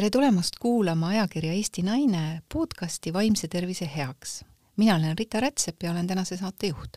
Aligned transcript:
tere 0.00 0.08
tulemast 0.14 0.54
kuulama 0.56 1.10
ajakirja 1.12 1.52
Eesti 1.52 1.82
Naine 1.84 2.40
podcasti 2.48 3.10
Vaimse 3.12 3.48
tervise 3.52 3.84
heaks. 3.84 4.44
mina 4.76 4.94
olen 4.96 5.18
Rita 5.18 5.40
Rätsep 5.40 5.82
ja 5.82 5.90
olen 5.90 6.06
tänase 6.06 6.38
saate 6.40 6.70
juht. 6.70 6.96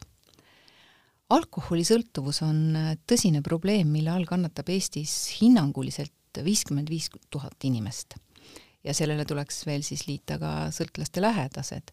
alkoholisõltuvus 1.29 2.39
on 2.47 2.77
tõsine 3.11 3.41
probleem, 3.43 3.89
mille 3.91 4.09
all 4.09 4.23
kannatab 4.23 4.69
Eestis 4.71 5.41
hinnanguliselt 5.41 6.39
viiskümmend 6.45 6.87
viis 6.89 7.09
tuhat 7.29 7.65
inimest. 7.67 8.15
ja 8.83 8.93
sellele 8.93 9.25
tuleks 9.25 9.65
veel 9.65 9.83
siis 9.83 10.07
liita 10.07 10.37
ka 10.39 10.69
sõltlaste 10.71 11.21
lähedased. 11.21 11.91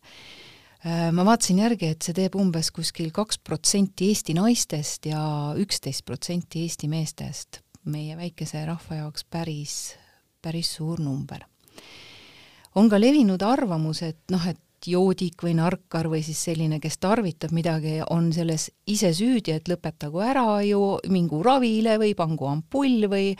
ma 1.12 1.24
vaatasin 1.24 1.58
järgi, 1.58 1.86
et 1.86 2.02
see 2.02 2.14
teeb 2.14 2.36
umbes 2.38 2.70
kuskil 2.70 3.10
kaks 3.10 3.38
protsenti 3.38 4.12
Eesti 4.12 4.38
naistest 4.38 5.10
ja 5.10 5.24
üksteist 5.56 6.04
protsenti 6.04 6.62
Eesti 6.62 6.88
meestest 6.88 7.64
meie 7.84 8.14
väikese 8.16 8.62
rahva 8.66 9.02
jaoks 9.02 9.24
päris 9.24 9.99
päris 10.42 10.74
suur 10.76 11.00
number. 11.00 11.46
on 12.74 12.88
ka 12.88 13.00
levinud 13.00 13.42
arvamus, 13.42 14.02
et 14.02 14.20
noh, 14.30 14.46
et 14.46 14.60
joodik 14.86 15.42
või 15.44 15.54
narkar 15.58 16.08
või 16.08 16.22
siis 16.24 16.40
selline, 16.48 16.78
kes 16.80 16.98
tarvitab 17.02 17.52
midagi, 17.52 17.98
on 18.10 18.30
selles 18.32 18.70
ise 18.88 19.12
süüdi, 19.16 19.52
et 19.52 19.68
lõpetagu 19.68 20.22
ära 20.24 20.62
ju, 20.64 20.98
mingu 21.12 21.42
ravile 21.44 21.98
või 22.00 22.14
pangu 22.16 22.48
ampull 22.48 23.08
või 23.10 23.34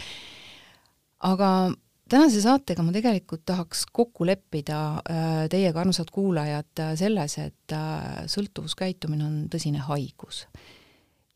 aga 1.25 1.71
tänase 2.11 2.43
saatega 2.43 2.85
ma 2.85 2.93
tegelikult 2.95 3.45
tahaks 3.49 3.87
kokku 3.93 4.27
leppida 4.29 4.81
äh, 4.99 5.47
teiega, 5.53 5.81
armsad 5.81 6.11
kuulajad, 6.13 6.85
selles, 6.99 7.39
et 7.39 7.77
äh, 7.77 8.27
sõltuvuskäitumine 8.31 9.25
on 9.25 9.41
tõsine 9.53 9.85
haigus. 9.87 10.47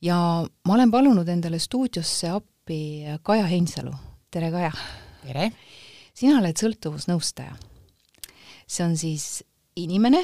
ja 0.02 0.18
ma 0.44 0.74
olen 0.74 0.90
palunud 0.90 1.28
endale 1.28 1.58
stuudiosse 1.58 2.34
appi 2.34 2.82
Kaja 3.22 3.48
Heinsalu, 3.48 3.94
tere 4.30 4.50
Kaja! 4.52 5.03
Tere! 5.24 5.50
sina 6.14 6.38
oled 6.38 6.58
sõltuvusnõustaja. 6.58 7.54
see 8.66 8.84
on 8.84 8.96
siis 8.98 9.26
inimene, 9.80 10.20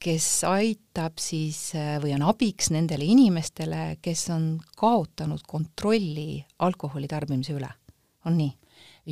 kes 0.00 0.26
aitab 0.48 1.18
siis 1.22 1.72
või 2.02 2.14
on 2.16 2.26
abiks 2.28 2.70
nendele 2.74 3.06
inimestele, 3.08 3.96
kes 4.04 4.28
on 4.34 4.58
kaotanud 4.78 5.44
kontrolli 5.48 6.44
alkoholi 6.64 7.08
tarbimise 7.10 7.56
üle, 7.56 7.70
on 8.28 8.38
nii? 8.38 8.52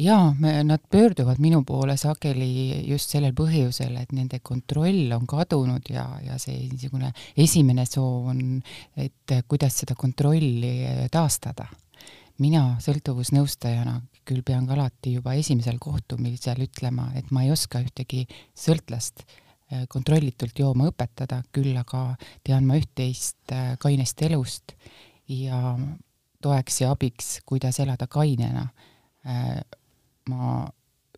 jaa, 0.02 0.30
nad 0.64 0.80
pöörduvad 0.88 1.40
minu 1.42 1.60
poole 1.68 1.98
sageli 2.00 2.86
just 2.88 3.12
sellel 3.12 3.34
põhjusel, 3.36 3.98
et 4.00 4.14
nende 4.16 4.38
kontroll 4.40 5.10
on 5.12 5.26
kadunud 5.28 5.90
ja, 5.92 6.06
ja 6.24 6.38
see 6.40 6.62
niisugune 6.70 7.10
esimene 7.36 7.84
soov 7.88 8.30
on, 8.32 8.40
et 8.96 9.36
kuidas 9.48 9.82
seda 9.82 9.98
kontrolli 9.98 11.08
taastada. 11.12 11.66
mina 12.38 12.78
sõltuvusnõustajana 12.80 14.00
küll 14.28 14.42
pean 14.47 14.67
ka 14.69 14.77
alati 14.77 15.17
juba 15.17 15.34
esimesel 15.39 15.78
kohtumisel 15.83 16.65
ütlema, 16.67 17.11
et 17.19 17.31
ma 17.34 17.45
ei 17.47 17.53
oska 17.55 17.83
ühtegi 17.83 18.25
sõltlast 18.59 19.25
äh, 19.25 19.87
kontrollitult 19.92 20.59
jooma 20.59 20.91
õpetada, 20.92 21.42
küll 21.55 21.77
aga 21.78 22.12
tean 22.45 22.67
ma 22.69 22.78
üht-teist 22.81 23.55
äh, 23.55 23.75
kainest 23.83 24.23
elust 24.23 24.77
ja 25.31 25.77
toeks 26.43 26.83
ja 26.83 26.93
abiks, 26.95 27.41
kuidas 27.47 27.81
elada 27.83 28.09
kainena. 28.11 28.69
Äh, 29.27 29.59
ma 30.31 30.69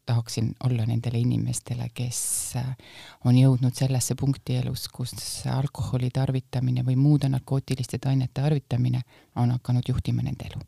tahaksin 0.05 0.51
olla 0.65 0.85
nendele 0.85 1.17
inimestele, 1.21 1.89
kes 1.97 2.19
on 3.25 3.39
jõudnud 3.39 3.73
sellesse 3.77 4.17
punkti 4.21 4.59
elus, 4.61 4.85
kus 4.93 5.17
alkoholi 5.49 6.11
tarvitamine 6.13 6.85
või 6.85 6.97
muude 7.01 7.33
narkootiliste 7.33 8.01
ainete 8.13 8.43
tarvitamine 8.43 9.01
on 9.41 9.57
hakanud 9.57 9.89
juhtima 9.89 10.25
nende 10.25 10.53
elu 10.53 10.61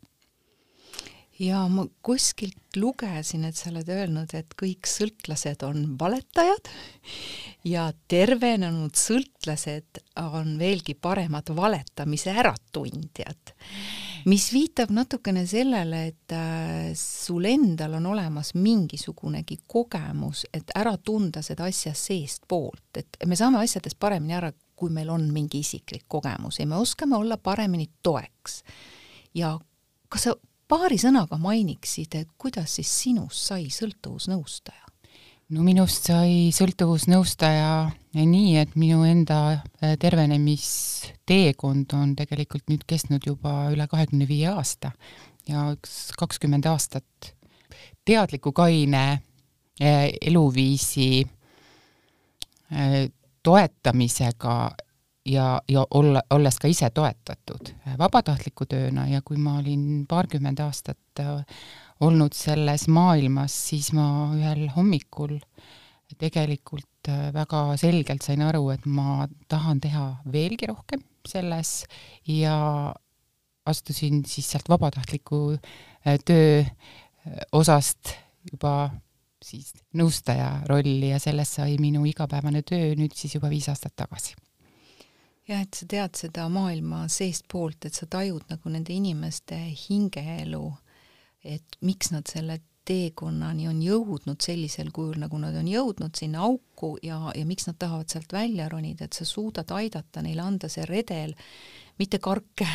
ja 1.39 1.61
ma 1.69 1.85
kuskilt 2.01 2.77
lugesin, 2.77 3.45
et 3.45 3.57
sa 3.57 3.69
oled 3.71 3.89
öelnud, 3.89 4.33
et 4.37 4.53
kõik 4.57 4.89
sõltlased 4.89 5.63
on 5.67 5.83
valetajad 5.99 6.69
ja 7.67 7.87
tervenenud 8.09 8.97
sõltlased 8.97 10.01
on 10.21 10.55
veelgi 10.59 10.97
paremad 10.97 11.49
valetamise 11.55 12.33
äratundjad. 12.33 13.53
mis 14.25 14.49
viitab 14.51 14.89
natukene 14.91 15.45
sellele, 15.47 16.01
et 16.07 16.33
äh, 16.35 16.91
sul 16.97 17.45
endal 17.45 17.93
on 17.99 18.09
olemas 18.11 18.53
mingisugunegi 18.55 19.59
kogemus, 19.67 20.45
et 20.53 20.73
ära 20.75 20.97
tunda 20.97 21.41
seda 21.41 21.69
asja 21.69 21.93
seestpoolt, 21.93 22.97
et 22.97 23.17
me 23.25 23.35
saame 23.35 23.61
asjadest 23.63 23.99
paremini 23.99 24.35
ära, 24.35 24.51
kui 24.75 24.91
meil 24.93 25.09
on 25.09 25.29
mingi 25.33 25.61
isiklik 25.63 26.05
kogemus 26.07 26.59
ja 26.59 26.67
me 26.67 26.75
oskame 26.77 27.15
olla 27.17 27.37
paremini 27.37 27.89
toeks. 28.03 28.63
ja 29.33 29.57
kas 30.09 30.23
sa 30.23 30.35
paari 30.67 30.97
sõnaga 30.99 31.37
mainiksid, 31.39 32.15
et 32.15 32.29
kuidas 32.37 32.77
siis 32.79 32.91
sinust 33.03 33.47
sai 33.51 33.69
sõltuvusnõustaja? 33.73 34.83
no 35.55 35.63
minust 35.63 36.09
sai 36.09 36.49
sõltuvusnõustaja 36.55 37.71
nii, 38.17 38.57
et 38.59 38.75
minu 38.75 39.03
enda 39.07 39.39
äh, 39.53 39.95
tervenemisteekond 39.99 41.93
on 41.95 42.15
tegelikult 42.19 42.67
nüüd 42.71 42.83
kestnud 42.89 43.23
juba 43.27 43.69
üle 43.71 43.87
kahekümne 43.87 44.27
viie 44.27 44.49
aasta 44.51 44.91
ja 45.47 45.69
üks 45.75 46.11
kakskümmend 46.19 46.67
aastat 46.67 47.31
teadliku 48.07 48.51
kaine 48.55 49.05
äh, 49.13 50.09
eluviisi 50.19 51.23
äh, 52.71 53.07
toetamisega 53.43 54.57
ja, 55.27 55.61
ja 55.69 55.85
olla, 55.91 56.21
olles 56.29 56.59
ka 56.61 56.69
ise 56.71 56.89
toetatud 56.93 57.71
äh, 57.73 57.95
vabatahtliku 57.99 58.67
tööna. 58.69 59.07
Ja 59.11 59.21
kui 59.25 59.39
ma 59.41 59.57
olin 59.61 60.05
paarkümmend 60.09 60.61
aastat 60.63 61.21
äh, 61.23 61.41
olnud 62.03 62.35
selles 62.37 62.87
maailmas, 62.91 63.55
siis 63.69 63.91
ma 63.97 64.29
ühel 64.35 64.67
hommikul 64.75 65.37
tegelikult 66.17 67.11
äh, 67.11 67.27
väga 67.35 67.63
selgelt 67.79 68.25
sain 68.25 68.43
aru, 68.45 68.69
et 68.75 68.85
ma 68.85 69.27
tahan 69.51 69.81
teha 69.83 70.07
veelgi 70.31 70.71
rohkem 70.71 71.03
selles 71.27 71.81
ja 72.31 72.55
astusin 73.67 74.23
siis 74.25 74.47
sealt 74.53 74.69
vabatahtliku 74.71 75.57
töö 76.23 76.61
osast 77.51 78.13
juba 78.47 78.87
siis 79.43 79.73
nõustaja 79.99 80.61
rolli 80.71 81.11
ja 81.11 81.19
sellest 81.19 81.59
sai 81.59 81.75
minu 81.81 82.05
igapäevane 82.07 82.63
töö 82.63 82.95
nüüd 82.95 83.11
siis 83.19 83.35
juba 83.35 83.51
viis 83.51 83.67
aastat 83.67 83.97
tagasi 83.99 84.37
jah, 85.47 85.61
et 85.63 85.73
sa 85.73 85.87
tead 85.89 86.17
seda 86.19 86.47
maailma 86.51 87.05
seestpoolt, 87.11 87.87
et 87.87 87.97
sa 87.97 88.07
tajud 88.09 88.49
nagu 88.51 88.71
nende 88.73 88.93
inimeste 88.93 89.57
hingeelu, 89.87 90.65
et 91.47 91.77
miks 91.81 92.11
nad 92.11 92.27
selle 92.27 92.59
teekonnani 92.87 93.67
on 93.67 93.79
jõudnud 93.83 94.43
sellisel 94.43 94.93
kujul, 94.95 95.17
nagu 95.19 95.39
nad 95.41 95.55
on 95.59 95.67
jõudnud 95.67 96.15
sinna 96.15 96.45
auku 96.47 96.95
ja, 97.03 97.19
ja 97.35 97.47
miks 97.47 97.67
nad 97.67 97.77
tahavad 97.79 98.11
sealt 98.11 98.33
välja 98.33 98.69
ronida, 98.71 99.07
et 99.07 99.17
sa 99.17 99.27
suudad 99.27 99.71
aidata 99.75 100.23
neile 100.23 100.45
anda 100.45 100.69
see 100.71 100.85
redel, 100.87 101.35
mitte 101.97 102.19
karke, 102.21 102.67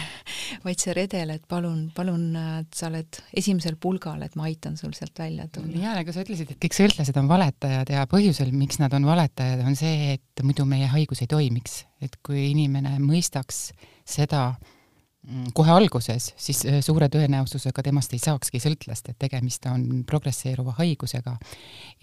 vaid 0.64 0.82
see 0.82 0.94
redel, 0.96 1.30
et 1.36 1.44
palun, 1.48 1.86
palun, 1.94 2.24
et 2.62 2.74
sa 2.76 2.88
oled 2.90 3.20
esimesel 3.38 3.78
pulgal, 3.80 4.22
et 4.26 4.34
ma 4.38 4.48
aitan 4.50 4.76
sul 4.78 4.94
sealt 4.96 5.18
välja 5.22 5.46
tulla. 5.52 5.78
jaa, 5.78 5.94
nagu 6.00 6.14
sa 6.14 6.24
ütlesid, 6.24 6.52
et 6.54 6.60
kõik 6.62 6.76
sõltlased 6.76 7.18
on 7.20 7.30
valetajad 7.30 7.94
ja 7.94 8.04
põhjusel, 8.10 8.52
miks 8.56 8.80
nad 8.82 8.94
on 8.98 9.06
valetajad, 9.06 9.62
on 9.66 9.78
see, 9.78 10.16
et 10.16 10.44
muidu 10.44 10.66
meie 10.68 10.90
haigus 10.90 11.22
ei 11.22 11.30
toimiks. 11.30 11.84
et 12.02 12.16
kui 12.26 12.48
inimene 12.50 12.96
mõistaks 12.98 13.68
seda 14.02 14.56
mm, 15.22 15.52
kohe 15.54 15.70
alguses, 15.70 16.32
siis 16.34 16.64
äh, 16.66 16.80
suure 16.82 17.06
tõenäosusega 17.06 17.86
temast 17.86 18.18
ei 18.18 18.22
saakski 18.22 18.58
sõltlast, 18.58 19.12
et 19.12 19.20
tegemist 19.22 19.70
on 19.70 20.02
progresseeruva 20.08 20.74
haigusega 20.80 21.36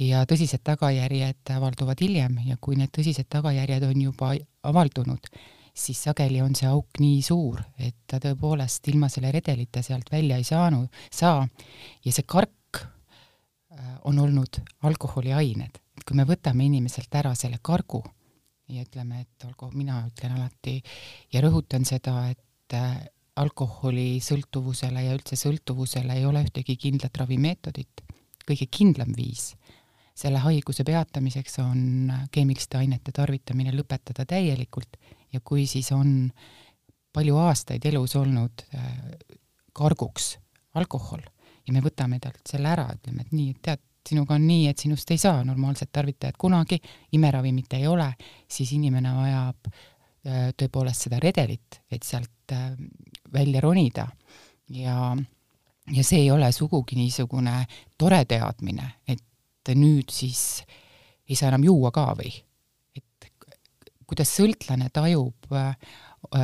ja 0.08 0.24
tõsised 0.24 0.64
tagajärjed 0.64 1.52
avalduvad 1.58 2.00
hiljem 2.00 2.40
ja 2.48 2.56
kui 2.62 2.80
need 2.80 2.96
tõsised 2.96 3.28
tagajärjed 3.28 3.90
on 3.92 4.08
juba 4.08 4.36
avaldunud, 4.64 5.28
siis 5.74 6.04
sageli 6.04 6.42
on 6.42 6.56
see 6.56 6.68
auk 6.70 7.00
nii 7.00 7.22
suur, 7.26 7.62
et 7.80 7.96
ta 8.08 8.20
tõepoolest 8.24 8.88
ilma 8.92 9.10
selle 9.12 9.32
redelita 9.32 9.84
sealt 9.86 10.12
välja 10.12 10.38
ei 10.38 10.48
saanud, 10.48 10.88
saa 11.12 11.46
ja 12.06 12.14
see 12.14 12.28
kark 12.28 12.82
äh, 12.82 13.96
on 14.04 14.20
olnud 14.20 14.62
alkoholiained. 14.84 15.80
kui 16.06 16.16
me 16.16 16.24
võtame 16.26 16.66
inimeselt 16.66 17.14
ära 17.16 17.36
selle 17.36 17.60
kargu 17.62 18.02
ja 18.70 18.82
ütleme, 18.82 19.22
et 19.22 19.46
alkohol, 19.46 19.76
mina 19.78 20.00
ütlen 20.08 20.38
alati 20.38 20.80
ja 21.34 21.42
rõhutan 21.42 21.86
seda, 21.86 22.30
et 22.32 22.74
äh, 22.74 22.98
alkoholisõltuvusele 23.40 25.04
ja 25.06 25.14
üldse 25.16 25.38
sõltuvusele 25.40 26.18
ei 26.18 26.26
ole 26.26 26.44
ühtegi 26.44 26.76
kindlat 26.78 27.18
ravimeetodit. 27.18 28.02
kõige 28.50 28.66
kindlam 28.72 29.14
viis 29.16 29.54
selle 30.20 30.42
haiguse 30.44 30.84
peatamiseks 30.84 31.60
on 31.64 32.12
keemiliste 32.34 32.80
ainete 32.80 33.14
tarvitamine 33.16 33.72
lõpetada 33.76 34.26
täielikult 34.28 34.98
ja 35.34 35.42
kui 35.44 35.68
siis 35.68 35.92
on 35.96 36.30
palju 37.14 37.38
aastaid 37.42 37.86
elus 37.90 38.16
olnud 38.20 38.66
äh, 38.76 38.88
karguks 39.74 40.38
alkohol 40.78 41.22
ja 41.68 41.76
me 41.76 41.84
võtame 41.86 42.20
talt 42.22 42.42
selle 42.50 42.72
ära, 42.72 42.88
ütleme, 42.96 43.26
et 43.26 43.36
nii, 43.36 43.54
et 43.54 43.62
tead, 43.66 43.86
sinuga 44.10 44.38
on 44.40 44.46
nii, 44.48 44.68
et 44.72 44.82
sinust 44.82 45.12
ei 45.14 45.22
saa 45.22 45.44
normaalset 45.46 45.92
tarvitajat 45.94 46.38
kunagi, 46.40 46.80
imeravimit 47.14 47.76
ei 47.78 47.86
ole, 47.88 48.08
siis 48.50 48.72
inimene 48.78 49.14
vajab 49.14 49.70
äh, 49.70 50.50
tõepoolest 50.58 51.08
seda 51.08 51.20
redelit, 51.22 51.82
et 51.92 52.06
sealt 52.08 52.56
äh, 52.56 52.72
välja 53.34 53.62
ronida 53.62 54.08
ja, 54.74 55.14
ja 55.94 56.04
see 56.06 56.24
ei 56.24 56.32
ole 56.34 56.52
sugugi 56.56 56.98
niisugune 56.98 57.64
tore 57.98 58.24
teadmine, 58.30 58.94
et 59.08 59.74
nüüd 59.76 60.10
siis 60.10 60.64
ei 61.30 61.38
saa 61.38 61.52
enam 61.52 61.68
juua 61.68 61.92
ka 61.94 62.10
või? 62.18 62.32
Kuidas 64.10 64.32
sõltlane 64.40 64.90
tajub 64.94 65.52
äh, 65.54 65.74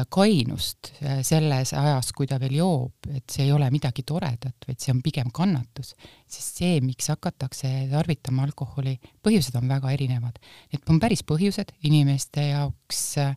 kainust 0.09 0.91
äh, 1.01 1.19
selles 1.25 1.73
ajas, 1.75 2.11
kui 2.15 2.27
ta 2.29 2.37
veel 2.39 2.55
joob, 2.59 3.09
et 3.11 3.25
see 3.31 3.45
ei 3.47 3.53
ole 3.53 3.67
midagi 3.73 4.05
toredat, 4.07 4.67
vaid 4.67 4.79
see 4.81 4.93
on 4.93 5.01
pigem 5.03 5.31
kannatus. 5.35 5.93
sest 6.27 6.61
see, 6.61 6.79
miks 6.81 7.09
hakatakse 7.11 7.71
tarvitama 7.91 8.45
alkoholi, 8.47 8.95
põhjused 9.23 9.57
on 9.59 9.67
väga 9.69 9.91
erinevad. 9.91 10.39
Need 10.71 10.93
on 10.93 11.01
päris 11.03 11.25
põhjused 11.27 11.75
inimeste 11.89 12.49
jaoks, 12.51 13.03
äh, 13.21 13.35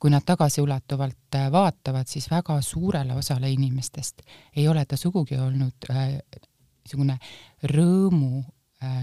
kui 0.00 0.12
nad 0.12 0.24
tagasiulatuvalt 0.26 1.38
äh, 1.38 1.48
vaatavad, 1.52 2.08
siis 2.08 2.28
väga 2.30 2.60
suurele 2.64 3.16
osale 3.16 3.50
inimestest 3.52 4.22
ei 4.56 4.68
ole 4.68 4.84
ta 4.84 4.96
sugugi 5.00 5.38
olnud 5.40 5.88
niisugune 5.90 7.18
rõõmu 7.70 8.44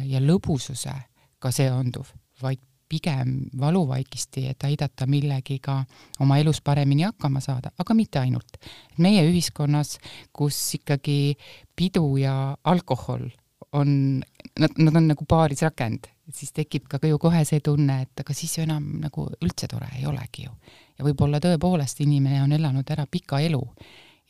ja 0.09 0.17
lõbususega 0.17 1.51
seonduv, 1.53 2.09
vaid 2.41 2.63
pigem 2.89 3.33
valuvaigisti, 3.59 4.45
et 4.51 4.63
aidata 4.63 5.07
millegiga 5.07 5.81
oma 6.23 6.37
elus 6.39 6.61
paremini 6.61 7.03
hakkama 7.07 7.41
saada, 7.43 7.71
aga 7.79 7.93
mitte 7.93 8.19
ainult. 8.19 8.57
meie 8.97 9.23
ühiskonnas, 9.29 9.97
kus 10.33 10.57
ikkagi 10.79 11.37
pidu 11.75 12.17
ja 12.17 12.57
alkohol 12.63 13.27
on, 13.71 14.23
nad, 14.59 14.69
nad 14.77 14.95
on 14.95 15.07
nagu 15.11 15.25
paarisrakend, 15.27 16.07
siis 16.33 16.51
tekib 16.55 16.87
ka 16.89 16.99
ju 17.07 17.19
kohe 17.19 17.43
see 17.45 17.59
tunne, 17.63 18.01
et 18.01 18.23
aga 18.23 18.33
siis 18.33 18.57
ju 18.57 18.63
enam 18.63 18.97
nagu 19.03 19.27
üldse 19.41 19.67
tore 19.67 19.89
ei 19.97 20.05
olegi 20.05 20.47
ju. 20.47 20.51
ja 20.97 21.05
võib-olla 21.05 21.39
tõepoolest 21.43 22.01
inimene 22.01 22.41
on 22.43 22.51
elanud 22.51 22.89
ära 22.89 23.05
pika 23.11 23.39
elu 23.39 23.61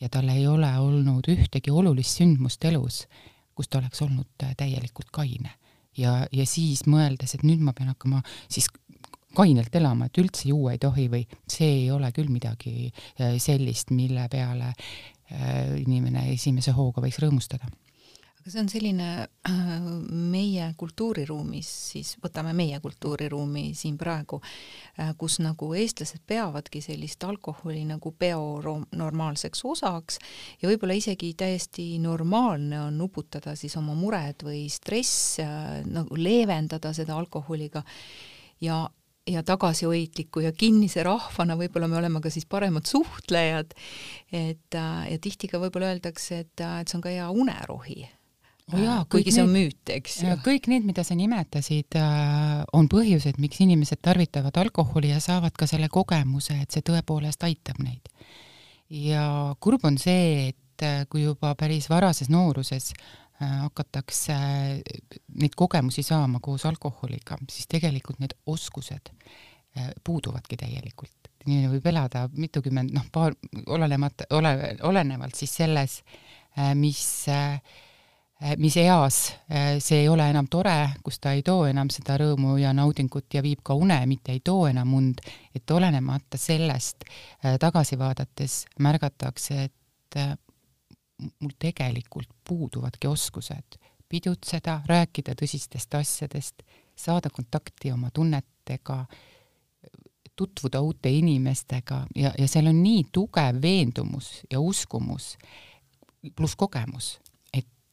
ja 0.00 0.08
tal 0.08 0.28
ei 0.28 0.46
ole 0.46 0.70
olnud 0.78 1.26
ühtegi 1.28 1.70
olulist 1.70 2.20
sündmust 2.20 2.64
elus, 2.64 3.06
kus 3.54 3.68
ta 3.68 3.78
oleks 3.78 4.02
olnud 4.02 4.46
täielikult 4.56 5.10
kaine 5.10 5.54
ja, 5.98 6.20
ja 6.32 6.46
siis 6.48 6.84
mõeldes, 6.90 7.34
et 7.34 7.44
nüüd 7.46 7.62
ma 7.64 7.74
pean 7.76 7.92
hakkama 7.92 8.22
siis 8.48 8.70
kainelt 9.36 9.74
elama, 9.76 10.08
et 10.08 10.18
üldse 10.18 10.48
juua 10.50 10.74
ei 10.74 10.80
tohi 10.82 11.06
või 11.12 11.24
see 11.50 11.68
ei 11.82 11.90
ole 11.94 12.10
küll 12.16 12.30
midagi 12.32 12.88
äh, 12.88 13.36
sellist, 13.42 13.92
mille 13.94 14.26
peale 14.32 14.72
äh, 14.72 15.76
inimene 15.82 16.30
esimese 16.34 16.74
hooga 16.76 17.04
võiks 17.04 17.20
rõõmustada 17.22 17.70
aga 18.38 18.52
see 18.52 18.60
on 18.62 18.68
selline 18.70 19.06
äh, 19.24 19.70
meie 20.30 20.68
kultuuriruumis, 20.78 21.68
siis 21.92 22.14
võtame 22.22 22.54
meie 22.56 22.78
kultuuriruumi 22.80 23.72
siin 23.76 23.98
praegu, 23.98 24.40
äh, 24.98 25.12
kus 25.18 25.38
nagu 25.42 25.72
eestlased 25.76 26.22
peavadki 26.28 26.82
sellist 26.84 27.24
alkoholi 27.26 27.82
nagu 27.88 28.12
peo 28.18 28.76
normaalseks 28.96 29.64
osaks 29.66 30.20
ja 30.62 30.70
võib-olla 30.70 30.98
isegi 30.98 31.32
täiesti 31.38 31.90
normaalne 32.02 32.82
on 32.86 33.00
nuputada 33.00 33.56
siis 33.58 33.76
oma 33.80 33.96
mured 33.98 34.46
või 34.46 34.66
stress, 34.72 35.38
äh, 35.42 35.80
nagu 35.88 36.18
leevendada 36.18 36.94
seda 36.96 37.18
alkoholiga 37.18 37.84
ja 38.64 38.86
ja 39.28 39.42
tagasihoidliku 39.44 40.40
ja 40.40 40.54
kinnise 40.56 41.02
rahvana 41.04 41.52
võib-olla 41.60 41.84
me 41.84 41.98
oleme 41.98 42.22
ka 42.24 42.30
siis 42.32 42.46
paremad 42.48 42.88
suhtlejad, 42.88 43.74
et 44.32 44.72
ja 44.78 45.18
tihti 45.20 45.50
ka 45.52 45.60
võib-olla 45.60 45.90
öeldakse, 45.92 46.46
et, 46.46 46.62
et 46.64 46.88
see 46.88 46.96
on 46.96 47.04
ka 47.04 47.12
hea 47.12 47.26
unerohi 47.28 48.06
oh 48.72 48.80
jaa, 48.82 49.02
kuigi 49.10 49.32
see 49.34 49.44
on 49.44 49.52
müüt, 49.52 49.92
eks 49.92 50.18
ju. 50.22 50.36
kõik 50.44 50.68
need, 50.70 50.86
mida 50.88 51.04
sa 51.06 51.16
nimetasid, 51.18 51.96
äh, 51.98 52.62
on 52.76 52.88
põhjused, 52.92 53.40
miks 53.42 53.60
inimesed 53.64 54.00
tarvitavad 54.04 54.56
alkoholi 54.60 55.12
ja 55.12 55.20
saavad 55.24 55.56
ka 55.58 55.68
selle 55.70 55.90
kogemuse, 55.92 56.58
et 56.62 56.74
see 56.74 56.84
tõepoolest 56.86 57.44
aitab 57.48 57.80
neid. 57.84 58.10
ja 58.92 59.54
kurb 59.60 59.84
on 59.88 59.98
see, 60.00 60.50
et 60.52 60.84
äh, 60.86 61.04
kui 61.10 61.24
juba 61.24 61.54
päris 61.58 61.88
varases 61.90 62.30
nooruses 62.32 62.92
äh, 62.92 63.58
hakatakse 63.64 64.36
neid 65.40 65.56
kogemusi 65.56 66.04
saama 66.06 66.40
koos 66.44 66.66
alkoholiga, 66.68 67.40
siis 67.50 67.68
tegelikult 67.68 68.20
need 68.20 68.36
oskused 68.46 69.14
puuduvadki 70.04 70.56
täielikult. 70.58 71.28
inimene 71.46 71.68
võib 71.70 71.84
elada 71.86 72.24
mitukümmend, 72.34 72.90
noh, 72.96 73.04
paar, 73.12 73.36
olenemata, 73.70 74.26
ole, 74.34 74.50
olenevalt 74.82 75.36
siis 75.38 75.52
selles, 75.60 76.00
mis 76.74 77.04
äh, 77.30 77.60
mis 78.56 78.76
eas 78.76 79.34
eh, 79.50 79.80
see 79.82 80.04
ei 80.04 80.08
ole 80.08 80.28
enam 80.30 80.46
tore, 80.50 80.90
kus 81.02 81.18
ta 81.18 81.32
ei 81.34 81.42
too 81.42 81.64
enam 81.66 81.90
seda 81.90 82.18
rõõmu 82.20 82.56
ja 82.60 82.72
naudingut 82.76 83.34
ja 83.34 83.42
viib 83.42 83.64
ka 83.66 83.74
une, 83.74 83.98
mitte 84.06 84.32
ei 84.32 84.40
too 84.44 84.68
enam 84.68 84.94
und, 84.94 85.22
et 85.54 85.70
olenemata 85.70 86.38
sellest 86.38 87.04
eh, 87.08 87.56
tagasi 87.58 87.98
vaadates 87.98 88.60
märgatakse, 88.78 89.64
et 89.64 90.18
mul 91.18 91.52
tegelikult 91.58 92.30
puuduvadki 92.46 93.10
oskused. 93.10 93.76
Pidutseda, 94.08 94.78
rääkida 94.88 95.34
tõsistest 95.36 95.98
asjadest, 95.98 96.62
saada 96.96 97.28
kontakti 97.30 97.92
oma 97.92 98.08
tunnetega, 98.14 99.02
tutvuda 100.38 100.80
uute 100.80 101.10
inimestega 101.10 102.04
ja, 102.16 102.30
ja 102.38 102.48
seal 102.48 102.70
on 102.70 102.78
nii 102.80 103.08
tugev 103.12 103.58
veendumus 103.62 104.38
ja 104.50 104.60
uskumus 104.62 105.34
pluss 106.36 106.56
kogemus 106.56 107.18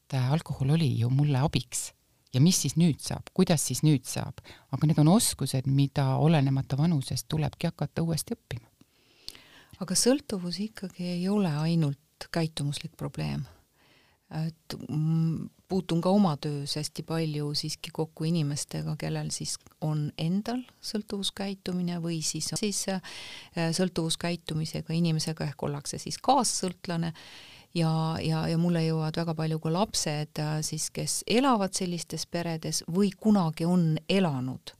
et 0.05 0.17
äh, 0.17 0.31
alkohol 0.31 0.75
oli 0.77 0.91
ju 0.99 1.09
mulle 1.09 1.41
abiks 1.41 1.89
ja 2.35 2.41
mis 2.43 2.59
siis 2.61 2.75
nüüd 2.79 2.99
saab, 3.03 3.31
kuidas 3.33 3.63
siis 3.69 3.81
nüüd 3.85 4.05
saab, 4.07 4.41
aga 4.75 4.87
need 4.89 4.99
on 5.01 5.13
oskused, 5.15 5.67
mida 5.71 6.15
olenemata 6.21 6.77
vanusest 6.77 7.29
tulebki 7.31 7.71
hakata 7.71 8.03
uuesti 8.03 8.35
õppima. 8.35 8.67
aga 9.79 9.95
sõltuvus 9.95 10.59
ikkagi 10.69 11.11
ei 11.15 11.27
ole 11.29 11.51
ainult 11.51 12.29
käitumuslik 12.31 12.95
probleem. 12.97 13.45
et 14.35 14.75
puutun 15.69 16.01
ka 16.01 16.09
oma 16.09 16.35
töös 16.37 16.75
hästi 16.75 17.03
palju 17.03 17.53
siiski 17.55 17.91
kokku 17.93 18.25
inimestega, 18.25 18.95
kellel 18.99 19.29
siis 19.31 19.55
on 19.81 20.11
endal 20.17 20.63
sõltuvuskäitumine 20.81 22.01
või 22.01 22.21
siis, 22.25 22.51
siis 22.59 22.85
äh, 22.89 23.01
sõltuvuskäitumisega 23.55 24.93
inimesega 24.93 25.45
ehk 25.49 25.63
ollakse 25.69 26.01
siis 26.01 26.17
kaassõltlane 26.21 27.13
ja, 27.75 27.91
ja, 28.23 28.45
ja 28.49 28.57
mulle 28.57 28.85
jõuavad 28.85 29.17
väga 29.19 29.35
palju 29.37 29.59
ka 29.63 29.73
lapsed 29.73 30.41
äh, 30.41 30.57
siis, 30.65 30.89
kes 30.95 31.21
elavad 31.27 31.75
sellistes 31.75 32.25
peredes 32.31 32.83
või 32.87 33.11
kunagi 33.11 33.67
on 33.67 33.95
elanud 34.09 34.73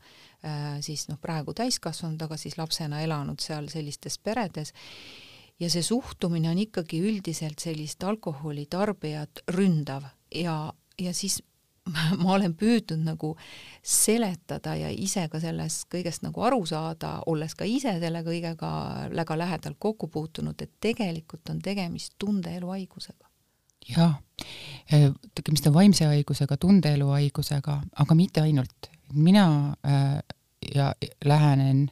äh, 0.45 0.77
siis 0.85 1.07
noh, 1.11 1.19
praegu 1.21 1.55
täiskasvanud, 1.57 2.21
aga 2.21 2.39
siis 2.39 2.57
lapsena 2.59 3.01
elanud 3.05 3.43
seal 3.43 3.69
sellistes 3.71 4.17
peredes. 4.19 4.73
Ja 5.59 5.69
see 5.71 5.85
suhtumine 5.87 6.49
on 6.51 6.59
ikkagi 6.59 6.99
üldiselt 6.99 7.61
sellist 7.63 8.03
alkoholitarbijat 8.03 9.45
ründav 9.55 10.09
ja, 10.35 10.73
ja 10.99 11.13
siis 11.15 11.39
ma 12.21 12.33
olen 12.33 12.55
püüdnud 12.57 13.03
nagu 13.05 13.33
seletada 13.85 14.75
ja 14.79 14.89
ise 14.89 15.27
ka 15.31 15.39
sellest 15.41 15.85
kõigest 15.93 16.25
nagu 16.25 16.43
aru 16.45 16.63
saada, 16.69 17.19
olles 17.29 17.53
ka 17.57 17.67
ise 17.69 17.95
selle 18.01 18.23
kõigega 18.25 18.71
väga 19.13 19.37
lähedalt 19.37 19.77
kokku 19.79 20.09
puutunud, 20.13 20.61
et 20.61 20.73
tegelikult 20.81 21.53
on 21.53 21.61
tegemist 21.61 22.15
tundeelu 22.21 22.73
haigusega. 22.73 23.29
jaa, 23.89 24.13
tegemist 24.89 25.67
on 25.69 25.75
vaimse 25.75 26.09
haigusega, 26.09 26.57
tundeelu 26.57 27.11
haigusega, 27.13 27.79
aga 27.93 28.15
mitte 28.15 28.41
ainult. 28.41 28.89
mina 29.13 29.75
äh, 29.85 30.19
ja 30.73 30.93
lähenen 31.25 31.89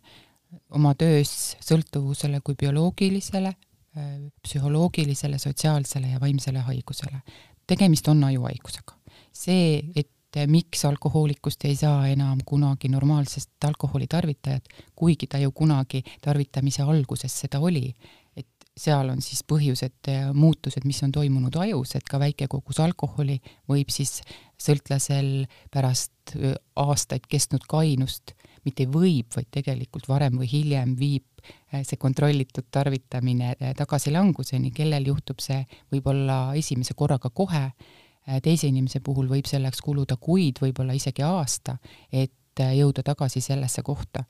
oma 0.73 0.95
töös 0.95 1.55
sõltuvusele 1.61 2.41
kui 2.43 2.55
bioloogilisele 2.55 3.53
äh,, 3.53 4.17
psühholoogilisele, 4.41 5.37
sotsiaalsele 5.37 6.07
ja 6.07 6.19
vaimsele 6.19 6.65
haigusele. 6.65 7.21
tegemist 7.67 8.07
on 8.07 8.23
ajuhaigusega 8.23 9.02
see, 9.33 9.81
et 9.95 10.09
miks 10.49 10.85
alkohoolikust 10.85 11.65
ei 11.69 11.75
saa 11.77 12.07
enam 12.09 12.39
kunagi 12.45 12.89
normaalsest 12.89 13.63
alkoholitarvitajat, 13.67 14.69
kuigi 14.95 15.27
ta 15.27 15.37
ju 15.37 15.51
kunagi 15.51 16.03
tarvitamise 16.21 16.83
alguses 16.83 17.39
seda 17.43 17.59
oli, 17.61 17.91
et 18.35 18.47
seal 18.77 19.11
on 19.13 19.21
siis 19.21 19.43
põhjused, 19.45 20.09
muutused, 20.33 20.85
mis 20.89 21.03
on 21.05 21.11
toimunud 21.13 21.55
ajus, 21.65 21.95
et 21.99 22.09
ka 22.09 22.19
väike 22.21 22.47
kogus 22.49 22.79
alkoholi 22.81 23.37
võib 23.69 23.93
siis 23.93 24.21
sõltlasel 24.57 25.45
pärast 25.73 26.33
aastaid 26.81 27.27
kestnud 27.29 27.67
kainust 27.69 28.33
mitte 28.63 28.87
võib, 28.87 29.27
vaid 29.35 29.49
tegelikult 29.51 30.07
varem 30.07 30.39
või 30.39 30.47
hiljem 30.47 30.95
viib 30.97 31.27
see 31.83 31.97
kontrollitud 31.99 32.69
tarvitamine 32.71 33.57
tagasilanguseni, 33.75 34.71
kellel 34.71 35.09
juhtub 35.11 35.43
see 35.43 35.65
võib-olla 35.91 36.55
esimese 36.55 36.95
korraga 36.95 37.29
kohe 37.29 37.65
Äh, 37.67 38.02
teise 38.43 38.67
inimese 38.67 39.01
puhul 39.03 39.27
võib 39.29 39.47
selleks 39.49 39.81
kuluda 39.83 40.17
kuid, 40.21 40.61
võib-olla 40.63 40.95
isegi 40.95 41.25
aasta, 41.27 41.77
et 42.11 42.61
äh, 42.61 42.75
jõuda 42.77 43.03
tagasi 43.03 43.41
sellesse 43.43 43.83
kohta, 43.83 44.23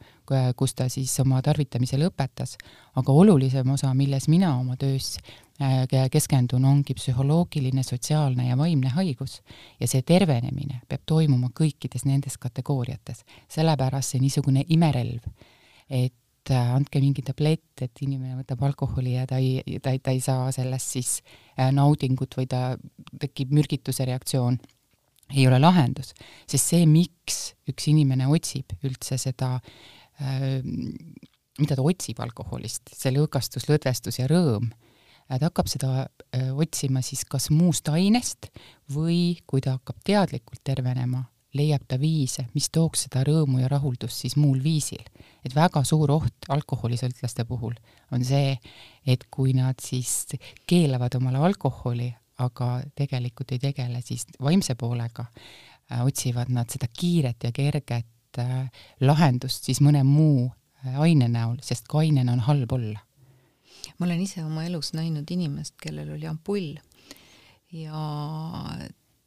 kus 0.56 0.74
ta 0.74 0.88
siis 0.90 1.14
oma 1.22 1.42
tarvitamise 1.42 2.00
lõpetas. 2.02 2.58
aga 2.96 3.12
olulisem 3.12 3.70
osa, 3.70 3.94
milles 3.94 4.28
mina 4.28 4.56
oma 4.60 4.76
töös 4.78 5.18
äh, 5.62 5.86
keskendun, 6.12 6.66
ongi 6.66 6.94
psühholoogiline, 6.94 7.84
sotsiaalne 7.84 8.48
ja 8.48 8.58
vaimne 8.58 8.90
haigus. 8.90 9.42
ja 9.80 9.88
see 9.88 10.02
tervenemine 10.02 10.82
peab 10.88 11.06
toimuma 11.06 11.50
kõikides 11.54 12.06
nendes 12.06 12.38
kategooriates, 12.38 13.26
sellepärast 13.48 14.16
see 14.16 14.20
niisugune 14.24 14.66
imerelv, 14.68 15.22
et 15.90 16.14
et 16.44 16.52
äh, 16.52 16.72
andke 16.76 17.00
mingi 17.00 17.24
tablett, 17.24 17.82
et 17.82 18.04
inimene 18.04 18.36
võtab 18.42 18.66
alkoholi 18.68 19.16
ja 19.16 19.26
ta 19.30 19.40
ei, 19.40 19.80
ta 19.80 19.94
ei, 19.96 20.00
ta 20.04 20.12
ei 20.12 20.20
saa 20.24 20.52
sellest 20.52 20.96
siis 20.98 21.12
äh, 21.56 21.72
naudingut 21.72 22.36
või 22.36 22.48
ta 22.52 22.76
tekib 23.20 23.54
mürgituse 23.56 24.06
reaktsioon. 24.06 24.60
ei 25.34 25.48
ole 25.48 25.60
lahendus, 25.60 26.12
sest 26.46 26.74
see, 26.74 26.86
miks 26.86 27.56
üks 27.70 27.88
inimene 27.88 28.28
otsib 28.28 28.76
üldse 28.84 29.18
seda 29.18 29.56
äh, 30.20 30.60
mida 31.60 31.78
ta 31.78 31.84
otsib 31.86 32.20
alkoholist, 32.24 32.92
see 32.92 33.14
lõõgastus, 33.14 33.68
lõdvestus 33.70 34.20
ja 34.20 34.28
rõõm, 34.28 34.72
ta 35.30 35.40
hakkab 35.48 35.70
seda 35.72 35.92
äh, 36.04 36.50
otsima 36.52 37.02
siis 37.02 37.24
kas 37.30 37.50
muust 37.54 37.90
ainest 37.90 38.50
või 38.92 39.40
kui 39.48 39.62
ta 39.64 39.78
hakkab 39.78 40.02
teadlikult 40.06 40.64
tervenema, 40.66 41.24
leiab 41.54 41.86
ta 41.88 42.00
viise, 42.02 42.48
mis 42.58 42.70
tooks 42.74 43.08
seda 43.08 43.24
rõõmu 43.28 43.62
ja 43.62 43.70
rahuldust 43.72 44.26
siis 44.26 44.36
muul 44.36 44.60
viisil. 44.64 45.04
Et 45.46 45.56
väga 45.56 45.84
suur 45.88 46.12
oht 46.12 46.50
alkoholisõltlaste 46.54 47.46
puhul 47.50 47.76
on 48.12 48.24
see, 48.26 48.56
et 49.06 49.26
kui 49.32 49.54
nad 49.58 49.80
siis 49.84 50.34
keelavad 50.68 51.16
omale 51.20 51.42
alkoholi, 51.50 52.10
aga 52.44 52.82
tegelikult 52.96 53.54
ei 53.54 53.62
tegele 53.62 54.02
siis 54.02 54.26
vaimse 54.42 54.76
poolega, 54.76 55.26
äh, 55.92 56.04
otsivad 56.06 56.52
nad 56.54 56.70
seda 56.72 56.90
kiiret 56.90 57.44
ja 57.44 57.52
kerget 57.56 58.42
äh, 58.42 58.70
lahendust 59.02 59.70
siis 59.70 59.82
mõne 59.82 60.04
muu 60.08 60.50
aine 60.84 61.30
näol, 61.32 61.58
sest 61.64 61.88
ka 61.88 62.02
ainena 62.04 62.34
on 62.36 62.44
halb 62.48 62.72
olla. 62.76 63.00
ma 64.00 64.06
olen 64.06 64.22
ise 64.24 64.44
oma 64.44 64.64
elus 64.66 64.94
näinud 64.96 65.30
inimest, 65.32 65.76
kellel 65.82 66.14
oli 66.16 66.28
ampull 66.28 66.78
ja 67.74 68.04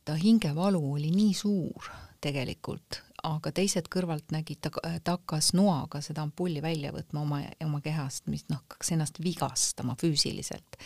ta 0.05 0.15
hingevalu 0.15 0.81
oli 0.93 1.11
nii 1.11 1.35
suur 1.35 1.91
tegelikult, 2.23 3.03
aga 3.27 3.53
teised 3.55 3.89
kõrvalt 3.93 4.33
nägid, 4.35 4.61
ta, 4.65 4.71
ta 5.05 5.17
hakkas 5.17 5.53
noaga 5.57 6.01
seda 6.05 6.25
ampulli 6.27 6.63
välja 6.63 6.93
võtma 6.95 7.23
oma, 7.23 7.41
oma 7.65 7.81
kehast, 7.85 8.27
mis 8.31 8.47
noh, 8.53 8.63
hakkas 8.65 8.93
ennast 8.95 9.21
vigastama 9.23 9.97
füüsiliselt. 10.01 10.79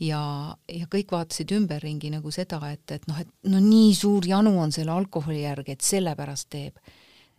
ja, 0.00 0.22
ja 0.68 0.88
kõik 0.90 1.12
vaatasid 1.14 1.52
ümberringi 1.54 2.10
nagu 2.10 2.30
seda, 2.34 2.60
et, 2.72 2.84
et 2.90 3.06
noh, 3.10 3.20
et 3.22 3.50
no 3.50 3.60
nii 3.62 3.92
suur 3.94 4.26
janu 4.26 4.56
on 4.60 4.72
selle 4.74 4.94
alkoholi 4.94 5.42
järgi, 5.44 5.76
et 5.76 5.86
sellepärast 5.86 6.50
teeb. 6.50 6.80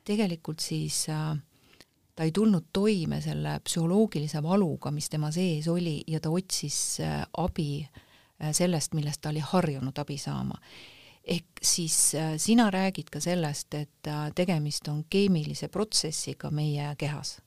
tegelikult 0.04 0.60
siis 0.60 1.06
äh, 1.10 1.36
ta 2.16 2.24
ei 2.24 2.32
tulnud 2.32 2.70
toime 2.74 3.22
selle 3.22 3.60
psühholoogilise 3.66 4.44
valuga, 4.44 4.92
mis 4.92 5.10
tema 5.10 5.32
sees 5.32 5.68
oli 5.68 6.02
ja 6.08 6.20
ta 6.20 6.30
otsis 6.30 7.00
äh, 7.02 7.22
abi 7.38 7.84
äh, 7.84 8.52
sellest, 8.52 8.94
millest 8.94 9.22
ta 9.22 9.30
oli 9.30 9.44
harjunud 9.44 9.98
abi 9.98 10.18
saama. 10.18 10.60
Ehk 11.24 11.62
siis 11.62 12.16
äh, 12.16 12.36
sina 12.38 12.70
räägid 12.72 13.10
ka 13.12 13.20
sellest, 13.24 13.74
et 13.74 14.12
tegemist 14.36 14.88
on 14.88 15.06
keemilise 15.10 15.68
protsessiga 15.68 16.52
meie 16.52 16.96
kehas 16.98 17.38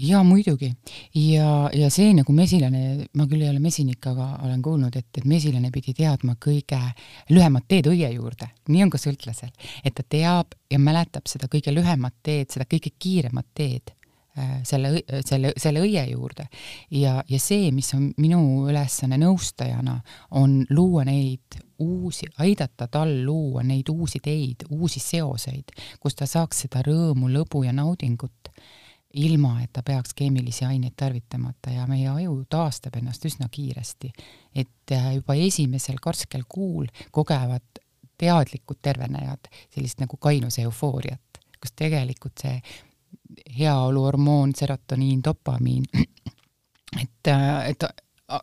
jaa, 0.00 0.22
muidugi. 0.24 0.72
ja, 1.14 1.70
ja 1.76 1.90
see 1.92 2.14
nagu 2.16 2.32
mesilane, 2.32 3.06
ma 3.14 3.26
küll 3.28 3.44
ei 3.44 3.50
ole 3.50 3.60
mesinik, 3.60 4.00
aga 4.06 4.30
olen 4.46 4.62
kuulnud, 4.64 4.96
et, 4.96 5.10
et 5.18 5.26
mesilane 5.28 5.68
pidi 5.74 5.92
teadma 5.96 6.38
kõige 6.40 6.80
lühemat 7.28 7.68
teed 7.68 7.90
õie 7.92 8.08
juurde. 8.14 8.48
nii 8.68 8.86
on 8.86 8.92
ka 8.94 9.00
sõltlasel. 9.02 9.52
et 9.84 9.94
ta 9.94 10.06
teab 10.08 10.56
ja 10.70 10.80
mäletab 10.80 11.28
seda 11.28 11.50
kõige 11.52 11.74
lühemat 11.74 12.16
teed, 12.22 12.48
seda 12.54 12.64
kõige 12.70 12.94
kiiremat 12.98 13.52
teed 13.54 13.92
Äh, 14.38 14.60
selle, 14.62 15.00
selle, 15.26 15.50
selle 15.58 15.80
õie 15.82 16.04
juurde. 16.12 16.44
ja, 16.94 17.16
ja 17.28 17.38
see, 17.42 17.72
mis 17.74 17.88
on 17.96 18.12
minu 18.22 18.68
ülesanne 18.70 19.18
nõustajana, 19.18 19.96
on 20.38 20.60
luua 20.70 21.02
neid 21.08 21.58
uusi, 21.80 22.26
aidata 22.38 22.88
tal 22.88 23.12
luua 23.24 23.62
neid 23.62 23.88
uusi 23.88 24.20
teid, 24.22 24.66
uusi 24.70 25.00
seoseid, 25.00 25.72
kus 26.00 26.14
ta 26.14 26.26
saaks 26.26 26.66
seda 26.66 26.82
rõõmu, 26.86 27.30
lõbu 27.32 27.64
ja 27.64 27.72
naudingut, 27.72 28.50
ilma 29.14 29.56
et 29.62 29.72
ta 29.72 29.82
peaks 29.82 30.14
keemilisi 30.14 30.64
aineid 30.64 30.94
tarvitamata 30.96 31.72
ja 31.74 31.86
meie 31.90 32.08
aju 32.08 32.44
taastab 32.50 32.96
ennast 33.00 33.24
üsna 33.26 33.48
kiiresti. 33.50 34.12
et 34.54 34.92
äh, 34.92 35.14
juba 35.14 35.34
esimesel 35.34 35.96
karskel 36.02 36.42
kuul 36.48 36.86
kogevad 37.10 37.82
teadlikud 38.18 38.78
tervenejad 38.82 39.48
sellist 39.74 40.00
nagu 40.00 40.16
kainuse 40.16 40.62
eufooriat, 40.62 41.40
kus 41.60 41.72
tegelikult 41.76 42.38
see 42.42 42.60
heaoluhormoon, 43.58 44.52
serotoniin, 44.56 45.22
dopamiin, 45.24 45.84
et, 47.02 47.30
et 47.66 47.84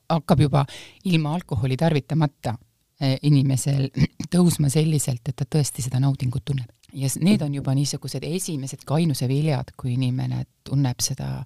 hakkab 0.10 0.40
juba 0.40 0.66
ilma 1.06 1.36
alkoholi 1.36 1.78
tarvitamata 1.78 2.56
inimesel 3.00 3.90
tõusma 4.34 4.72
selliselt, 4.74 5.22
et 5.28 5.38
ta 5.38 5.46
tõesti 5.46 5.86
seda 5.86 6.02
naudingut 6.02 6.46
tunneb. 6.46 6.72
ja 6.94 7.10
need 7.22 7.42
on 7.46 7.54
juba 7.54 7.76
niisugused 7.76 8.24
esimesed 8.24 8.86
kainuse 8.88 9.28
viljad, 9.28 9.74
kui 9.78 9.94
inimene 9.94 10.46
tunneb 10.64 11.02
seda, 11.04 11.44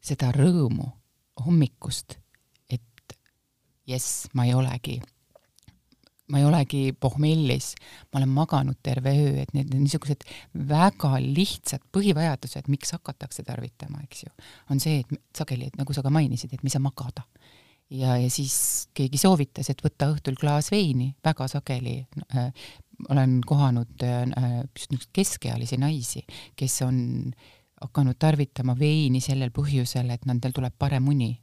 seda 0.00 0.32
rõõmu 0.32 0.88
hommikust, 1.44 2.16
et 2.70 3.16
jess, 3.86 4.28
ma 4.34 4.46
ei 4.46 4.54
olegi 4.54 5.00
ma 6.32 6.40
ei 6.40 6.46
olegi 6.48 6.94
pohmellis, 6.96 7.74
ma 8.12 8.20
olen 8.20 8.30
maganud 8.32 8.78
terve 8.82 9.12
öö, 9.12 9.32
et 9.42 9.50
need 9.52 9.72
niisugused 9.74 10.24
väga 10.68 11.18
lihtsad 11.20 11.82
põhivajadused, 11.92 12.70
miks 12.72 12.94
hakatakse 12.96 13.44
tarvitama, 13.44 14.00
eks 14.06 14.24
ju, 14.24 14.32
on 14.72 14.80
see, 14.80 15.02
et 15.02 15.36
sageli, 15.36 15.68
et 15.68 15.76
nagu 15.76 15.92
sa 15.92 16.04
ka 16.04 16.12
mainisid, 16.14 16.54
et 16.54 16.64
me 16.64 16.70
ei 16.70 16.76
saa 16.76 16.84
magada. 16.84 17.26
Ja, 17.92 18.16
ja 18.16 18.30
siis 18.30 18.88
keegi 18.96 19.20
soovitas, 19.20 19.70
et 19.70 19.82
võta 19.84 20.10
õhtul 20.12 20.36
klaas 20.40 20.70
veini, 20.72 21.12
väga 21.24 21.48
sageli 21.50 21.98
äh, 22.34 22.52
olen 23.10 23.40
kohanud 23.46 24.04
äh, 24.06 24.22
just 24.76 24.92
niisuguseid 24.92 25.12
keskealisi 25.12 25.78
naisi, 25.80 26.22
kes 26.56 26.82
on 26.86 27.32
hakanud 27.82 28.18
tarvitama 28.18 28.76
veini 28.78 29.20
sellel 29.20 29.50
põhjusel, 29.54 30.12
et 30.14 30.24
nendel 30.28 30.54
tuleb 30.54 30.74
parem 30.78 31.08
uni. 31.08 31.34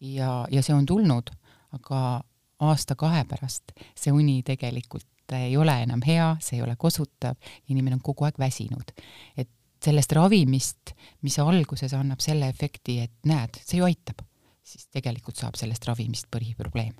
ja, 0.00 0.46
ja 0.50 0.62
see 0.62 0.74
on 0.74 0.86
tulnud, 0.86 1.30
aga 1.76 2.22
aasta-kahe 2.64 3.24
pärast 3.28 3.74
see 3.94 4.12
uni 4.14 4.42
tegelikult 4.46 5.06
ei 5.36 5.56
ole 5.60 5.74
enam 5.82 6.00
hea, 6.06 6.30
see 6.40 6.56
ei 6.56 6.64
ole 6.64 6.74
kosutav, 6.80 7.36
inimene 7.68 7.98
on 7.98 8.02
kogu 8.02 8.24
aeg 8.24 8.38
väsinud. 8.40 8.94
et 9.36 9.50
sellest 9.84 10.12
ravimist, 10.16 10.94
mis 11.22 11.38
alguses 11.38 11.92
annab 11.94 12.22
selle 12.24 12.48
efekti, 12.48 12.98
et 13.04 13.12
näed, 13.28 13.60
see 13.62 13.78
ju 13.78 13.86
aitab, 13.86 14.24
siis 14.68 14.88
tegelikult 14.92 15.38
saab 15.40 15.56
sellest 15.58 15.86
ravimist 15.88 16.28
põhiprobleem. 16.32 16.94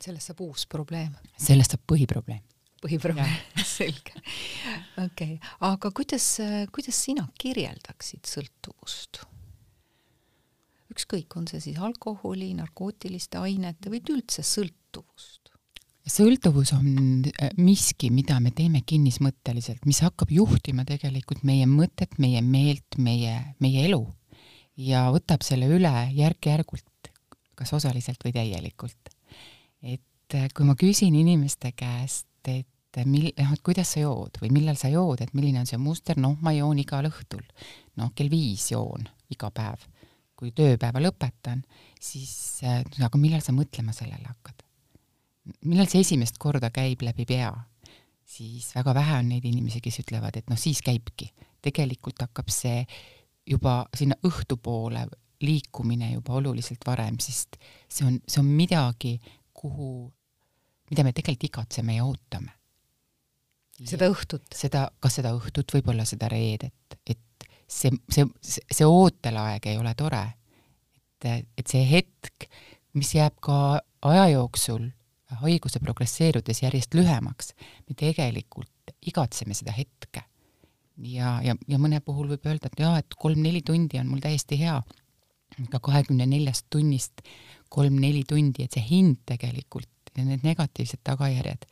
sellest 0.00 0.32
saab 0.32 0.44
uus 0.46 0.66
probleem? 0.70 1.16
sellest 1.38 1.76
saab 1.76 1.84
põhiprobleem. 1.92 2.44
põhiprobleem, 2.82 3.34
selge. 3.76 4.14
okei 5.00 5.36
okay., 5.36 5.52
aga 5.70 5.92
kuidas, 5.96 6.28
kuidas 6.74 7.02
sina 7.08 7.26
kirjeldaksid 7.40 8.28
sõltuvust? 8.28 9.24
ükskõik, 10.90 11.36
on 11.38 11.46
see 11.48 11.62
siis 11.62 11.78
alkoholi, 11.78 12.52
narkootiliste 12.58 13.40
ainete 13.40 13.92
või 13.92 14.02
üldse 14.16 14.44
sõltuvust? 14.46 15.40
sõltuvus 16.10 16.72
on 16.74 16.88
äh, 17.28 17.52
miski, 17.60 18.10
mida 18.10 18.40
me 18.42 18.50
teeme 18.56 18.80
kinnismõtteliselt, 18.86 19.84
mis 19.86 20.00
hakkab 20.02 20.32
juhtima 20.34 20.84
tegelikult 20.88 21.44
meie 21.46 21.68
mõtet, 21.70 22.16
meie 22.18 22.42
meelt, 22.42 22.98
meie, 22.98 23.36
meie 23.62 23.84
elu 23.86 24.02
ja 24.80 25.06
võtab 25.14 25.44
selle 25.46 25.68
üle 25.70 25.92
järk-järgult, 26.16 26.86
kas 27.60 27.72
osaliselt 27.76 28.24
või 28.24 28.34
täielikult. 28.36 29.14
et 29.82 30.36
äh, 30.36 30.48
kui 30.56 30.66
ma 30.66 30.76
küsin 30.78 31.14
inimeste 31.14 31.72
käest, 31.76 32.26
et 32.48 33.04
mil-, 33.06 33.32
noh, 33.36 33.54
et 33.54 33.62
kuidas 33.62 33.94
sa 33.94 34.02
jood 34.02 34.40
või 34.42 34.50
millal 34.56 34.76
sa 34.80 34.90
jood, 34.90 35.20
et 35.20 35.34
milline 35.36 35.62
on 35.62 35.68
see 35.68 35.78
muster, 35.78 36.18
noh, 36.18 36.36
ma 36.40 36.52
joon 36.56 36.80
igal 36.82 37.06
õhtul. 37.10 37.44
noh, 38.00 38.12
kell 38.14 38.32
viis 38.32 38.70
joon 38.72 39.08
iga 39.30 39.50
päev 39.54 39.86
kui 40.40 40.54
tööpäeva 40.56 41.02
lõpetan, 41.04 41.60
siis 42.00 42.32
äh, 42.64 42.80
aga 43.04 43.20
millal 43.20 43.44
sa 43.44 43.52
mõtlema 43.52 43.92
sellele 43.96 44.24
hakkad? 44.24 44.64
millal 45.66 45.88
see 45.90 46.04
esimest 46.04 46.36
korda 46.38 46.70
käib 46.72 47.02
läbi 47.04 47.26
pea? 47.28 47.52
siis 48.30 48.70
väga 48.76 48.94
vähe 48.94 49.16
on 49.18 49.32
neid 49.32 49.46
inimesi, 49.48 49.80
kes 49.82 50.04
ütlevad, 50.04 50.36
et 50.38 50.50
noh, 50.50 50.58
siis 50.60 50.80
käibki. 50.86 51.32
tegelikult 51.60 52.22
hakkab 52.22 52.48
see 52.52 52.84
juba 53.50 53.82
sinna 53.96 54.16
õhtupoole 54.24 55.04
liikumine 55.40 56.12
juba 56.12 56.36
oluliselt 56.40 56.84
varem, 56.86 57.18
sest 57.22 57.56
see 57.88 58.06
on, 58.06 58.18
see 58.28 58.40
on 58.42 58.48
midagi, 58.54 59.14
kuhu, 59.56 60.10
mida 60.90 61.04
me 61.06 61.12
tegelikult 61.16 61.48
igatseme 61.48 61.96
ja 61.96 62.04
ootame. 62.04 62.52
seda 63.80 64.10
õhtut? 64.12 64.44
seda, 64.54 64.88
kas 65.00 65.20
seda 65.20 65.32
õhtut, 65.36 65.72
võib-olla 65.76 66.04
seda 66.08 66.28
reedet, 66.28 66.98
et 67.06 67.48
see, 67.70 67.92
see, 68.12 68.26
see 68.42 68.86
ootelaeg 68.86 69.70
ei 69.70 69.78
ole 69.80 69.94
tore. 69.96 70.24
et, 71.24 71.46
et 71.58 71.66
see 71.66 71.84
hetk, 71.88 72.48
mis 72.96 73.14
jääb 73.14 73.36
ka 73.44 73.80
aja 74.02 74.26
jooksul 74.32 74.88
haiguse 75.40 75.80
progresseerudes 75.80 76.62
järjest 76.64 76.94
lühemaks, 76.96 77.52
me 77.88 77.94
tegelikult 77.94 78.94
igatseme 79.06 79.54
seda 79.54 79.72
hetke. 79.76 80.24
ja, 81.00 81.38
ja, 81.44 81.54
ja 81.68 81.78
mõne 81.80 82.00
puhul 82.04 82.28
võib 82.34 82.46
öelda, 82.46 82.68
et 82.68 82.82
jaa, 82.82 82.98
et 83.00 83.14
kolm-neli 83.16 83.62
tundi 83.64 84.00
on 84.00 84.10
mul 84.10 84.20
täiesti 84.20 84.58
hea, 84.60 84.80
aga 85.68 85.80
kahekümne 85.90 86.26
neljast 86.26 86.66
tunnist 86.70 87.24
kolm-neli 87.70 88.24
tundi, 88.28 88.64
et 88.66 88.74
see 88.74 88.84
hind 88.88 89.20
tegelikult 89.28 89.88
ja 90.16 90.24
need 90.26 90.42
negatiivsed 90.42 91.04
tagajärjed, 91.06 91.66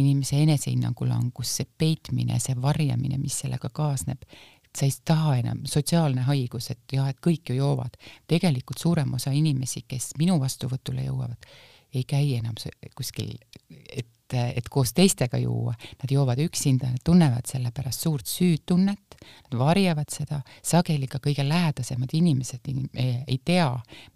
inimese 0.00 0.40
enesehinnangu 0.42 1.06
langus, 1.08 1.56
see 1.58 1.68
peitmine, 1.78 2.38
see 2.40 2.56
varjamine, 2.56 3.18
mis 3.20 3.36
sellega 3.44 3.68
kaasneb, 3.74 4.24
sa 4.72 4.88
ei 4.88 4.94
taha 5.04 5.34
enam, 5.42 5.60
sotsiaalne 5.68 6.24
haigus, 6.24 6.70
et 6.72 6.96
jah, 6.96 7.10
et 7.12 7.20
kõik 7.20 7.52
ju 7.52 7.58
joovad. 7.58 7.98
tegelikult 8.26 8.80
suurem 8.80 9.12
osa 9.14 9.34
inimesi, 9.36 9.84
kes 9.88 10.14
minu 10.18 10.38
vastuvõtule 10.40 11.04
jõuavad, 11.04 11.50
ei 11.94 12.04
käi 12.08 12.36
enam 12.38 12.56
kuskil, 12.96 13.34
et, 13.70 14.34
et 14.34 14.68
koos 14.72 14.94
teistega 14.96 15.38
juua, 15.40 15.74
nad 16.00 16.12
joovad 16.12 16.40
üksinda, 16.44 16.88
nad 16.92 17.02
tunnevad 17.04 17.48
selle 17.48 17.72
pärast 17.74 18.06
suurt 18.06 18.26
süütunnet, 18.26 19.18
nad 19.50 19.58
varjavad 19.60 20.10
seda, 20.12 20.40
sageli 20.64 21.08
ka 21.10 21.20
kõige 21.22 21.44
lähedasemad 21.46 22.14
inimesed 22.16 22.72
ei 22.72 23.38
tea, 23.44 23.68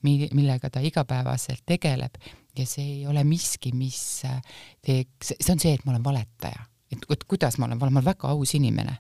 millega 0.03 0.71
ta 0.73 0.81
igapäevaselt 0.85 1.65
tegeleb 1.69 2.17
ja 2.57 2.67
see 2.67 3.01
ei 3.01 3.07
ole 3.07 3.25
miski, 3.29 3.73
mis 3.77 4.01
teeks, 4.85 5.35
see 5.37 5.53
on 5.53 5.61
see, 5.63 5.77
et 5.77 5.85
ma 5.85 5.93
olen 5.95 6.05
valetaja. 6.05 6.69
et, 6.93 7.03
et 7.11 7.25
kuidas 7.29 7.59
ma 7.59 7.69
olen, 7.69 7.79
ma 7.79 7.91
olen 7.91 8.05
väga 8.05 8.33
aus 8.33 8.55
inimene. 8.55 8.97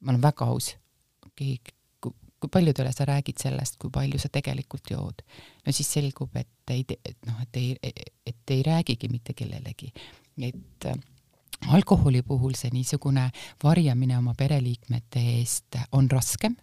ma 0.00 0.12
olen 0.12 0.22
väga 0.22 0.46
aus. 0.46 0.76
keegi 1.36 1.77
kui 2.40 2.50
paljudele 2.52 2.92
sa 2.94 3.06
räägid 3.08 3.40
sellest, 3.42 3.78
kui 3.82 3.90
palju 3.94 4.18
sa 4.22 4.30
tegelikult 4.32 4.90
jood, 4.90 5.22
no 5.66 5.74
siis 5.74 5.90
selgub, 5.98 6.34
et 6.38 6.72
ei, 6.74 6.84
noh, 7.26 7.42
et 7.42 7.60
ei, 7.60 7.94
et 8.26 8.54
ei 8.54 8.62
räägigi 8.66 9.10
mitte 9.10 9.34
kellelegi. 9.34 9.92
et 10.38 10.86
äh, 10.86 10.94
alkoholi 11.66 12.22
puhul 12.22 12.54
see 12.54 12.70
niisugune 12.70 13.30
varjamine 13.64 14.18
oma 14.18 14.34
pereliikmete 14.38 15.22
eest 15.38 15.78
on 15.92 16.10
raskem, 16.10 16.54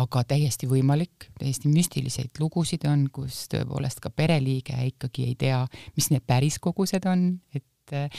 aga 0.00 0.22
täiesti 0.24 0.68
võimalik, 0.68 1.30
täiesti 1.38 1.68
müstiliseid 1.72 2.40
lugusid 2.40 2.84
on, 2.88 3.08
kus 3.12 3.46
tõepoolest 3.52 4.00
ka 4.00 4.10
pereliige 4.10 4.76
ikkagi 4.92 5.26
ei 5.30 5.34
tea, 5.40 5.64
mis 5.96 6.10
need 6.12 6.24
päris 6.26 6.58
kogused 6.62 7.08
on, 7.08 7.32
et 7.54 7.64
et 7.92 8.18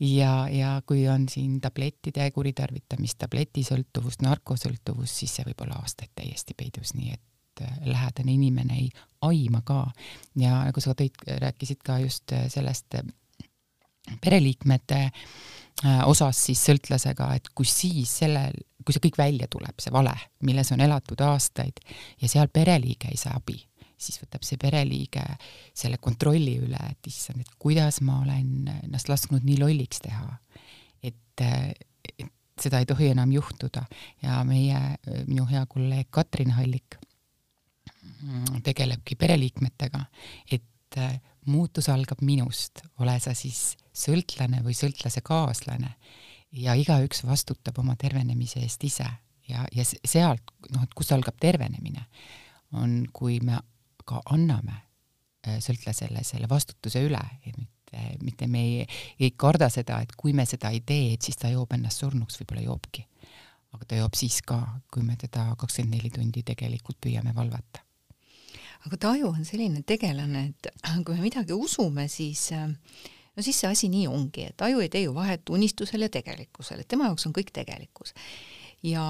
ja, 0.00 0.48
ja 0.50 0.74
kui 0.86 1.04
on 1.08 1.28
siin 1.28 1.60
tablettide 1.60 2.30
kuritarvitamist, 2.34 3.18
tabletisõltuvust, 3.22 4.22
narkosõltuvust, 4.26 5.22
siis 5.22 5.36
see 5.38 5.46
võib 5.48 5.64
olla 5.66 5.80
aastaid 5.82 6.12
täiesti 6.18 6.56
peidus, 6.58 6.94
nii 6.98 7.14
et 7.14 7.64
äh, 7.64 7.80
lähedane 7.88 8.34
inimene 8.34 8.78
ei 8.84 8.90
aima 9.28 9.62
ka. 9.64 9.86
ja 10.36 10.62
nagu 10.66 10.80
sa 10.80 10.96
tõid, 10.98 11.18
rääkisid 11.42 11.82
ka 11.84 11.98
just 12.02 12.32
äh, 12.32 12.48
sellest 12.52 13.00
äh, 13.00 13.06
pereliikmete 14.20 15.10
osas 16.06 16.36
siis 16.44 16.60
sõltlasega, 16.62 17.30
et 17.34 17.48
kui 17.56 17.66
siis 17.66 18.10
sellel, 18.20 18.54
kui 18.84 18.92
see 18.94 19.02
kõik 19.06 19.16
välja 19.18 19.48
tuleb, 19.50 19.80
see 19.80 19.90
vale, 19.90 20.12
milles 20.44 20.68
on 20.74 20.82
elatud 20.84 21.20
aastaid 21.24 21.80
ja 22.20 22.28
seal 22.28 22.52
pereliige 22.52 23.08
ei 23.10 23.16
saa 23.18 23.38
abi 23.40 23.56
siis 24.02 24.20
võtab 24.22 24.44
see 24.46 24.58
pereliige 24.60 25.24
selle 25.74 25.98
kontrolli 26.02 26.56
üle, 26.62 26.80
et 26.90 27.10
issand, 27.10 27.44
et 27.44 27.56
kuidas 27.62 28.00
ma 28.04 28.20
olen 28.24 28.68
ennast 28.82 29.10
lasknud 29.12 29.46
nii 29.46 29.60
lolliks 29.62 30.02
teha. 30.04 30.28
et, 31.02 31.44
et 32.18 32.28
seda 32.62 32.82
ei 32.82 32.86
tohi 32.86 33.08
enam 33.12 33.32
juhtuda. 33.32 33.84
Ja 34.22 34.42
meie, 34.46 34.78
minu 35.26 35.46
hea 35.50 35.64
kolleeg 35.70 36.10
Katrin 36.10 36.52
Hallik 36.56 36.98
tegelebki 38.62 39.16
pereliikmetega, 39.18 40.04
et 40.52 40.98
muutus 41.50 41.88
algab 41.90 42.22
minust, 42.22 42.84
ole 43.02 43.16
sa 43.22 43.34
siis 43.34 43.74
sõltlane 43.96 44.62
või 44.64 44.76
sõltlase 44.78 45.22
kaaslane. 45.26 45.96
Ja 46.52 46.76
igaüks 46.76 47.24
vastutab 47.24 47.78
oma 47.80 47.96
tervenemise 47.96 48.60
eest 48.62 48.84
ise. 48.84 49.08
Ja, 49.48 49.64
ja 49.74 49.84
sealt, 49.84 50.52
noh, 50.70 50.84
et 50.84 50.92
kus 50.94 51.10
algab 51.12 51.38
tervenemine, 51.40 52.04
on, 52.78 53.02
kui 53.12 53.40
me 53.42 53.58
ka 54.06 54.22
anname 54.34 54.74
äh, 55.46 55.58
sõltlasele 55.62 56.24
selle 56.26 56.48
vastutuse 56.50 57.02
üle, 57.04 57.22
mitte, 57.56 58.02
mitte 58.22 58.48
me 58.50 58.64
ei, 58.66 58.90
ei 59.20 59.32
karda 59.36 59.68
seda, 59.72 60.00
et 60.02 60.14
kui 60.16 60.34
me 60.36 60.46
seda 60.48 60.72
ei 60.74 60.82
tee, 60.86 61.14
et 61.14 61.22
siis 61.22 61.38
ta 61.38 61.50
joob 61.52 61.72
ennast 61.76 62.04
surnuks, 62.04 62.40
võib-olla 62.40 62.66
joobki. 62.66 63.06
aga 63.72 63.88
ta 63.88 63.96
joob 63.96 64.14
siis 64.18 64.42
ka, 64.44 64.58
kui 64.92 65.02
me 65.02 65.16
teda 65.16 65.54
kakskümmend 65.56 65.96
neli 65.96 66.10
tundi 66.12 66.42
tegelikult 66.44 67.00
püüame 67.00 67.34
valvata. 67.34 67.84
aga 68.86 68.96
taju 68.96 69.32
on 69.32 69.44
selline 69.44 69.82
tegelane, 69.82 70.46
et 70.52 70.72
kui 71.04 71.14
me 71.14 71.22
midagi 71.22 71.52
usume, 71.52 72.08
siis 72.08 72.50
no 73.36 73.42
siis 73.42 73.60
see 73.60 73.70
asi 73.70 73.88
nii 73.92 74.06
ongi, 74.10 74.48
et 74.52 74.62
aju 74.62 74.82
ei 74.84 74.90
tee 74.92 75.06
ju 75.06 75.14
vahet 75.16 75.48
unistusel 75.50 76.04
ja 76.04 76.10
tegelikkusel, 76.12 76.82
et 76.82 76.88
tema 76.88 77.08
jaoks 77.08 77.26
on 77.28 77.36
kõik 77.36 77.52
tegelikkus. 77.54 78.14
ja 78.82 79.04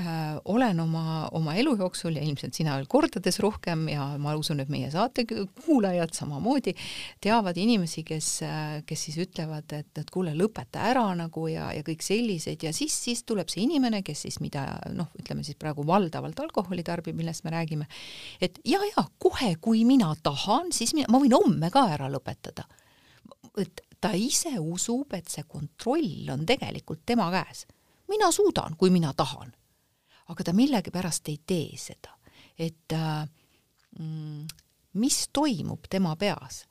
äh, 0.00 0.36
olen 0.44 0.80
oma, 0.80 1.28
oma 1.32 1.54
elu 1.58 1.74
jooksul 1.78 2.16
ja 2.18 2.22
ilmselt 2.24 2.56
sina 2.56 2.74
veel 2.78 2.88
kordades 2.90 3.38
rohkem 3.42 3.86
ja 3.92 4.06
ma 4.20 4.34
usun, 4.38 4.60
et 4.62 4.70
meie 4.72 4.90
saate 4.92 5.24
kuulajad 5.28 6.14
samamoodi 6.16 6.74
teavad 7.22 7.58
inimesi, 7.60 8.04
kes, 8.06 8.28
kes 8.86 9.06
siis 9.08 9.18
ütlevad, 9.26 9.70
et, 9.76 9.90
et 10.02 10.12
kuule, 10.14 10.34
lõpeta 10.38 10.84
ära 10.90 11.06
nagu 11.18 11.46
ja, 11.50 11.70
ja 11.76 11.86
kõik 11.86 12.04
sellised 12.04 12.66
ja 12.66 12.74
siis, 12.76 12.96
siis 13.06 13.24
tuleb 13.28 13.50
see 13.52 13.64
inimene, 13.68 14.02
kes 14.06 14.26
siis 14.26 14.40
mida 14.44 14.66
noh, 14.94 15.10
ütleme 15.20 15.46
siis 15.46 15.58
praegu 15.60 15.86
valdavalt 15.86 16.44
alkoholi 16.46 16.84
tarbib, 16.86 17.16
millest 17.18 17.46
me 17.46 17.54
räägime, 17.54 17.88
et 18.42 18.60
ja, 18.68 18.82
ja 18.94 19.06
kohe, 19.22 19.54
kui 19.62 19.84
mina 19.88 20.12
tahan, 20.22 20.72
siis 20.74 20.94
mina, 20.98 21.10
ma 21.12 21.22
võin 21.22 21.34
homme 21.38 21.70
ka 21.74 21.88
ära 21.96 22.10
lõpetada. 22.12 22.66
et 23.58 23.80
ta 24.00 24.10
ise 24.12 24.58
usub, 24.60 25.14
et 25.16 25.28
see 25.32 25.44
kontroll 25.48 26.28
on 26.34 26.44
tegelikult 26.46 27.06
tema 27.06 27.30
käes. 27.32 27.66
mina 28.08 28.30
suudan, 28.32 28.76
kui 28.76 28.90
mina 28.90 29.12
tahan 29.16 29.54
aga 30.28 30.44
ta 30.44 30.52
millegipärast 30.56 31.28
ei 31.28 31.40
tee 31.46 31.78
seda. 31.78 32.14
et 32.58 32.92
äh, 32.92 33.24
mm, 33.98 34.46
mis 35.00 35.28
toimub 35.32 35.88
tema 35.90 36.16
peas? 36.16 36.64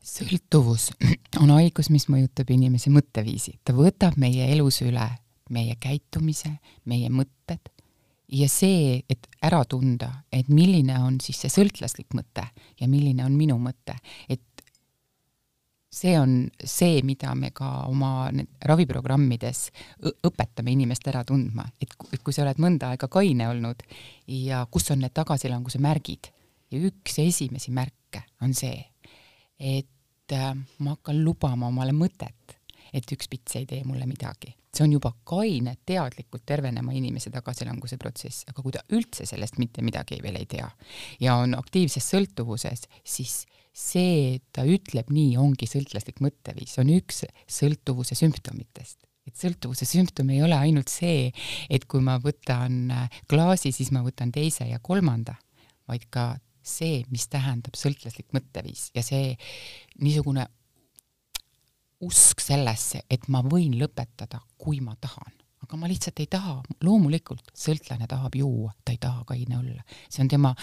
sõltuvus 0.00 0.90
on 1.42 1.50
haigus, 1.52 1.90
mis 1.90 2.08
mõjutab 2.08 2.50
inimese 2.50 2.90
mõtteviisi, 2.90 3.58
ta 3.64 3.74
võtab 3.76 4.16
meie 4.16 4.46
elus 4.52 4.80
üle 4.82 5.08
meie 5.50 5.76
käitumise, 5.80 6.54
meie 6.88 7.10
mõtted 7.12 7.70
ja 8.30 8.46
see, 8.50 9.00
et 9.10 9.26
ära 9.42 9.62
tunda, 9.68 10.10
et 10.32 10.48
milline 10.52 10.94
on 11.02 11.18
siis 11.22 11.40
see 11.42 11.52
sõltlaslik 11.52 12.14
mõte 12.14 12.46
ja 12.80 12.88
milline 12.90 13.26
on 13.26 13.34
minu 13.36 13.58
mõte, 13.58 13.96
et 14.30 14.42
see 15.90 16.14
on 16.18 16.50
see, 16.62 17.00
mida 17.02 17.34
me 17.34 17.50
ka 17.54 17.68
oma 17.90 18.30
raviprogrammides 18.66 19.64
õpetame 20.26 20.74
inimest 20.76 21.08
ära 21.10 21.24
tundma, 21.26 21.66
et 21.82 21.96
kui 21.98 22.34
sa 22.34 22.44
oled 22.44 22.62
mõnda 22.62 22.92
aega 22.92 23.08
kaine 23.10 23.48
olnud 23.50 23.82
ja 24.30 24.62
kus 24.70 24.90
on 24.94 25.02
need 25.02 25.14
tagasilanguse 25.16 25.82
märgid 25.82 26.30
ja 26.70 26.78
üks 26.86 27.18
esimesi 27.22 27.74
märke 27.74 28.22
on 28.44 28.54
see, 28.54 28.78
et 29.58 30.34
äh, 30.36 30.54
ma 30.78 30.94
hakkan 30.94 31.20
lubama 31.24 31.68
omale 31.70 31.94
mõtet, 31.96 32.56
et 32.94 33.12
üks 33.12 33.28
pits 33.30 33.58
ei 33.58 33.66
tee 33.66 33.82
mulle 33.84 34.06
midagi. 34.06 34.54
See 34.70 34.84
on 34.86 34.92
juba 34.94 35.12
kaine, 35.26 35.74
teadlikult 35.86 36.44
tervenema 36.46 36.94
inimese 36.94 37.32
tagasilanguse 37.34 37.98
protsess, 37.98 38.44
aga 38.50 38.62
kui 38.62 38.74
ta 38.74 38.84
üldse 38.94 39.26
sellest 39.26 39.58
mitte 39.58 39.82
midagi 39.82 40.20
veel 40.22 40.38
ei 40.38 40.46
tea 40.50 40.68
ja 41.22 41.36
on 41.42 41.56
aktiivses 41.58 42.06
sõltuvuses, 42.12 42.86
siis 43.02 43.42
see, 43.76 44.36
et 44.36 44.44
ta 44.54 44.64
ütleb 44.66 45.10
nii, 45.14 45.36
ongi 45.40 45.68
sõltlaslik 45.70 46.20
mõtteviis, 46.24 46.76
on 46.82 46.90
üks 46.94 47.24
sõltuvuse 47.50 48.18
sümptomitest. 48.18 48.98
Et 49.28 49.36
sõltuvuse 49.36 49.86
sümptom 49.86 50.30
ei 50.34 50.40
ole 50.42 50.56
ainult 50.58 50.90
see, 50.90 51.30
et 51.70 51.84
kui 51.86 52.02
ma 52.02 52.16
võtan 52.22 52.88
klaasi, 53.30 53.70
siis 53.74 53.92
ma 53.94 54.02
võtan 54.02 54.32
teise 54.34 54.66
ja 54.66 54.80
kolmanda, 54.82 55.36
vaid 55.90 56.08
ka 56.10 56.32
see, 56.66 57.04
mis 57.12 57.28
tähendab 57.30 57.76
sõltlaslik 57.78 58.32
mõtteviis. 58.36 58.88
Ja 58.96 59.04
see 59.06 59.36
niisugune 60.02 60.48
usk 62.00 62.40
sellesse, 62.40 63.04
et 63.10 63.28
ma 63.28 63.42
võin 63.44 63.76
lõpetada, 63.80 64.40
kui 64.58 64.80
ma 64.80 64.96
tahan. 65.00 65.36
aga 65.60 65.76
ma 65.76 65.86
lihtsalt 65.86 66.18
ei 66.18 66.26
taha, 66.26 66.56
loomulikult 66.82 67.52
sõltlane 67.54 68.08
tahab 68.10 68.34
juua, 68.34 68.72
ta 68.84 68.94
ei 68.94 68.98
taha 68.98 69.24
kaine 69.28 69.58
olla. 69.58 69.82
see 70.08 70.24
on 70.24 70.28
tema, 70.28 70.54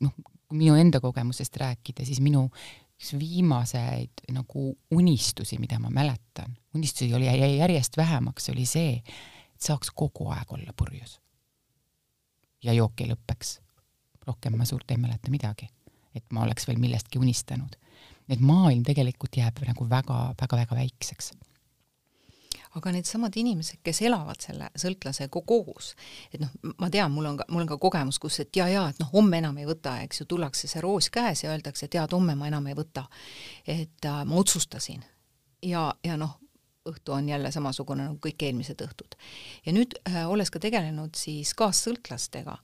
noh, 0.00 0.12
kui 0.48 0.58
minu 0.58 0.76
enda 0.76 1.00
kogemusest 1.00 1.56
rääkida, 1.56 2.04
siis 2.04 2.20
minu 2.20 2.48
üks 3.02 3.16
viimaseid 3.18 4.22
nagu 4.30 4.68
unistusi, 4.94 5.58
mida 5.58 5.80
ma 5.82 5.90
mäletan, 5.90 6.54
unistusi 6.74 7.10
oli 7.14 7.26
jäi 7.26 7.56
järjest 7.56 7.96
vähemaks, 7.96 8.48
oli 8.52 8.66
see, 8.66 9.00
et 9.02 9.62
saaks 9.62 9.90
kogu 9.90 10.28
aeg 10.30 10.52
olla 10.52 10.72
purjus. 10.76 11.18
ja 12.62 12.72
jook 12.72 13.00
ei 13.00 13.10
lõpeks. 13.10 13.58
rohkem 14.26 14.54
ma 14.56 14.64
suurt 14.64 14.90
ei 14.90 14.96
mäleta 14.96 15.30
midagi, 15.30 15.66
et 16.14 16.24
ma 16.30 16.44
oleks 16.44 16.68
veel 16.68 16.78
millestki 16.78 17.18
unistanud. 17.18 17.74
Et 18.32 18.42
maailm 18.42 18.84
tegelikult 18.86 19.36
jääb 19.36 19.62
nagu 19.68 19.88
väga-väga-väga 19.88 20.78
väikseks 20.78 21.32
aga 22.78 22.92
needsamad 22.94 23.36
inimesed, 23.36 23.80
kes 23.84 24.00
elavad 24.06 24.40
selle 24.40 24.68
sõltlasega 24.80 25.42
koos, 25.46 25.92
et 26.32 26.40
noh, 26.40 26.52
ma 26.80 26.88
tean, 26.92 27.12
mul 27.12 27.28
on 27.28 27.40
ka, 27.40 27.46
mul 27.52 27.64
on 27.64 27.70
ka 27.74 27.78
kogemus, 27.80 28.18
kus 28.22 28.40
et 28.44 28.56
ja-ja, 28.56 28.86
et 28.92 29.00
noh, 29.02 29.10
homme 29.12 29.42
enam 29.42 29.58
ei 29.60 29.68
võta, 29.68 29.98
eks 30.06 30.22
ju, 30.22 30.28
tullakse 30.30 30.70
see 30.70 30.84
roos 30.84 31.10
käes 31.12 31.44
ja 31.44 31.52
öeldakse, 31.52 31.90
tead, 31.92 32.14
homme 32.16 32.36
ma 32.38 32.48
enam 32.48 32.70
ei 32.70 32.78
võta. 32.78 33.04
et 33.66 34.08
äh, 34.08 34.22
ma 34.24 34.40
otsustasin. 34.40 35.04
ja, 35.62 35.90
ja 36.04 36.16
noh, 36.16 36.38
õhtu 36.88 37.12
on 37.14 37.28
jälle 37.28 37.52
samasugune 37.52 38.08
nagu 38.08 38.18
kõik 38.22 38.42
eelmised 38.42 38.80
õhtud. 38.80 39.18
ja 39.66 39.72
nüüd 39.72 39.98
äh, 40.08 40.24
olles 40.28 40.50
ka 40.50 40.58
tegelenud 40.62 41.14
siis 41.14 41.52
kaassõltlastega 41.54 42.56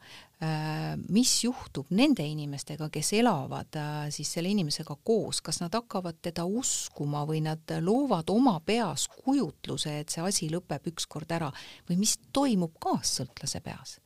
mis 1.09 1.33
juhtub 1.43 1.89
nende 1.99 2.23
inimestega, 2.23 2.87
kes 2.95 3.09
elavad 3.19 3.75
äh, 3.75 4.05
siis 4.15 4.31
selle 4.37 4.53
inimesega 4.53 4.95
koos, 5.03 5.41
kas 5.43 5.59
nad 5.59 5.75
hakkavad 5.75 6.21
teda 6.23 6.45
uskuma 6.47 7.25
või 7.27 7.41
nad 7.43 7.75
loovad 7.83 8.31
oma 8.31 8.61
peas 8.63 9.09
kujutluse, 9.25 9.97
et 9.99 10.15
see 10.15 10.23
asi 10.23 10.51
lõpeb 10.53 10.87
ükskord 10.93 11.35
ära 11.35 11.51
või 11.89 11.99
mis 12.05 12.15
toimub 12.33 12.79
kaassõltlase 12.79 13.63
peas? 13.65 13.99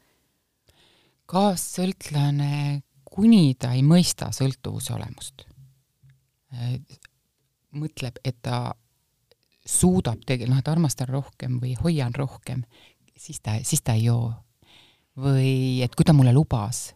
kaassõltlane, 1.32 2.82
kuni 3.04 3.54
ta 3.60 3.74
ei 3.76 3.84
mõista 3.84 4.30
sõltuvuse 4.32 4.92
olemust 4.96 5.44
äh, 6.56 6.78
mõtleb, 7.76 8.18
et 8.24 8.40
ta 8.40 8.72
suudab 9.66 10.24
tegelikult, 10.26 10.54
noh, 10.54 10.62
et 10.62 10.72
armastan 10.72 11.08
rohkem 11.08 11.60
või 11.62 11.74
hoian 11.80 12.14
rohkem, 12.16 12.64
siis 13.16 13.40
ta, 13.40 13.58
siis 13.64 13.84
ta 13.84 13.94
ei 13.98 14.08
joo. 14.08 14.32
Või 15.20 15.82
et 15.84 15.94
kui 15.94 16.06
ta 16.08 16.14
mulle 16.16 16.32
lubas, 16.32 16.92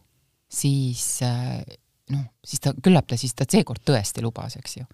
siis 0.49 1.19
äh, 1.25 1.59
noh, 2.13 2.23
siis 2.45 2.63
ta, 2.63 2.73
küllap 2.83 3.09
ta 3.09 3.17
siis, 3.19 3.35
ta 3.37 3.45
seekord 3.49 3.83
tõesti 3.85 4.23
lubas, 4.25 4.57
eks 4.59 4.77
ju. 4.79 4.87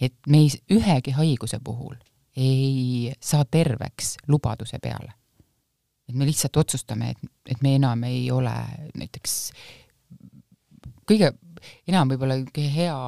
et 0.00 0.14
me 0.28 0.44
ei, 0.44 0.52
ühegi 0.74 1.14
haiguse 1.16 1.60
puhul 1.64 1.96
ei 2.38 3.12
saa 3.20 3.44
terveks 3.44 4.16
lubaduse 4.28 4.78
peale. 4.78 5.12
et 6.08 6.14
me 6.14 6.26
lihtsalt 6.26 6.56
otsustame, 6.56 7.10
et, 7.10 7.32
et 7.46 7.62
me 7.62 7.74
enam 7.76 8.04
ei 8.04 8.30
ole 8.30 8.54
näiteks 8.94 9.34
kõige 11.08 11.32
enam 11.88 12.12
võib-olla 12.12 12.36
hea 12.54 12.98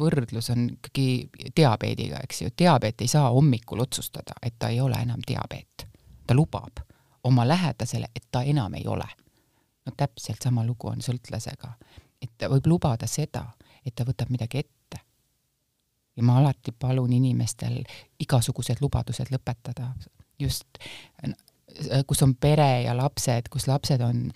võrdlus 0.00 0.50
on 0.54 0.68
ikkagi 0.72 1.50
diabeediga, 1.56 2.22
eks 2.24 2.42
ju, 2.42 2.52
diabeet 2.58 3.02
ei 3.02 3.10
saa 3.10 3.28
hommikul 3.34 3.82
otsustada, 3.84 4.38
et 4.42 4.56
ta 4.58 4.70
ei 4.72 4.80
ole 4.80 4.96
enam 5.02 5.20
diabeet. 5.26 5.86
ta 6.26 6.34
lubab 6.34 6.80
oma 7.24 7.48
lähedasele, 7.48 8.08
et 8.16 8.24
ta 8.30 8.42
enam 8.42 8.74
ei 8.74 8.86
ole. 8.86 9.08
no 9.86 9.92
täpselt 9.96 10.42
sama 10.42 10.64
lugu 10.66 10.88
on 10.88 11.00
sõltlasega. 11.00 11.72
et 12.22 12.30
ta 12.38 12.48
võib 12.48 12.66
lubada 12.66 13.06
seda, 13.06 13.44
et 13.86 13.94
ta 13.94 14.04
võtab 14.04 14.30
midagi 14.30 14.58
ette. 14.58 15.00
ja 16.16 16.22
ma 16.22 16.38
alati 16.38 16.72
palun 16.72 17.12
inimestel 17.12 17.82
igasugused 18.18 18.80
lubadused 18.80 19.30
lõpetada, 19.30 19.92
just 20.38 20.66
kus 22.06 22.22
on 22.22 22.34
pere 22.34 22.82
ja 22.82 22.96
lapsed, 22.96 23.48
kus 23.48 23.66
lapsed 23.68 24.00
on 24.00 24.30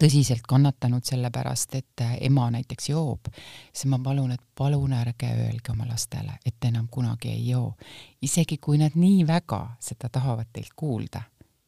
tõsiselt 0.00 0.46
kannatanud 0.48 1.04
selle 1.04 1.28
pärast, 1.30 1.74
et 1.76 2.04
ema 2.24 2.46
näiteks 2.54 2.88
joob, 2.88 3.28
siis 3.72 3.90
ma 3.92 3.98
palun, 4.02 4.32
et 4.32 4.40
palun 4.56 4.92
ärge 4.96 5.28
öelge 5.28 5.72
oma 5.72 5.86
lastele, 5.88 6.38
et 6.46 6.56
te 6.60 6.70
enam 6.72 6.88
kunagi 6.90 7.28
ei 7.34 7.48
joo. 7.48 7.74
isegi 8.22 8.58
kui 8.58 8.78
nad 8.80 8.96
nii 8.96 9.26
väga 9.28 9.76
seda 9.80 10.08
tahavad 10.08 10.48
teilt 10.52 10.72
kuulda, 10.76 11.22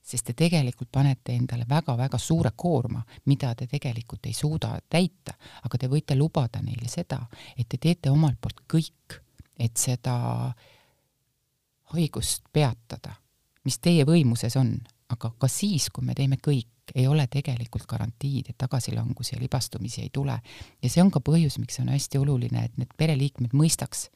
sest 0.06 0.28
te 0.28 0.34
tegelikult 0.38 0.90
panete 0.92 1.34
endale 1.34 1.66
väga-väga 1.68 2.18
suure 2.18 2.52
koorma, 2.56 3.02
mida 3.26 3.54
te 3.58 3.66
tegelikult 3.66 4.28
ei 4.30 4.34
suuda 4.36 4.76
täita, 4.88 5.34
aga 5.66 5.78
te 5.78 5.90
võite 5.90 6.14
lubada 6.18 6.62
neile 6.62 6.88
seda, 6.88 7.18
et 7.58 7.68
te 7.68 7.80
teete 7.82 8.12
omalt 8.14 8.38
poolt 8.40 8.62
kõik, 8.70 9.18
et 9.58 9.76
seda 9.76 10.14
haigust 11.94 12.46
peatada, 12.52 13.16
mis 13.66 13.80
teie 13.82 14.06
võimuses 14.06 14.54
on, 14.60 14.76
aga 15.10 15.32
ka 15.38 15.50
siis, 15.50 15.90
kui 15.90 16.06
me 16.06 16.14
teeme 16.14 16.38
kõik, 16.42 16.70
ei 16.94 17.08
ole 17.10 17.26
tegelikult 17.26 17.86
garantiid, 17.90 18.52
et 18.52 18.58
tagasilangusi 18.58 19.34
ja 19.34 19.40
libastumisi 19.42 20.04
ei 20.04 20.10
tule. 20.14 20.38
ja 20.82 20.88
see 20.90 21.02
on 21.02 21.10
ka 21.10 21.18
põhjus, 21.18 21.58
miks 21.58 21.80
on 21.82 21.90
hästi 21.90 22.18
oluline, 22.18 22.64
et 22.64 22.78
need 22.78 22.94
pereliikmed 22.96 23.54
mõistaks, 23.58 24.06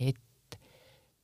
et 0.00 0.16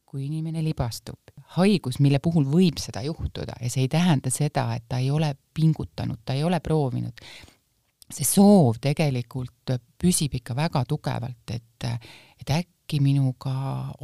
kui 0.07 0.27
inimene 0.29 0.63
libastub, 0.65 1.35
haigus, 1.57 1.99
mille 2.01 2.21
puhul 2.23 2.47
võib 2.49 2.79
seda 2.83 3.03
juhtuda 3.07 3.59
ja 3.61 3.71
see 3.73 3.87
ei 3.87 3.91
tähenda 3.93 4.31
seda, 4.31 4.69
et 4.77 4.87
ta 4.89 5.01
ei 5.03 5.11
ole 5.11 5.33
pingutanud, 5.55 6.23
ta 6.25 6.37
ei 6.37 6.45
ole 6.47 6.61
proovinud, 6.63 7.27
see 8.07 8.27
soov 8.27 8.79
tegelikult 8.83 9.75
püsib 9.99 10.39
ikka 10.39 10.55
väga 10.57 10.85
tugevalt, 10.89 11.51
et, 11.51 11.89
et 12.41 12.55
äkki 12.55 13.01
minuga 13.03 13.53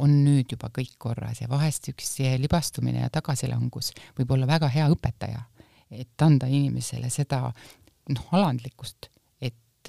on 0.03 0.19
nüüd 0.25 0.51
juba 0.51 0.67
kõik 0.75 0.97
korras 0.99 1.39
ja 1.39 1.47
vahest 1.49 1.87
üks 1.93 2.17
libastumine 2.43 3.05
ja 3.05 3.09
tagasilangus 3.13 3.93
võib 4.19 4.35
olla 4.35 4.49
väga 4.49 4.67
hea 4.73 4.89
õpetaja 4.91 5.45
et 5.99 6.25
anda 6.25 6.47
inimesele 6.49 7.09
seda 7.13 7.47
noh, 7.49 8.25
alandlikkust, 8.35 9.09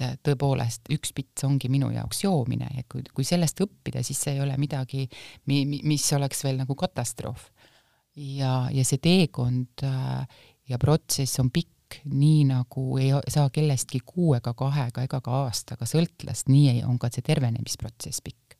et 0.03 0.21
tõepoolest 0.25 0.89
üks 0.93 1.13
pits 1.15 1.45
ongi 1.47 1.69
minu 1.71 1.91
jaoks 1.93 2.23
joomine 2.23 2.67
ja 2.75 2.83
kui, 2.91 3.03
kui 3.15 3.27
sellest 3.27 3.61
õppida, 3.63 4.03
siis 4.03 4.19
see 4.21 4.35
ei 4.35 4.41
ole 4.43 4.57
midagi, 4.61 5.05
mi-, 5.51 5.81
mis 5.83 6.07
oleks 6.17 6.43
veel 6.43 6.59
nagu 6.63 6.75
katastroof. 6.75 7.49
ja, 8.15 8.67
ja 8.71 8.85
see 8.87 8.99
teekond 9.03 9.83
äh, 9.83 10.27
ja 10.69 10.79
protsess 10.81 11.39
on 11.39 11.51
pikk, 11.51 11.99
nii 12.09 12.47
nagu 12.49 12.97
ei 12.97 13.11
saa 13.31 13.49
kellestki 13.53 14.01
kuu 14.05 14.33
ega 14.35 14.53
kahega 14.57 15.05
ega 15.05 15.21
ka 15.21 15.43
aastaga 15.45 15.85
sõltlast, 15.87 16.49
nii 16.49 16.81
on 16.83 16.97
ka 16.99 17.11
see 17.13 17.23
tervenemisprotsess 17.25 18.23
pikk. 18.25 18.57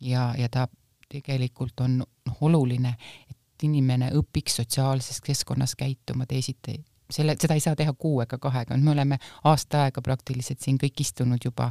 ja, 0.00 0.32
ja 0.38 0.48
ta 0.48 0.68
tegelikult 1.08 1.80
on 1.84 2.00
noh, 2.02 2.38
oluline, 2.40 2.96
et 3.30 3.66
inimene 3.66 4.10
õpiks 4.18 4.58
sotsiaalses 4.60 5.20
keskkonnas 5.24 5.76
käituma 5.78 6.26
teisiti. 6.26 6.80
Selle, 7.14 7.36
seda 7.40 7.56
ei 7.56 7.62
saa 7.62 7.76
teha 7.78 7.94
kuu 7.98 8.20
ega 8.24 8.38
kahega, 8.42 8.76
me 8.76 8.92
oleme 8.94 9.18
aasta 9.50 9.84
aega 9.86 10.02
praktiliselt 10.02 10.60
siin 10.64 10.78
kõik 10.80 11.00
istunud 11.04 11.44
juba 11.44 11.70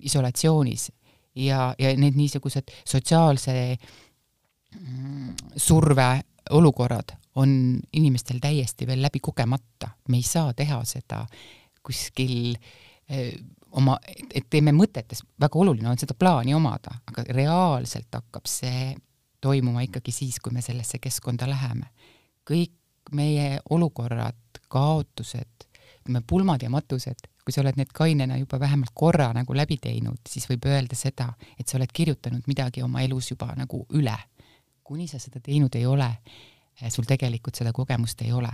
isolatsioonis 0.00 0.90
ja, 1.42 1.74
ja 1.78 1.92
need 1.96 2.16
niisugused 2.18 2.72
sotsiaalse 2.84 3.54
mm, 3.76 5.34
surve 5.56 6.08
olukorrad 6.50 7.16
on 7.36 7.78
inimestel 7.92 8.38
täiesti 8.40 8.86
veel 8.88 9.02
läbi 9.02 9.20
kogemata, 9.20 9.90
me 10.08 10.20
ei 10.20 10.24
saa 10.24 10.54
teha 10.56 10.78
seda 10.88 11.24
kuskil 11.84 12.56
oma, 13.76 13.96
et 14.34 14.46
teeme 14.50 14.72
mõtetes, 14.74 15.22
väga 15.40 15.60
oluline 15.60 15.90
on 15.90 16.00
seda 16.00 16.16
plaani 16.18 16.54
omada, 16.56 16.96
aga 17.10 17.26
reaalselt 17.36 18.08
hakkab 18.16 18.48
see 18.50 18.94
toimuma 19.44 19.84
ikkagi 19.86 20.14
siis, 20.14 20.40
kui 20.40 20.54
me 20.54 20.64
sellesse 20.64 20.98
keskkonda 21.02 21.48
läheme. 21.50 21.92
kõik 22.46 22.72
meie 23.12 23.60
olukorrad, 23.70 24.38
kaotused, 24.68 25.66
ütleme 26.02 26.22
pulmad 26.26 26.62
ja 26.62 26.70
matused, 26.70 27.28
kui 27.44 27.54
sa 27.54 27.62
oled 27.62 27.78
need 27.78 27.92
kainena 27.94 28.38
juba 28.40 28.58
vähemalt 28.60 28.90
korra 28.94 29.30
nagu 29.34 29.54
läbi 29.54 29.78
teinud, 29.82 30.18
siis 30.28 30.48
võib 30.50 30.66
öelda 30.66 30.98
seda, 30.98 31.28
et 31.58 31.68
sa 31.68 31.78
oled 31.78 31.92
kirjutanud 31.92 32.48
midagi 32.50 32.82
oma 32.82 33.04
elus 33.06 33.30
juba 33.30 33.52
nagu 33.56 33.86
üle. 33.94 34.16
kuni 34.86 35.08
sa 35.10 35.18
seda 35.18 35.40
teinud 35.42 35.74
ei 35.74 35.86
ole, 35.86 36.06
eh, 36.80 36.90
sul 36.90 37.04
tegelikult 37.04 37.56
seda 37.58 37.72
kogemust 37.72 38.22
ei 38.22 38.32
ole. 38.32 38.52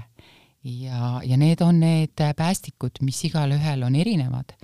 ja, 0.65 1.21
ja 1.25 1.37
need 1.37 1.61
on 1.61 1.81
need 1.81 2.21
päästikud, 2.37 3.03
mis 3.03 3.25
igalühel 3.25 3.83
on 3.83 3.95
erinevad 3.95 4.55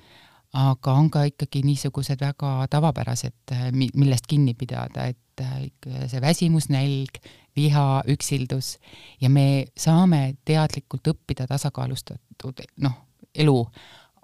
aga 0.56 0.92
on 0.96 1.10
ka 1.12 1.24
ikkagi 1.28 1.62
niisugused 1.66 2.20
väga 2.20 2.52
tavapärased, 2.70 3.36
eh, 3.52 3.68
millest 3.72 4.26
kinni 4.28 4.54
pidada, 4.54 5.08
et 5.08 5.42
eh, 5.44 6.06
see 6.08 6.20
väsimus, 6.24 6.68
nälg, 6.72 7.20
viha, 7.58 8.02
üksildus 8.08 8.76
ja 9.20 9.30
me 9.30 9.66
saame 9.76 10.38
teadlikult 10.46 11.10
õppida 11.12 11.46
tasakaalustatud 11.50 12.62
noh, 12.84 12.96
elu, 13.34 13.58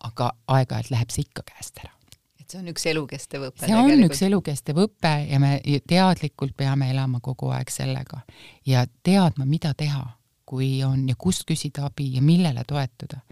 aga 0.09 0.31
aeg-ajalt 0.55 0.93
läheb 0.95 1.13
see 1.13 1.27
ikka 1.27 1.45
käest 1.49 1.81
ära. 1.83 1.93
et 2.41 2.51
see 2.51 2.61
on 2.61 2.69
üks 2.73 2.87
elukestev 2.87 3.49
õpe? 3.49 3.67
see 3.67 3.75
on 3.75 3.89
tegelikult. 3.89 4.13
üks 4.13 4.23
elukestev 4.29 4.83
õpe 4.85 5.15
ja 5.31 5.41
me 5.43 5.57
teadlikult 5.89 6.57
peame 6.57 6.91
elama 6.95 7.21
kogu 7.21 7.51
aeg 7.57 7.73
sellega 7.73 8.23
ja 8.67 8.87
teadma, 9.03 9.45
mida 9.45 9.75
teha, 9.75 10.05
kui 10.45 10.77
on 10.87 11.09
ja 11.09 11.17
kust 11.19 11.47
küsida 11.49 11.89
abi 11.89 12.13
ja 12.15 12.23
millele 12.23 12.65
toetuda 12.69 13.23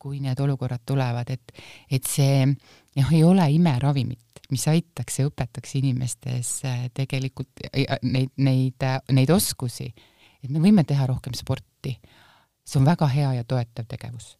kui 0.00 0.20
need 0.22 0.40
olukorrad 0.40 0.82
tulevad, 0.88 1.30
et, 1.30 1.52
et 1.92 2.06
see 2.08 2.46
noh, 2.46 3.12
ei 3.12 3.22
ole 3.24 3.46
imeravimit, 3.54 4.42
mis 4.50 4.66
aitaks 4.72 5.20
ja 5.20 5.28
õpetaks 5.28 5.76
inimestes 5.80 6.54
äh, 6.68 6.88
tegelikult 6.96 7.68
neid, 8.02 8.32
neid, 8.40 8.88
neid 9.12 9.34
oskusi. 9.34 9.90
et 10.40 10.50
me 10.50 10.62
võime 10.62 10.84
teha 10.88 11.06
rohkem 11.10 11.36
sporti, 11.36 11.94
see 12.64 12.80
on 12.80 12.88
väga 12.88 13.08
hea 13.12 13.34
ja 13.40 13.44
toetav 13.44 13.88
tegevus. 13.88 14.36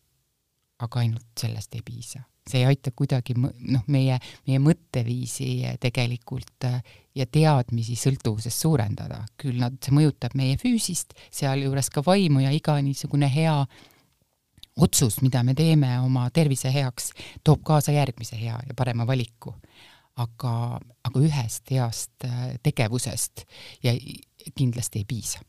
aga 0.81 1.01
ainult 1.03 1.37
sellest 1.37 1.75
ei 1.77 1.83
piisa, 1.85 2.23
see 2.49 2.62
ei 2.62 2.70
aita 2.73 2.90
kuidagi 2.96 3.35
noh, 3.37 3.85
meie, 3.92 4.16
meie 4.49 4.59
mõtteviisi 4.64 5.77
tegelikult 5.81 6.64
äh, 6.64 6.81
ja 7.14 7.27
teadmisi 7.27 7.99
sõltuvusest 7.99 8.64
suurendada, 8.64 9.20
küll 9.37 9.61
nad, 9.61 9.77
see 9.85 9.94
mõjutab 9.94 10.35
meie 10.38 10.57
füüsist, 10.61 11.14
sealjuures 11.31 11.90
ka 11.92 12.03
vaimu 12.07 12.44
ja 12.46 12.53
iga 12.55 12.79
niisugune 12.81 13.29
hea 13.31 13.59
otsus, 14.81 15.21
mida 15.25 15.43
me 15.47 15.55
teeme 15.59 15.95
oma 16.01 16.29
tervise 16.35 16.73
heaks, 16.75 17.12
toob 17.45 17.62
kaasa 17.66 17.95
järgmise 17.97 18.38
hea 18.40 18.59
ja 18.66 18.77
parema 18.77 19.07
valiku. 19.07 19.55
aga, 20.21 20.81
aga 21.07 21.21
ühest 21.23 21.71
heast 21.73 22.25
äh, 22.27 22.59
tegevusest 22.62 23.47
ja 23.83 23.95
kindlasti 24.59 25.01
ei 25.01 25.07
piisa. 25.09 25.40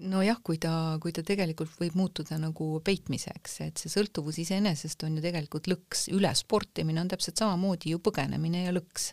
Nojah, 0.00 0.38
kui 0.42 0.56
ta, 0.62 0.96
kui 1.02 1.12
ta 1.12 1.22
tegelikult 1.26 1.74
võib 1.78 1.94
muutuda 1.98 2.38
nagu 2.40 2.80
peitmiseks, 2.84 3.58
et 3.66 3.82
see 3.82 3.92
sõltuvus 3.92 4.38
iseenesest 4.42 5.04
on 5.06 5.18
ju 5.18 5.24
tegelikult 5.24 5.68
lõks, 5.70 6.06
ülesportimine 6.16 7.02
on 7.02 7.10
täpselt 7.12 7.42
samamoodi 7.42 7.92
ju 7.92 8.00
põgenemine 8.02 8.64
ja 8.64 8.72
lõks 8.74 9.12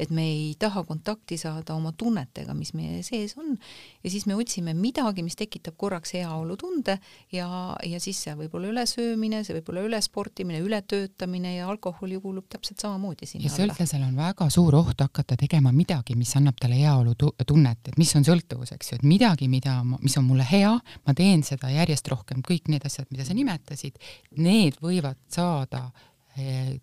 et 0.00 0.10
me 0.14 0.24
ei 0.24 0.54
taha 0.58 0.82
kontakti 0.88 1.38
saada 1.40 1.74
oma 1.76 1.92
tunnetega, 1.96 2.54
mis 2.56 2.72
meie 2.76 3.02
sees 3.06 3.36
on, 3.40 3.56
ja 4.04 4.12
siis 4.12 4.26
me 4.28 4.36
otsime 4.38 4.74
midagi, 4.76 5.24
mis 5.26 5.36
tekitab 5.38 5.76
korraks 5.80 6.14
heaolutunde 6.16 6.96
ja, 7.34 7.48
ja 7.86 8.00
siis 8.02 8.22
see 8.24 8.34
võib 8.38 8.56
olla 8.58 8.72
ülesöömine, 8.72 9.42
see 9.44 9.56
võib 9.58 9.72
olla 9.72 9.84
ülesportimine, 9.88 10.62
ületöötamine 10.64 11.56
ja 11.56 11.68
alkohol 11.70 12.16
ju 12.16 12.22
kuulub 12.24 12.48
täpselt 12.52 12.82
samamoodi 12.82 13.28
sinna 13.28 13.48
ja 13.48 13.54
sõltlasel 13.54 14.04
on 14.06 14.16
väga 14.18 14.48
suur 14.52 14.78
oht 14.80 15.04
hakata 15.04 15.38
tegema 15.40 15.72
midagi, 15.74 16.16
mis 16.18 16.32
annab 16.38 16.58
talle 16.60 16.80
heaolutunnet, 16.80 17.92
et 17.92 17.98
mis 18.00 18.12
on 18.18 18.26
sõltuvus, 18.26 18.74
eks 18.76 18.92
ju, 18.92 19.00
et 19.00 19.06
midagi, 19.06 19.50
mida, 19.52 19.80
mis 19.98 20.16
on 20.20 20.26
mulle 20.28 20.46
hea, 20.48 20.72
ma 21.06 21.16
teen 21.16 21.44
seda 21.46 21.72
järjest 21.72 22.08
rohkem, 22.12 22.44
kõik 22.46 22.70
need 22.72 22.86
asjad, 22.86 23.08
mida 23.12 23.26
sa 23.26 23.36
nimetasid, 23.36 24.00
need 24.40 24.78
võivad 24.82 25.20
saada 25.32 25.88
eh, 26.36 26.78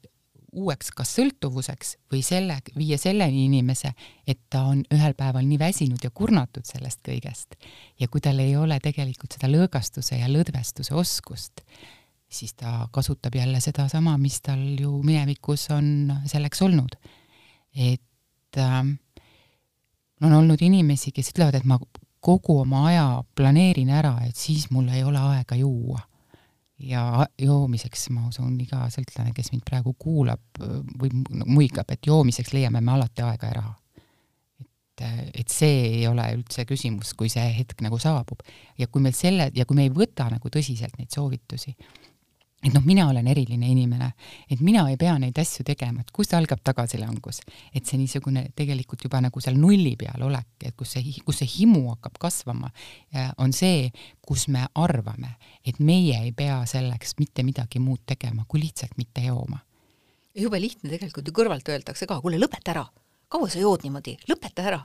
uueks 0.55 0.91
kas 0.95 1.11
sõltuvuseks 1.17 1.93
või 2.11 2.21
selle, 2.25 2.59
viia 2.77 2.97
selleni 2.99 3.45
inimese, 3.47 3.91
et 4.27 4.39
ta 4.49 4.63
on 4.71 4.83
ühel 4.93 5.15
päeval 5.17 5.45
nii 5.47 5.59
väsinud 5.59 6.03
ja 6.03 6.11
kurnatud 6.13 6.65
sellest 6.67 7.01
kõigest 7.05 7.57
ja 7.99 8.07
kui 8.07 8.23
tal 8.23 8.39
ei 8.39 8.55
ole 8.55 8.79
tegelikult 8.83 9.35
seda 9.35 9.49
lõõgastuse 9.51 10.21
ja 10.21 10.29
lõdvestuse 10.31 10.95
oskust, 10.95 11.63
siis 12.29 12.55
ta 12.55 12.87
kasutab 12.91 13.35
jälle 13.35 13.59
sedasama, 13.63 14.17
mis 14.17 14.39
tal 14.41 14.63
ju 14.79 15.01
minevikus 15.03 15.69
on 15.75 16.13
selleks 16.25 16.61
olnud. 16.61 16.95
et 17.75 18.57
äh, 18.57 18.83
on 20.21 20.33
olnud 20.33 20.61
inimesi, 20.61 21.11
kes 21.11 21.31
ütlevad, 21.33 21.59
et 21.59 21.65
ma 21.65 21.79
kogu 22.19 22.61
oma 22.61 22.87
aja 22.87 23.07
planeerin 23.35 23.89
ära, 23.93 24.17
et 24.25 24.35
siis 24.35 24.71
mul 24.71 24.87
ei 24.89 25.03
ole 25.03 25.19
aega 25.19 25.55
juua 25.55 25.99
ja 26.79 27.25
joomiseks 27.41 28.09
ma 28.13 28.27
usun, 28.29 28.55
iga 28.61 28.85
sõltlane, 28.93 29.33
kes 29.35 29.51
mind 29.53 29.65
praegu 29.67 29.93
kuulab 29.99 30.61
või 31.01 31.11
muigab, 31.45 31.89
et 31.93 32.07
joomiseks 32.07 32.53
leiame 32.53 32.81
me 32.81 32.93
alati 32.93 33.25
aega 33.25 33.51
ja 33.51 33.59
raha. 33.59 33.75
et, 34.61 35.05
et 35.41 35.49
see 35.53 35.79
ei 35.87 36.07
ole 36.09 36.25
üldse 36.37 36.65
küsimus, 36.69 37.13
kui 37.17 37.29
see 37.33 37.45
hetk 37.57 37.81
nagu 37.85 37.99
saabub. 38.01 38.43
ja 38.77 38.87
kui 38.87 39.01
meil 39.01 39.17
selle, 39.17 39.49
ja 39.55 39.65
kui 39.65 39.75
me 39.77 39.87
ei 39.87 39.93
võta 39.93 40.29
nagu 40.33 40.49
tõsiselt 40.53 40.97
neid 40.97 41.13
soovitusi, 41.13 41.75
et 42.67 42.73
noh, 42.75 42.83
mina 42.83 43.07
olen 43.07 43.27
eriline 43.31 43.69
inimene, 43.71 44.09
et 44.51 44.59
mina 44.65 44.83
ei 44.91 44.97
pea 44.99 45.15
neid 45.21 45.37
asju 45.39 45.63
tegema, 45.67 46.03
et 46.03 46.11
kust 46.11 46.33
algab 46.35 46.59
tagasilangus. 46.65 47.39
et 47.73 47.85
see 47.85 47.97
niisugune 47.97 48.47
tegelikult 48.55 49.03
juba 49.03 49.21
nagu 49.23 49.39
seal 49.41 49.55
nulli 49.59 49.95
peal 49.95 50.25
olek, 50.27 50.49
et 50.65 50.75
kus 50.75 50.97
see, 50.97 51.15
kus 51.25 51.39
see 51.41 51.49
himu 51.57 51.85
hakkab 51.93 52.17
kasvama, 52.19 52.69
on 53.37 53.53
see, 53.53 53.89
kus 54.21 54.47
me 54.51 54.65
arvame, 54.75 55.37
et 55.65 55.79
meie 55.79 56.19
ei 56.23 56.33
pea 56.35 56.59
selleks 56.65 57.15
mitte 57.21 57.43
midagi 57.47 57.79
muud 57.79 58.03
tegema, 58.05 58.45
kui 58.47 58.61
lihtsalt 58.65 58.97
mitte 58.97 59.23
jooma. 59.29 59.59
jube 60.35 60.59
lihtne 60.61 60.89
tegelikult 60.89 61.27
ju 61.27 61.33
kõrvalt 61.33 61.69
öeldakse 61.69 62.05
ka, 62.05 62.19
kuule 62.21 62.37
lõpeta 62.37 62.75
ära, 62.75 62.85
kaua 63.27 63.49
sa 63.49 63.59
jood 63.63 63.87
niimoodi, 63.87 64.17
lõpeta 64.27 64.67
ära 64.67 64.81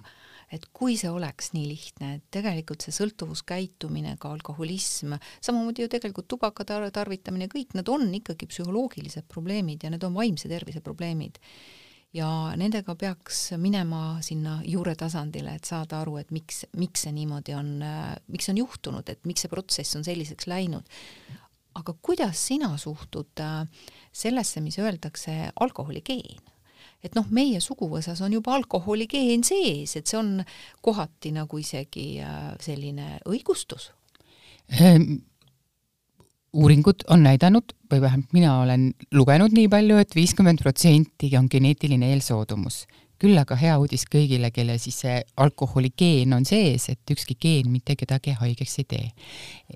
et 0.52 0.64
kui 0.76 0.96
see 1.00 1.10
oleks 1.10 1.52
nii 1.54 1.64
lihtne, 1.70 2.14
et 2.18 2.24
tegelikult 2.34 2.84
see 2.84 2.94
sõltuvuskäitumine, 2.94 4.16
ka 4.20 4.32
alkoholism, 4.34 5.16
samamoodi 5.40 5.86
ju 5.86 5.92
tegelikult 5.92 6.28
tubaka 6.30 6.66
tarvitamine, 6.68 7.48
kõik 7.52 7.76
need 7.78 7.88
on 7.92 8.10
ikkagi 8.20 8.48
psühholoogilised 8.50 9.28
probleemid 9.32 9.86
ja 9.86 9.92
need 9.92 10.04
on 10.04 10.16
vaimse 10.16 10.50
tervise 10.52 10.84
probleemid. 10.84 11.40
ja 12.12 12.28
nendega 12.60 12.92
peaks 13.00 13.54
minema 13.56 14.18
sinna 14.20 14.58
juuretasandile, 14.68 15.54
et 15.56 15.64
saada 15.64 16.02
aru, 16.02 16.18
et 16.20 16.30
miks, 16.30 16.66
miks 16.76 17.06
see 17.06 17.12
niimoodi 17.16 17.54
on, 17.56 17.70
miks 18.28 18.50
on 18.52 18.60
juhtunud, 18.60 19.08
et 19.08 19.24
miks 19.24 19.46
see 19.46 19.48
protsess 19.48 19.96
on 19.96 20.04
selliseks 20.04 20.46
läinud. 20.46 20.84
aga 21.74 21.94
kuidas 22.02 22.36
sina 22.36 22.76
suhtud 22.76 23.40
äh, 23.40 23.64
sellesse, 24.12 24.60
mis 24.60 24.76
öeldakse 24.78 25.52
alkoholigeen? 25.56 26.51
Et 27.02 27.16
noh, 27.18 27.26
meie 27.30 27.60
suguvõsas 27.60 28.22
on 28.22 28.32
juba 28.36 28.54
alkoholigeen 28.58 29.44
sees, 29.46 29.96
et 29.98 30.06
see 30.06 30.18
on 30.20 30.38
kohati 30.84 31.34
nagu 31.34 31.58
isegi 31.58 32.06
äh, 32.22 32.54
selline 32.62 33.18
õigustus 33.28 33.90
ehm,. 34.78 35.20
uuringud 36.52 37.06
on 37.08 37.22
näidanud 37.24 37.72
või 37.90 38.02
vähemalt 38.04 38.34
mina 38.36 38.58
olen 38.62 38.90
lugenud 39.12 39.54
nii 39.56 39.68
palju 39.72 39.96
et, 40.00 40.10
et 40.10 40.20
viiskümmend 40.20 40.62
protsenti 40.62 41.32
on 41.38 41.48
geneetiline 41.50 42.12
eelsoodumus 42.12 42.84
küll 43.22 43.38
aga 43.38 43.54
hea 43.58 43.74
uudis 43.78 44.04
kõigile, 44.10 44.50
kelle 44.50 44.76
siis 44.82 44.98
see 45.04 45.20
alkoholigeen 45.38 46.34
on 46.34 46.46
sees, 46.48 46.88
et 46.90 47.14
ükski 47.14 47.36
geen 47.38 47.70
mitte 47.70 47.94
kedagi 47.98 48.34
haigeks 48.34 48.80
ei 48.82 48.88
tee. 48.90 49.10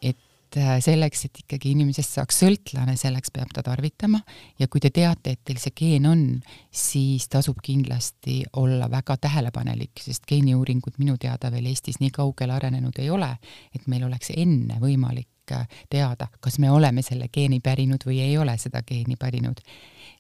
et 0.03 0.19
et 0.47 0.57
äh, 0.61 0.79
selleks, 0.81 1.25
et 1.27 1.41
ikkagi 1.43 1.73
inimesest 1.75 2.17
saaks 2.17 2.39
sõltlane, 2.45 2.97
selleks 2.99 3.33
peab 3.35 3.51
ta 3.55 3.65
tarvitama. 3.67 4.21
Ja 4.61 4.69
kui 4.69 4.81
te 4.81 4.91
teate, 4.95 5.35
et 5.35 5.43
teil 5.45 5.59
see 5.61 5.75
geen 5.77 6.07
on, 6.07 6.23
siis 6.71 7.27
tasub 7.33 7.59
kindlasti 7.65 8.43
olla 8.61 8.89
väga 8.91 9.17
tähelepanelik, 9.27 9.99
sest 10.03 10.27
geeniuuringud 10.29 11.01
minu 11.03 11.17
teada 11.19 11.51
veel 11.51 11.67
Eestis 11.73 11.99
nii 12.01 12.13
kaugele 12.15 12.55
arenenud 12.57 12.99
ei 13.03 13.11
ole, 13.11 13.33
et 13.75 13.87
meil 13.91 14.07
oleks 14.07 14.33
enne 14.37 14.79
võimalik 14.83 15.57
äh, 15.57 15.67
teada, 15.91 16.31
kas 16.41 16.61
me 16.63 16.71
oleme 16.71 17.03
selle 17.03 17.29
geeni 17.33 17.61
pärinud 17.61 18.07
või 18.07 18.23
ei 18.23 18.39
ole 18.39 18.57
seda 18.59 18.85
geeni 18.87 19.19
pärinud 19.19 19.63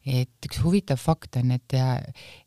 et 0.07 0.49
üks 0.49 0.61
huvitav 0.62 1.01
fakt 1.03 1.40
on, 1.40 1.51
et, 1.57 1.77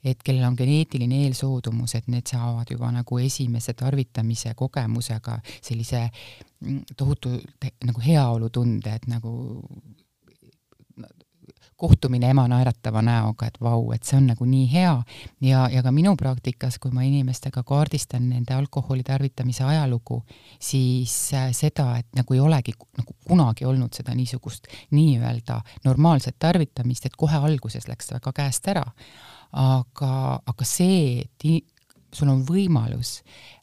et 0.04 0.24
kellel 0.24 0.48
on 0.48 0.58
geneetiline 0.60 1.24
eelsoodumus, 1.26 1.96
et 2.00 2.08
need 2.12 2.28
saavad 2.32 2.72
juba 2.72 2.92
nagu 2.96 3.20
esimese 3.20 3.76
tarvitamise 3.78 4.54
kogemusega 4.60 5.40
sellise 5.60 6.06
mm, 6.08 6.96
tohutu 6.98 7.36
nagu 7.86 8.06
heaolutunde, 8.06 8.96
et 8.96 9.10
nagu 9.12 9.34
kohtumine 11.80 12.30
ema 12.34 12.44
naeratava 12.52 13.02
näoga, 13.06 13.48
et 13.48 13.58
vau, 13.64 13.92
et 13.96 14.04
see 14.08 14.18
on 14.20 14.28
nagu 14.34 14.46
nii 14.48 14.66
hea 14.72 14.94
ja, 15.46 15.64
ja 15.72 15.84
ka 15.86 15.94
minu 15.96 16.16
praktikas, 16.20 16.80
kui 16.82 16.92
ma 16.96 17.06
inimestega 17.08 17.64
kaardistan 17.68 18.28
nende 18.34 18.54
alkoholi 18.56 19.06
tarvitamise 19.08 19.64
ajalugu, 19.68 20.22
siis 20.60 21.16
äh, 21.38 21.50
seda, 21.56 21.94
et 22.02 22.10
nagu 22.20 22.36
ei 22.36 22.44
olegi 22.44 22.76
nagu 23.00 23.16
kunagi 23.28 23.68
olnud 23.70 23.96
seda 23.96 24.16
niisugust 24.18 24.68
nii-öelda 24.96 25.62
normaalset 25.88 26.40
tarvitamist, 26.40 27.08
et 27.08 27.18
kohe 27.20 27.40
alguses 27.40 27.88
läks 27.88 28.12
väga 28.18 28.36
käest 28.36 28.72
ära. 28.72 28.86
aga, 29.50 30.40
aga 30.46 30.66
see, 30.66 31.24
et 31.26 31.46
sul 32.14 32.30
on 32.30 32.44
võimalus 32.46 33.20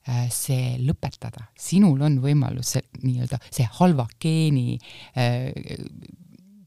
äh, 0.09 0.27
see 0.33 0.77
lõpetada, 0.83 1.49
sinul 1.59 2.01
on 2.03 2.21
võimalus 2.23 2.77
see 2.77 2.85
nii-öelda 3.03 3.41
see 3.51 3.67
halva 3.79 4.07
geeni 4.23 4.79
äh, 5.19 5.51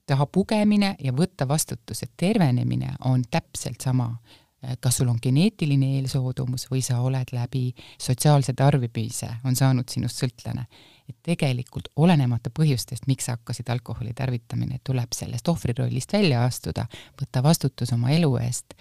taha 0.10 0.26
pugemine 0.26 0.96
ja 1.04 1.14
võtta 1.16 1.48
vastutus, 1.48 2.04
et 2.04 2.14
tervenemine 2.18 2.96
on 3.06 3.24
täpselt 3.32 3.82
sama, 3.82 4.10
kas 4.82 5.00
sul 5.00 5.10
on 5.12 5.20
geneetiline 5.22 5.94
eelsoodumus 6.00 6.68
või 6.72 6.82
sa 6.84 7.00
oled 7.06 7.32
läbi 7.36 7.70
sotsiaalse 8.02 8.54
tarbimise, 8.58 9.30
on 9.46 9.56
saanud 9.56 9.90
sinust 9.90 10.24
sõltlane. 10.24 10.66
et 11.10 11.16
tegelikult 11.26 11.88
olenemata 11.96 12.52
põhjustest, 12.54 13.08
miks 13.10 13.26
sa 13.26 13.34
hakkasid 13.34 13.70
alkoholi 13.74 14.12
tarvitamine, 14.14 14.78
tuleb 14.84 15.16
sellest 15.18 15.48
ohvrirollist 15.50 16.14
välja 16.14 16.44
astuda, 16.46 16.86
võtta 17.22 17.42
vastutus 17.42 17.94
oma 17.94 18.12
elu 18.14 18.30
eest 18.38 18.76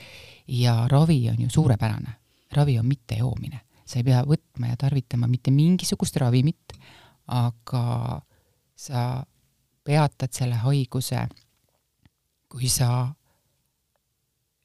ja 0.46 0.74
ravi 0.92 1.22
on 1.30 1.40
ju 1.40 1.48
suurepärane. 1.50 2.12
ravi 2.52 2.78
on 2.78 2.86
mittejoomine, 2.86 3.60
sa 3.84 3.98
ei 3.98 4.04
pea 4.04 4.22
võtma 4.24 4.68
ja 4.68 4.76
tarvitama 4.76 5.26
mitte 5.26 5.50
mingisugust 5.50 6.16
ravimit, 6.16 6.76
aga 7.26 8.20
sa 8.76 9.24
peatad 9.88 10.34
selle 10.36 10.58
haiguse, 10.64 11.22
kui 12.48 12.68
sa 12.68 13.06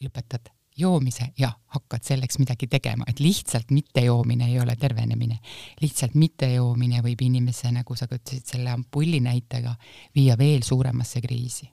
lõpetad 0.03 0.51
joomise 0.77 1.29
ja 1.37 1.51
hakkad 1.75 2.03
selleks 2.03 2.39
midagi 2.41 2.67
tegema, 2.67 3.05
et 3.07 3.21
lihtsalt 3.21 3.71
mittejoomine 3.71 4.49
ei 4.49 4.59
ole 4.59 4.75
tervenemine. 4.79 5.37
lihtsalt 5.81 6.17
mittejoomine 6.19 7.03
võib 7.05 7.21
inimese, 7.21 7.71
nagu 7.71 7.95
sa 7.95 8.07
ka 8.09 8.17
ütlesid 8.17 8.55
selle 8.55 8.73
ampulli 8.73 9.21
näitega, 9.23 9.75
viia 10.15 10.37
veel 10.37 10.65
suuremasse 10.65 11.21
kriisi. 11.21 11.69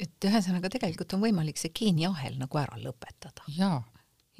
et 0.00 0.24
ühesõnaga 0.24 0.70
tegelikult 0.72 1.12
on 1.12 1.26
võimalik 1.28 1.60
see 1.60 1.74
geeniahel 1.76 2.38
nagu 2.40 2.58
ära 2.58 2.80
lõpetada. 2.80 3.46
jaa 3.56 3.82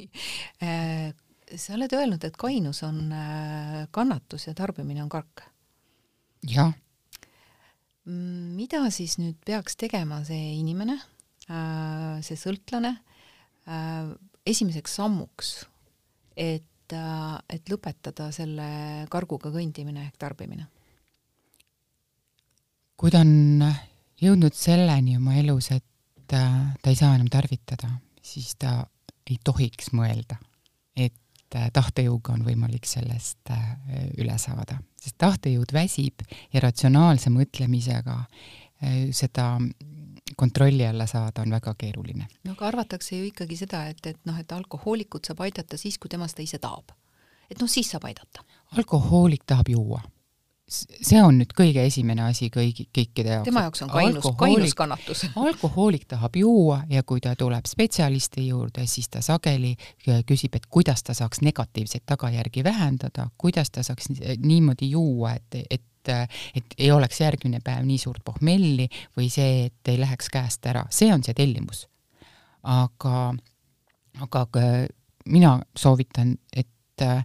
äh, 0.65 1.13
sa 1.57 1.75
oled 1.77 1.93
öelnud, 1.93 2.25
et 2.25 2.37
kainus 2.37 2.83
on 2.83 3.13
äh, 3.13 3.89
kannatus 3.91 4.47
ja 4.47 4.55
tarbimine 4.55 5.03
on 5.03 5.09
kark. 5.13 5.45
jah 6.49 6.73
mida 8.11 8.83
siis 8.95 9.17
nüüd 9.21 9.39
peaks 9.47 9.79
tegema 9.81 10.21
see 10.27 10.57
inimene, 10.59 10.97
äh, 11.51 12.19
see 12.27 12.39
sõltlane, 12.39 12.95
äh, 13.71 14.11
esimeseks 14.49 14.99
sammuks, 15.01 15.53
et, 16.37 16.95
äh, 16.97 17.39
et 17.49 17.71
lõpetada 17.71 18.31
selle 18.35 19.07
karguga 19.13 19.53
kõndimine 19.55 20.09
ehk 20.09 20.21
tarbimine? 20.21 20.69
kui 23.01 23.09
ta 23.09 23.23
on 23.25 23.63
jõudnud 24.21 24.53
selleni 24.53 25.15
oma 25.17 25.33
elus, 25.41 25.71
et 25.73 25.87
ta 26.29 26.43
ei 26.85 26.99
saa 26.99 27.15
enam 27.17 27.31
tarvitada, 27.33 27.89
siis 28.21 28.51
ta 28.61 28.75
ei 29.25 29.39
tohiks 29.41 29.89
mõelda, 29.97 30.37
et 31.51 31.73
tahtejõuga 31.75 32.37
on 32.37 32.45
võimalik 32.47 32.87
sellest 32.87 33.51
üle 34.19 34.37
saada 34.39 34.79
sest 35.01 35.17
tahtejõud 35.21 35.73
väsib 35.75 36.25
ja 36.53 36.63
ratsionaalse 36.65 37.33
mõtlemisega 37.33 38.17
äh, 38.21 39.09
seda 39.17 39.55
kontrolli 40.37 40.87
alla 40.87 41.07
saada 41.11 41.43
on 41.43 41.57
väga 41.57 41.75
keeruline. 41.79 42.29
no 42.45 42.55
aga 42.55 42.69
arvatakse 42.69 43.17
ju 43.17 43.29
ikkagi 43.31 43.59
seda, 43.65 43.87
et, 43.91 44.05
et 44.07 44.21
noh, 44.29 44.39
et 44.39 44.53
alkohoolikut 44.53 45.27
saab 45.27 45.43
aidata 45.47 45.79
siis, 45.81 45.99
kui 45.99 46.13
temast 46.13 46.39
ta 46.39 46.45
ise 46.45 46.61
tahab. 46.63 46.95
et 47.51 47.59
noh, 47.61 47.69
siis 47.69 47.91
saab 47.91 48.07
aidata. 48.11 48.45
alkohoolik 48.77 49.47
tahab 49.47 49.73
juua 49.73 50.03
see 50.71 51.19
on 51.23 51.41
nüüd 51.41 51.53
kõige 51.57 51.83
esimene 51.87 52.23
asi 52.29 52.49
kõigi, 52.53 52.87
kõikide 52.95 53.35
jaoks. 53.35 53.49
tema 53.49 53.65
jaoks 53.67 53.83
on 53.85 53.91
kainus, 53.91 54.29
kainus 54.39 54.75
kannatus. 54.79 55.25
alkohoolik 55.49 56.07
tahab 56.11 56.37
juua 56.39 56.81
ja 56.91 57.03
kui 57.07 57.23
ta 57.25 57.35
tuleb 57.39 57.67
spetsialisti 57.67 58.47
juurde, 58.49 58.87
siis 58.91 59.11
ta 59.11 59.23
sageli 59.25 59.75
küsib, 60.29 60.57
et 60.57 60.67
kuidas 60.71 61.03
ta 61.07 61.17
saaks 61.17 61.43
negatiivseid 61.47 62.07
tagajärgi 62.07 62.65
vähendada, 62.65 63.29
kuidas 63.39 63.71
ta 63.75 63.85
saaks 63.87 64.13
niimoodi 64.39 64.93
juua, 64.95 65.37
et, 65.41 65.63
et 65.71 65.87
et 66.57 66.75
ei 66.79 66.89
oleks 66.91 67.21
järgmine 67.21 67.59
päev 67.65 67.85
nii 67.85 67.99
suurt 68.01 68.23
pohmelli 68.25 68.87
või 69.19 69.27
see, 69.31 69.67
et 69.69 69.91
ei 69.93 69.99
läheks 70.01 70.31
käest 70.33 70.65
ära, 70.67 70.87
see 70.91 71.11
on 71.13 71.21
see 71.23 71.37
tellimus. 71.37 71.85
Aga, 72.65 73.35
aga 74.25 74.65
mina 75.29 75.59
soovitan, 75.77 76.33
et 76.57 77.05
äh, 77.05 77.21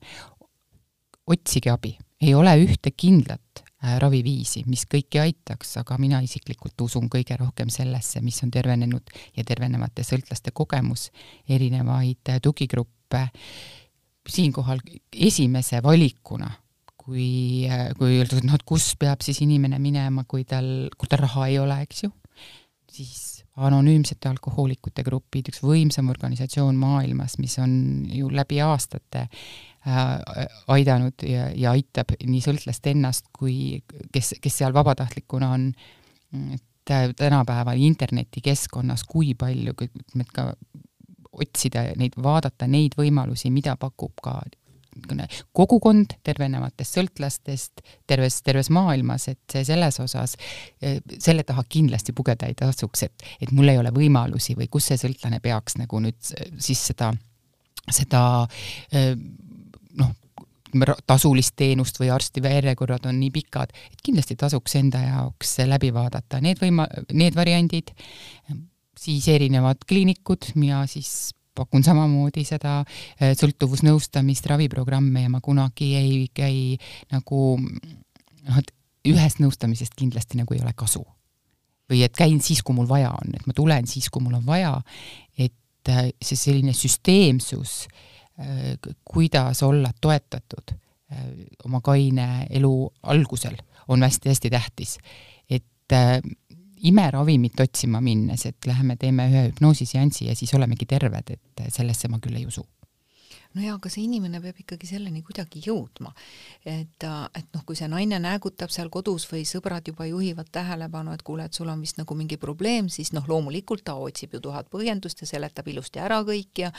otsige 1.28 1.72
abi, 1.72 1.96
ei 2.22 2.34
ole 2.36 2.54
ühte 2.64 2.92
kindlat 2.96 3.62
äh, 3.62 3.98
raviviisi, 4.02 4.64
mis 4.70 4.86
kõiki 4.90 5.22
aitaks, 5.22 5.76
aga 5.82 5.98
mina 6.02 6.22
isiklikult 6.24 6.82
usun 6.86 7.10
kõige 7.12 7.38
rohkem 7.40 7.72
sellesse, 7.74 8.22
mis 8.26 8.42
on 8.46 8.54
tervenenud 8.54 9.16
ja 9.36 9.46
tervenevate 9.48 10.06
sõltlaste 10.08 10.54
kogemus, 10.56 11.10
erinevaid 11.50 12.34
äh, 12.34 12.42
tugigruppe, 12.44 13.28
siinkohal 14.26 14.82
esimese 15.12 15.82
valikuna, 15.86 16.50
kui, 16.98 17.68
kui 18.00 18.18
öelda, 18.18 18.40
et 18.40 18.48
noh, 18.48 18.56
et 18.58 18.66
kus 18.66 18.94
peab 19.00 19.22
siis 19.26 19.44
inimene 19.46 19.80
minema, 19.82 20.26
kui 20.28 20.48
tal, 20.50 20.90
kui 20.98 21.12
tal 21.12 21.22
raha 21.28 21.50
ei 21.52 21.60
ole, 21.62 21.78
eks 21.86 22.08
ju, 22.08 22.14
siis 22.96 23.44
anonüümsete 23.56 24.30
alkohoolikute 24.30 25.04
grupid, 25.08 25.50
üks 25.52 25.62
võimsam 25.64 26.10
organisatsioon 26.12 26.76
maailmas, 26.80 27.38
mis 27.40 27.56
on 27.64 27.76
ju 28.12 28.30
läbi 28.34 28.60
aastate 28.64 29.26
äh, 29.26 30.02
aidanud 30.76 31.24
ja, 31.28 31.50
ja 31.56 31.76
aitab 31.76 32.16
nii 32.24 32.44
sõltlast 32.44 32.88
ennast 32.92 33.30
kui 33.36 33.84
kes, 34.12 34.36
kes 34.42 34.62
seal 34.62 34.76
vabatahtlikuna 34.76 35.52
on, 35.56 35.70
et 36.56 36.66
tänapäeval 37.18 37.80
internetikeskkonnas, 37.82 39.06
kui 39.10 39.34
palju, 39.40 39.74
ütleme, 39.88 40.28
et 40.28 40.36
ka 40.36 40.52
otsida 41.36 41.88
neid, 42.00 42.16
vaadata 42.22 42.68
neid 42.70 42.96
võimalusi, 43.00 43.52
mida 43.52 43.76
pakub 43.80 44.14
ka 44.24 44.42
kogukond 45.56 46.18
tervenevatest 46.24 46.98
sõltlastest 46.98 47.84
terves, 48.08 48.42
terves 48.46 48.70
maailmas, 48.74 49.28
et 49.32 49.40
see 49.52 49.66
selles 49.68 50.00
osas, 50.00 50.36
eh, 50.82 51.00
selle 51.20 51.44
taha 51.44 51.66
kindlasti 51.70 52.16
pugeda 52.16 52.50
ei 52.50 52.58
tasuks, 52.58 53.06
et, 53.08 53.26
et 53.42 53.52
mul 53.56 53.70
ei 53.74 53.80
ole 53.82 53.92
võimalusi 53.96 54.58
või 54.58 54.70
kus 54.72 54.92
see 54.92 55.00
sõltlane 55.02 55.42
peaks 55.44 55.80
nagu 55.82 56.00
nüüd 56.04 56.20
siis 56.24 56.86
seda, 56.92 57.12
seda 57.92 58.22
eh, 58.92 59.14
noh, 60.00 60.14
tasulist 61.08 61.56
teenust 61.56 62.00
või 62.00 62.10
arsti 62.12 62.44
järjekorrad 62.44 63.06
on 63.10 63.20
nii 63.20 63.32
pikad, 63.36 63.72
et 63.92 64.02
kindlasti 64.04 64.36
tasuks 64.40 64.76
enda 64.76 65.02
jaoks 65.04 65.58
läbi 65.68 65.92
vaadata. 65.96 66.42
Need 66.44 66.60
võima-, 66.64 66.90
need 67.14 67.36
variandid, 67.36 67.94
siis 69.00 69.28
erinevad 69.32 69.86
kliinikud, 69.88 70.52
mina 70.56 70.84
siis 70.90 71.34
pakun 71.56 71.84
samamoodi 71.86 72.46
seda 72.48 72.80
äh, 72.84 73.34
sõltuvusnõustamist, 73.38 74.48
raviprogramme 74.52 75.26
ja 75.26 75.32
ma 75.32 75.42
kunagi 75.44 75.92
ei 76.00 76.16
käi 76.36 76.78
nagu 77.14 77.44
noh, 77.60 78.58
et 78.60 78.74
ühest 79.06 79.42
nõustamisest 79.44 79.96
kindlasti 79.98 80.40
nagu 80.40 80.56
ei 80.56 80.64
ole 80.64 80.74
kasu. 80.78 81.04
või 81.90 82.00
et 82.02 82.16
käin 82.18 82.40
siis, 82.42 82.64
kui 82.66 82.74
mul 82.74 82.88
vaja 82.90 83.12
on, 83.14 83.36
et 83.38 83.46
ma 83.46 83.54
tulen 83.54 83.86
siis, 83.86 84.08
kui 84.10 84.24
mul 84.24 84.40
on 84.40 84.46
vaja, 84.46 84.74
et 85.38 85.92
äh, 85.94 86.10
see 86.22 86.38
selline 86.40 86.74
süsteemsus, 86.74 87.86
äh, 88.42 88.74
kuidas 89.04 89.64
olla 89.64 89.94
toetatud 90.02 90.80
oma 91.64 91.80
kaine 91.86 92.48
elu 92.50 92.72
algusel, 93.14 93.54
on 93.88 94.02
hästi-hästi 94.04 94.50
tähtis. 94.50 94.98
et 95.50 95.94
imeravimit 96.84 97.60
otsima 97.60 98.02
minnes, 98.02 98.46
et 98.46 98.68
läheme 98.68 98.96
teeme 99.00 99.28
ühe 99.30 99.44
hüpnoosiseansi 99.50 100.30
ja 100.30 100.36
siis 100.36 100.54
olemegi 100.54 100.86
terved, 100.86 101.36
et 101.38 101.68
sellesse 101.74 102.10
ma 102.12 102.20
küll 102.20 102.36
ei 102.36 102.46
usu 102.46 102.66
no 103.56 103.64
jaa, 103.64 103.76
aga 103.78 103.90
see 103.92 104.04
inimene 104.06 104.42
peab 104.44 104.60
ikkagi 104.62 104.90
selleni 104.90 105.22
kuidagi 105.26 105.62
jõudma. 105.64 106.12
et, 106.66 107.04
et 107.06 107.48
noh, 107.56 107.64
kui 107.66 107.78
see 107.78 107.88
naine 107.92 108.18
näägutab 108.20 108.72
seal 108.74 108.90
kodus 108.92 109.28
või 109.32 109.46
sõbrad 109.48 109.88
juba 109.88 110.08
juhivad 110.10 110.50
tähelepanu, 110.52 111.14
et 111.16 111.24
kuule, 111.26 111.46
et 111.48 111.56
sul 111.56 111.70
on 111.72 111.82
vist 111.82 112.00
nagu 112.00 112.18
mingi 112.18 112.38
probleem, 112.42 112.90
siis 112.92 113.14
noh, 113.16 113.26
loomulikult 113.30 113.86
ta 113.88 113.96
otsib 114.02 114.36
ju 114.36 114.42
tuhat 114.44 114.68
põhjendust 114.74 115.24
ja 115.24 115.30
seletab 115.30 115.70
ilusti 115.72 116.02
ära 116.04 116.22
kõik 116.28 116.64
ja 116.66 116.72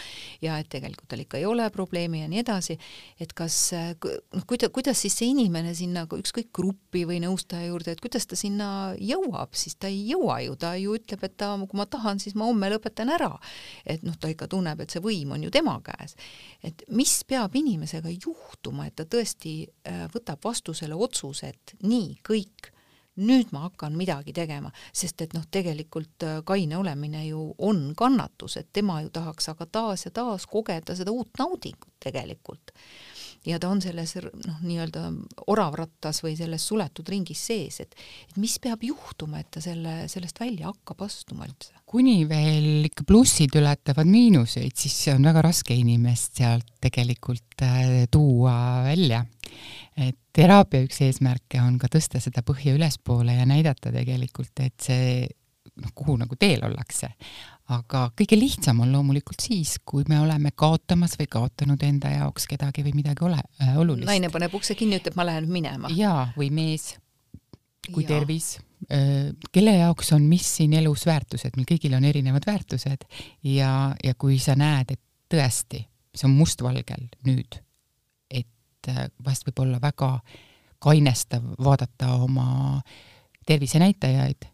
ja 0.43 0.59
et 0.61 0.69
tegelikult 0.73 1.09
tal 1.09 1.23
ikka 1.23 1.41
ei 1.41 1.47
ole 1.49 1.69
probleemi 1.73 2.23
ja 2.25 2.31
nii 2.31 2.43
edasi, 2.43 2.77
et 3.21 3.33
kas 3.37 3.57
noh, 3.73 4.45
kuida-, 4.49 4.71
kuidas 4.75 5.01
siis 5.01 5.17
see 5.17 5.31
inimene 5.33 5.73
sinna 5.77 6.05
ükskõik 6.07 6.53
gruppi 6.57 7.07
või 7.09 7.23
nõustaja 7.25 7.71
juurde, 7.71 7.97
et 7.97 8.05
kuidas 8.05 8.29
ta 8.29 8.37
sinna 8.37 8.69
jõuab, 9.01 9.57
siis 9.57 9.79
ta 9.81 9.89
ei 9.89 10.03
jõua 10.11 10.43
ju, 10.45 10.59
ta 10.61 10.75
ju 10.77 10.97
ütleb, 10.99 11.25
et 11.25 11.39
ta, 11.41 11.55
kui 11.65 11.81
ma 11.81 11.89
tahan, 11.89 12.21
siis 12.23 12.37
ma 12.37 12.49
homme 12.51 12.69
lõpetan 12.75 13.13
ära. 13.17 13.33
et 13.87 14.03
noh, 14.05 14.17
ta 14.21 14.29
ikka 14.29 14.49
tunneb, 14.51 14.81
et 14.81 14.93
see 14.93 15.01
võim 15.03 15.33
on 15.33 15.43
ju 15.47 15.51
tema 15.51 15.79
käes 15.85 16.17
et 16.67 16.83
mis 16.91 17.13
peab 17.29 17.55
inimesega 17.57 18.11
juhtuma, 18.13 18.87
et 18.87 18.97
ta 18.99 19.07
tõesti 19.09 19.59
äh, 19.67 20.07
võtab 20.13 20.43
vastu 20.45 20.75
selle 20.75 20.99
otsuse, 20.99 21.53
et 21.55 21.77
nii, 21.87 22.17
kõik, 22.27 22.71
nüüd 23.23 23.53
ma 23.55 23.65
hakkan 23.67 23.97
midagi 23.97 24.35
tegema, 24.37 24.73
sest 24.93 25.23
et 25.25 25.37
noh, 25.37 25.47
tegelikult 25.51 26.27
äh, 26.27 26.41
kaine 26.47 26.79
olemine 26.81 27.23
ju 27.29 27.49
on 27.59 27.89
kannatus, 27.97 28.59
et 28.61 28.73
tema 28.73 29.01
ju 29.05 29.13
tahaks 29.15 29.53
aga 29.55 29.69
taas 29.79 30.07
ja 30.09 30.15
taas 30.15 30.49
kogeda 30.51 30.97
seda 30.99 31.15
uut 31.15 31.39
naudingut 31.39 31.95
tegelikult 32.03 32.75
ja 33.47 33.59
ta 33.63 33.71
on 33.71 33.81
selles 33.83 34.17
noh, 34.19 34.59
nii-öelda 34.65 35.07
oravrattas 35.53 36.23
või 36.25 36.35
selles 36.39 36.65
suletud 36.67 37.09
ringis 37.09 37.45
sees, 37.49 37.81
et 37.85 37.95
et 38.31 38.37
mis 38.41 38.59
peab 38.63 38.83
juhtuma, 38.85 39.41
et 39.41 39.51
ta 39.55 39.63
selle, 39.65 40.05
sellest 40.11 40.41
välja 40.41 40.71
hakkab 40.73 41.07
astuma 41.07 41.47
üldse? 41.49 41.75
kuni 41.87 42.25
veel 42.29 42.89
ikka 42.89 43.07
plussid 43.07 43.55
ületavad 43.57 44.09
miinuseid, 44.11 44.75
siis 44.75 44.99
on 45.15 45.29
väga 45.29 45.45
raske 45.47 45.75
inimest 45.79 46.43
sealt 46.43 46.75
tegelikult 46.83 47.63
äh, 47.63 48.05
tuua 48.11 48.83
välja. 48.89 49.25
et 49.97 50.19
teraapia 50.37 50.85
üks 50.85 51.01
eesmärke 51.07 51.63
on 51.63 51.79
ka 51.81 51.89
tõsta 51.93 52.21
seda 52.21 52.43
põhja 52.45 52.75
ülespoole 52.77 53.39
ja 53.39 53.47
näidata 53.49 53.93
tegelikult, 53.95 54.53
et 54.61 54.77
see 54.83 55.27
noh, 55.77 55.93
kuhu 55.95 56.17
nagu 56.21 56.37
teel 56.41 56.65
ollakse 56.67 57.13
aga 57.75 58.03
kõige 58.19 58.39
lihtsam 58.39 58.81
on 58.85 58.93
loomulikult 58.95 59.43
siis, 59.43 59.77
kui 59.85 60.05
me 60.11 60.21
oleme 60.23 60.53
kaotamas 60.55 61.17
või 61.19 61.27
kaotanud 61.31 61.83
enda 61.83 62.13
jaoks 62.15 62.47
kedagi 62.51 62.85
või 62.87 62.95
midagi 63.01 63.27
ole 63.27 63.41
äh, 63.63 63.75
olulist. 63.79 64.07
naine 64.07 64.31
paneb 64.31 64.55
ukse 64.55 64.77
kinni, 64.79 65.01
ütleb, 65.01 65.17
ma 65.19 65.27
lähen 65.27 65.49
minema. 65.51 65.91
jaa, 65.95 66.29
või 66.37 66.53
mees, 66.55 66.93
kui 67.91 68.05
ja. 68.07 68.15
tervis 68.15 68.53
äh,, 68.93 69.35
kelle 69.53 69.77
jaoks 69.81 70.13
on 70.15 70.29
mis 70.31 70.47
siin 70.61 70.77
elus 70.79 71.07
väärtused, 71.09 71.59
meil 71.59 71.69
kõigil 71.69 71.99
on 71.99 72.07
erinevad 72.07 72.47
väärtused 72.47 73.07
ja, 73.51 73.73
ja 74.05 74.15
kui 74.19 74.39
sa 74.43 74.55
näed, 74.59 74.95
et 74.95 75.03
tõesti, 75.33 75.83
see 76.15 76.29
on 76.31 76.37
mustvalgel 76.39 77.09
nüüd, 77.27 77.61
et 78.31 78.93
äh, 78.93 79.09
vahest 79.25 79.49
võib 79.51 79.67
olla 79.67 79.83
väga 79.83 80.19
kainestav 80.87 81.43
vaadata 81.59 82.15
oma 82.23 82.79
tervisenäitajaid 83.47 84.47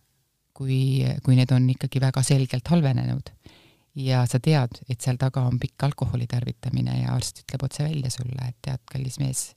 kui, 0.54 1.04
kui 1.24 1.36
need 1.38 1.52
on 1.54 1.70
ikkagi 1.72 2.00
väga 2.00 2.22
selgelt 2.26 2.68
halvenenud 2.68 3.32
ja 3.94 4.26
sa 4.28 4.40
tead, 4.40 4.82
et 4.88 5.00
seal 5.00 5.18
taga 5.20 5.44
on 5.48 5.58
pikk 5.60 5.88
alkoholi 5.88 6.26
tarvitamine 6.30 7.02
ja 7.02 7.16
arst 7.16 7.42
ütleb 7.44 7.66
otse 7.66 7.84
välja 7.84 8.10
sulle, 8.10 8.48
et 8.48 8.56
tead, 8.64 8.80
kallis 8.88 9.18
mees, 9.20 9.50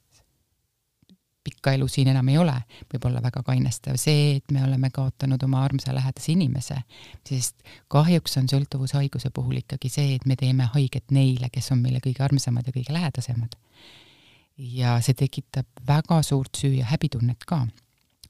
pikka 1.45 1.75
elu 1.77 1.87
siin 1.91 2.09
enam 2.11 2.29
ei 2.33 2.39
ole, 2.41 2.55
võib 2.91 3.05
olla 3.09 3.21
väga 3.23 3.43
kainestav 3.45 3.99
see, 4.01 4.37
et 4.39 4.51
me 4.51 4.63
oleme 4.65 4.89
kaotanud 4.93 5.43
oma 5.45 5.61
armsa 5.63 5.93
lähedase 5.95 6.33
inimese, 6.33 6.79
sest 7.27 7.61
kahjuks 7.91 8.39
on 8.41 8.49
sõltuvushaiguse 8.51 9.29
puhul 9.35 9.61
ikkagi 9.61 9.91
see, 9.93 10.15
et 10.17 10.25
me 10.25 10.37
teeme 10.39 10.67
haiget 10.73 11.13
neile, 11.15 11.51
kes 11.53 11.71
on 11.75 11.83
meile 11.85 12.01
kõige 12.03 12.25
armsamad 12.25 12.67
ja 12.67 12.75
kõige 12.75 12.95
lähedasemad. 12.95 13.55
ja 14.57 14.99
see 15.03 15.13
tekitab 15.13 15.67
väga 15.87 16.21
suurt 16.23 16.57
süü- 16.57 16.77
ja 16.77 16.85
häbitunnet 16.87 17.43
ka 17.45 17.65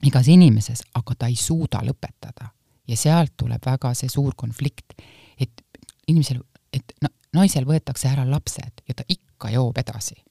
igas 0.03 0.27
inimeses, 0.27 0.83
aga 0.93 1.15
ta 1.15 1.27
ei 1.27 1.35
suuda 1.35 1.83
lõpetada. 1.85 2.49
Ja 2.87 2.97
sealt 2.97 3.33
tuleb 3.37 3.65
väga 3.65 3.93
see 3.97 4.09
suur 4.11 4.35
konflikt, 4.37 4.97
et 5.39 5.63
inimesel, 6.07 6.41
et 6.73 6.95
naisel 7.33 7.67
võetakse 7.67 8.09
ära 8.11 8.25
lapsed 8.29 8.85
ja 8.87 8.95
ta 8.95 9.05
ikka 9.07 9.51
joob 9.55 9.77
edasi. 9.81 10.21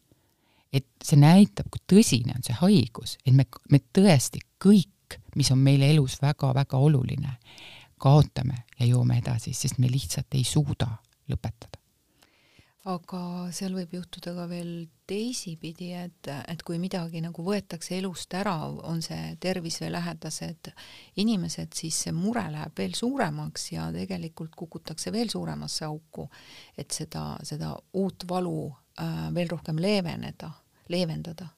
et 0.75 0.87
see 1.07 1.15
näitab, 1.15 1.69
kui 1.71 1.79
tõsine 1.87 2.35
on 2.35 2.43
see 2.43 2.57
haigus, 2.59 3.13
et 3.23 3.35
me, 3.35 3.45
me 3.71 3.79
tõesti 3.95 4.41
kõik, 4.59 5.21
mis 5.39 5.53
on 5.55 5.61
meile 5.63 5.87
elus 5.93 6.17
väga-väga 6.23 6.81
oluline, 6.83 7.37
kaotame 8.03 8.65
ja 8.81 8.89
joome 8.89 9.21
edasi, 9.21 9.55
sest 9.55 9.79
me 9.79 9.87
lihtsalt 9.87 10.35
ei 10.35 10.43
suuda 10.43 10.89
lõpetada 11.31 11.84
aga 12.85 13.21
seal 13.55 13.73
võib 13.73 13.95
juhtuda 13.97 14.35
ka 14.37 14.45
veel 14.49 14.73
teisipidi, 15.09 15.91
et, 15.97 16.29
et 16.29 16.63
kui 16.65 16.77
midagi 16.81 17.23
nagu 17.25 17.45
võetakse 17.45 17.97
elust 17.97 18.35
ära, 18.37 18.55
on 18.89 19.01
see 19.05 19.35
tervis 19.41 19.79
või 19.81 19.91
lähedased 19.95 20.71
inimesed, 21.21 21.73
siis 21.77 22.03
see 22.05 22.13
mure 22.17 22.45
läheb 22.53 22.77
veel 22.77 22.97
suuremaks 22.97 23.71
ja 23.73 23.89
tegelikult 23.95 24.53
kukutakse 24.57 25.13
veel 25.15 25.33
suuremasse 25.33 25.89
auku, 25.89 26.29
et 26.77 26.93
seda, 26.93 27.35
seda 27.45 27.73
uut 28.01 28.27
valu 28.29 28.69
äh, 28.69 29.27
veel 29.35 29.53
rohkem 29.57 29.81
leeveneda, 29.81 30.53
leevendada. 30.93 31.49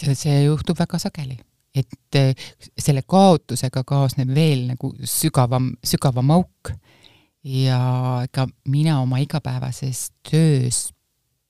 see, 0.00 0.16
see 0.16 0.38
juhtub 0.46 0.80
väga 0.80 1.00
sageli, 1.00 1.36
et 1.76 2.20
äh, 2.20 2.32
selle 2.72 3.04
kaotusega 3.04 3.84
kaasneb 3.84 4.32
veel 4.32 4.70
nagu 4.72 4.94
sügavam, 5.04 5.74
sügavam 5.84 6.32
auk 6.40 6.72
ja 7.44 7.78
ega 8.24 8.46
mina 8.68 9.00
oma 9.00 9.18
igapäevases 9.18 10.12
töös 10.30 10.92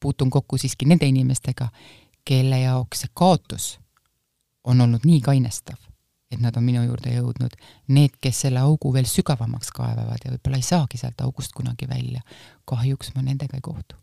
puutun 0.01 0.31
kokku 0.31 0.59
siiski 0.59 0.87
nende 0.87 1.07
inimestega, 1.07 1.69
kelle 2.25 2.61
jaoks 2.61 3.05
see 3.05 3.15
kaotus 3.15 3.79
on 4.65 4.81
olnud 4.81 5.05
nii 5.05 5.21
kainestav, 5.21 5.79
et 6.31 6.41
nad 6.41 6.57
on 6.57 6.65
minu 6.65 6.83
juurde 6.87 7.15
jõudnud, 7.15 7.55
need, 7.89 8.15
kes 8.23 8.45
selle 8.47 8.63
augu 8.63 8.93
veel 8.95 9.07
sügavamaks 9.11 9.73
kaevavad 9.75 10.25
ja 10.25 10.35
võib-olla 10.35 10.59
ei 10.59 10.67
saagi 10.67 11.01
sealt 11.01 11.21
august 11.21 11.55
kunagi 11.57 11.89
välja, 11.91 12.23
kahjuks 12.65 13.15
ma 13.15 13.23
nendega 13.27 13.59
ei 13.59 13.65
kohtu. 13.65 13.97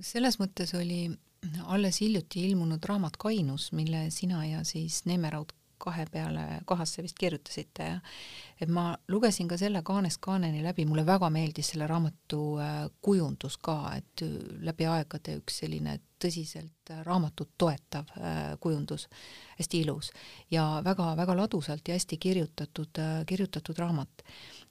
selles 0.00 0.38
mõttes 0.40 0.74
oli 0.74 1.10
alles 1.66 2.00
hiljuti 2.00 2.46
ilmunud 2.48 2.84
raamat 2.84 3.16
Kainus, 3.16 3.72
mille 3.72 4.10
sina 4.10 4.44
ja 4.46 4.64
siis 4.64 5.04
Neeme 5.04 5.30
Raud 5.30 5.52
kahe 5.78 6.06
peale 6.12 6.60
kohasse 6.66 7.02
vist 7.02 7.18
kirjutasite 7.18 7.88
ja 7.88 8.00
et 8.60 8.68
ma 8.68 8.90
lugesin 9.08 9.48
ka 9.48 9.56
selle 9.60 9.82
kaanest 9.86 10.20
kaaneni 10.24 10.62
läbi, 10.64 10.84
mulle 10.88 11.06
väga 11.06 11.30
meeldis 11.30 11.72
selle 11.72 11.86
raamatu 11.90 12.42
äh, 12.62 12.76
kujundus 13.02 13.58
ka, 13.62 13.78
et 13.96 14.24
läbi 14.66 14.88
aegade 14.90 15.38
üks 15.38 15.60
selline 15.62 15.98
tõsiselt 16.18 16.92
raamatut 17.06 17.52
toetav 17.58 18.10
äh, 18.18 18.40
kujundus, 18.60 19.06
hästi 19.58 19.82
ilus. 19.84 20.10
Ja 20.50 20.82
väga-väga 20.84 21.36
ladusalt 21.38 21.88
ja 21.88 21.94
hästi 21.94 22.18
kirjutatud, 22.18 22.98
äh, 22.98 23.22
kirjutatud 23.26 23.78
raamat. 23.78 24.24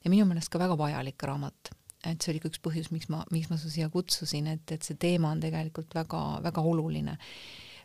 ja 0.04 0.10
minu 0.10 0.26
meelest 0.28 0.52
ka 0.52 0.58
väga 0.58 0.78
vajalik 0.78 1.22
raamat. 1.22 1.72
Et 2.06 2.22
see 2.22 2.30
oli 2.30 2.40
ka 2.40 2.48
üks 2.52 2.60
põhjus, 2.62 2.92
miks 2.94 3.08
ma, 3.10 3.24
miks 3.34 3.48
ma 3.50 3.56
su 3.58 3.70
siia 3.70 3.88
kutsusin, 3.90 4.46
et, 4.46 4.70
et 4.70 4.84
see 4.86 4.94
teema 4.94 5.32
on 5.34 5.40
tegelikult 5.42 5.96
väga-väga 5.96 6.62
oluline 6.62 7.16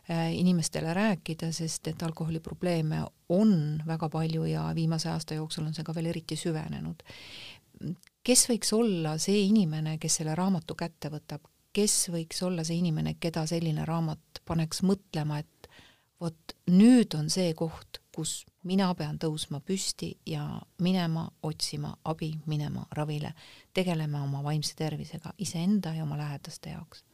inimestele 0.08 0.94
rääkida, 0.94 1.52
sest 1.52 1.88
et 1.88 2.02
alkoholiprobleeme 2.02 3.04
on 3.28 3.82
väga 3.86 4.08
palju 4.08 4.44
ja 4.44 4.66
viimase 4.74 5.08
aasta 5.08 5.34
jooksul 5.34 5.64
on 5.64 5.74
see 5.74 5.84
ka 5.84 5.94
veel 5.94 6.10
eriti 6.12 6.36
süvenenud. 6.36 7.02
kes 8.24 8.48
võiks 8.48 8.72
olla 8.72 9.18
see 9.18 9.46
inimene, 9.48 9.98
kes 9.98 10.20
selle 10.20 10.34
raamatu 10.34 10.74
kätte 10.74 11.08
võtab, 11.12 11.48
kes 11.72 12.08
võiks 12.12 12.42
olla 12.44 12.64
see 12.64 12.76
inimene, 12.76 13.16
keda 13.20 13.46
selline 13.46 13.84
raamat 13.84 14.40
paneks 14.44 14.82
mõtlema, 14.82 15.38
et 15.38 15.68
vot 16.20 16.54
nüüd 16.70 17.16
on 17.18 17.30
see 17.30 17.52
koht, 17.58 18.00
kus 18.14 18.44
mina 18.64 18.92
pean 18.94 19.18
tõusma 19.18 19.60
püsti 19.60 20.14
ja 20.26 20.44
minema 20.84 21.26
otsima 21.42 21.94
abi, 22.04 22.30
minema 22.46 22.86
ravile, 22.92 23.34
tegelema 23.74 24.22
oma 24.22 24.42
vaimse 24.44 24.76
tervisega 24.78 25.34
iseenda 25.38 25.94
ja 25.94 26.04
oma 26.04 26.18
lähedaste 26.20 26.70
jaoks. 26.70 27.04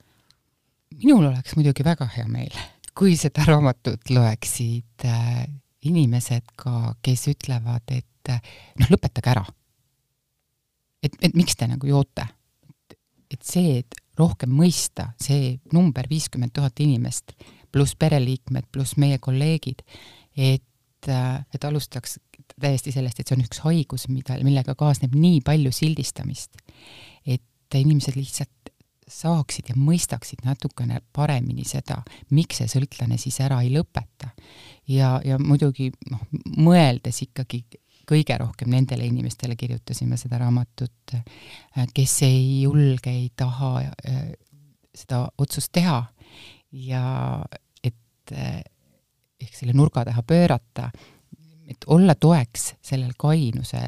minul 1.03 1.25
oleks 1.25 1.57
muidugi 1.57 1.85
väga 1.85 2.07
hea 2.17 2.29
meel 2.29 2.55
kui 3.01 3.17
seda 3.17 3.47
raamatut 3.49 4.11
loeksid 4.13 5.07
äh, 5.09 5.47
inimesed 5.89 6.53
ka, 6.61 6.93
kes 7.01 7.31
ütlevad, 7.33 7.89
et 7.97 8.29
äh, 8.29 8.43
noh, 8.83 8.91
lõpetage 8.93 9.33
ära. 9.33 9.47
et, 11.01 11.17
et 11.25 11.37
miks 11.39 11.57
te 11.57 11.69
nagu 11.71 11.89
joote? 11.89 12.27
et 13.31 13.47
see, 13.47 13.79
et 13.81 13.97
rohkem 14.19 14.51
mõista, 14.53 15.13
see 15.23 15.55
number 15.73 16.09
viiskümmend 16.11 16.53
tuhat 16.53 16.83
inimest 16.83 17.33
pluss 17.73 17.95
pereliikmed 17.95 18.67
pluss 18.75 18.97
meie 18.99 19.21
kolleegid, 19.23 19.85
et, 20.37 21.09
äh, 21.09 21.39
et 21.55 21.65
alustaks 21.65 22.19
täiesti 22.61 22.93
sellest, 22.93 23.21
et 23.23 23.31
see 23.31 23.39
on 23.39 23.47
üks 23.47 23.63
haigus, 23.65 24.09
mida, 24.13 24.37
millega 24.45 24.75
kaasneb 24.77 25.15
nii 25.17 25.41
palju 25.47 25.73
sildistamist, 25.73 26.61
et 27.25 27.79
inimesed 27.81 28.19
lihtsalt 28.19 28.70
saaksid 29.11 29.73
ja 29.73 29.77
mõistaksid 29.79 30.45
natukene 30.47 31.01
paremini 31.13 31.65
seda, 31.67 32.01
miks 32.31 32.61
see 32.61 32.71
sõltlane 32.71 33.19
siis 33.19 33.41
ära 33.43 33.61
ei 33.65 33.73
lõpeta. 33.75 34.31
ja, 34.89 35.21
ja 35.25 35.39
muidugi 35.39 35.91
noh, 36.11 36.23
mõeldes 36.57 37.23
ikkagi 37.27 37.65
kõige 38.11 38.37
rohkem 38.41 38.71
nendele 38.73 39.07
inimestele 39.07 39.57
kirjutasime 39.57 40.17
seda 40.19 40.41
raamatut, 40.41 41.15
kes 41.95 42.17
ei 42.27 42.63
julge, 42.65 43.13
ei 43.13 43.31
taha 43.37 43.73
äh, 43.85 44.33
seda 44.95 45.25
otsust 45.39 45.71
teha 45.73 46.01
ja 46.73 47.05
et 47.85 48.35
äh, 48.35 48.63
ehk 49.41 49.55
selle 49.57 49.75
nurga 49.77 50.05
taha 50.09 50.23
pöörata, 50.27 50.91
et 51.71 51.87
olla 51.87 52.17
toeks 52.19 52.75
sellel 52.83 53.15
kainuse, 53.19 53.81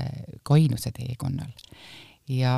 kainuse 0.46 0.92
teekonnal. 0.94 1.50
ja 2.28 2.54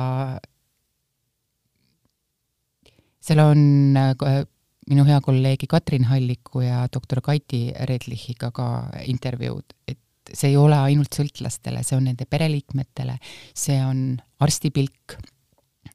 seal 3.25 3.41
on 3.41 3.61
äh, 3.97 4.43
minu 4.89 5.05
hea 5.07 5.19
kolleegi 5.23 5.67
Katrin 5.69 6.05
Halliku 6.09 6.61
ja 6.61 6.85
doktor 6.93 7.21
Kati 7.25 7.71
Redlichiga 7.89 8.51
ka 8.53 8.67
intervjuud, 9.09 9.77
et 9.87 10.01
see 10.33 10.51
ei 10.53 10.57
ole 10.57 10.77
ainult 10.77 11.13
sõltlastele, 11.13 11.83
see 11.85 11.97
on 11.97 12.07
nende 12.09 12.27
pereliikmetele, 12.29 13.17
see 13.53 13.77
on 13.85 14.15
arsti 14.41 14.71
pilk, 14.73 15.17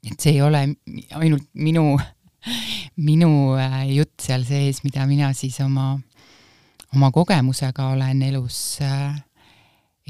et 0.03 0.19
see 0.19 0.37
ei 0.37 0.43
ole 0.43 0.65
ainult 1.19 1.49
minu, 1.55 1.95
minu 3.11 3.33
äh, 3.59 3.83
jutt 3.95 4.27
seal 4.27 4.47
sees, 4.47 4.83
mida 4.87 5.07
mina 5.11 5.33
siis 5.37 5.61
oma, 5.63 5.93
oma 6.95 7.11
kogemusega 7.15 7.93
olen 7.95 8.23
elus 8.27 8.79
äh, 8.87 9.19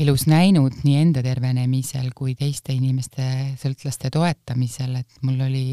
elus 0.01 0.25
näinud 0.31 0.81
nii 0.87 0.97
enda 1.03 1.23
tervenemisel 1.25 2.13
kui 2.17 2.33
teiste 2.39 2.73
inimeste 2.73 3.25
sõltlaste 3.61 4.09
toetamisel, 4.15 5.03
et 5.03 5.19
mul 5.27 5.43
oli 5.45 5.67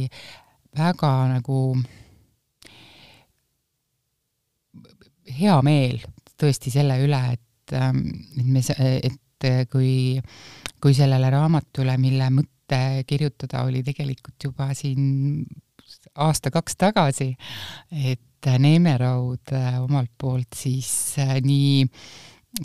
väga 0.78 1.11
nagu 1.32 1.61
hea 5.38 5.57
meel 5.65 6.01
tõesti 6.38 6.71
selle 6.73 6.99
üle, 7.03 7.19
et, 7.34 7.73
ähm, 7.75 8.03
et 8.38 8.45
me, 8.45 8.61
et 8.78 9.47
kui, 9.71 10.21
kui 10.82 10.95
sellele 10.97 11.30
raamatule, 11.34 11.97
mille 12.01 12.30
mõte 12.34 12.82
kirjutada 13.09 13.63
oli 13.67 13.84
tegelikult 13.86 14.47
juba 14.49 14.69
siin 14.78 15.45
aasta-kaks 16.15 16.80
tagasi, 16.80 17.34
et 17.91 18.23
Neemeraud 18.47 19.51
äh, 19.57 19.80
omalt 19.82 20.11
poolt 20.17 20.53
siis 20.55 20.89
äh, 21.19 21.38
nii 21.43 21.88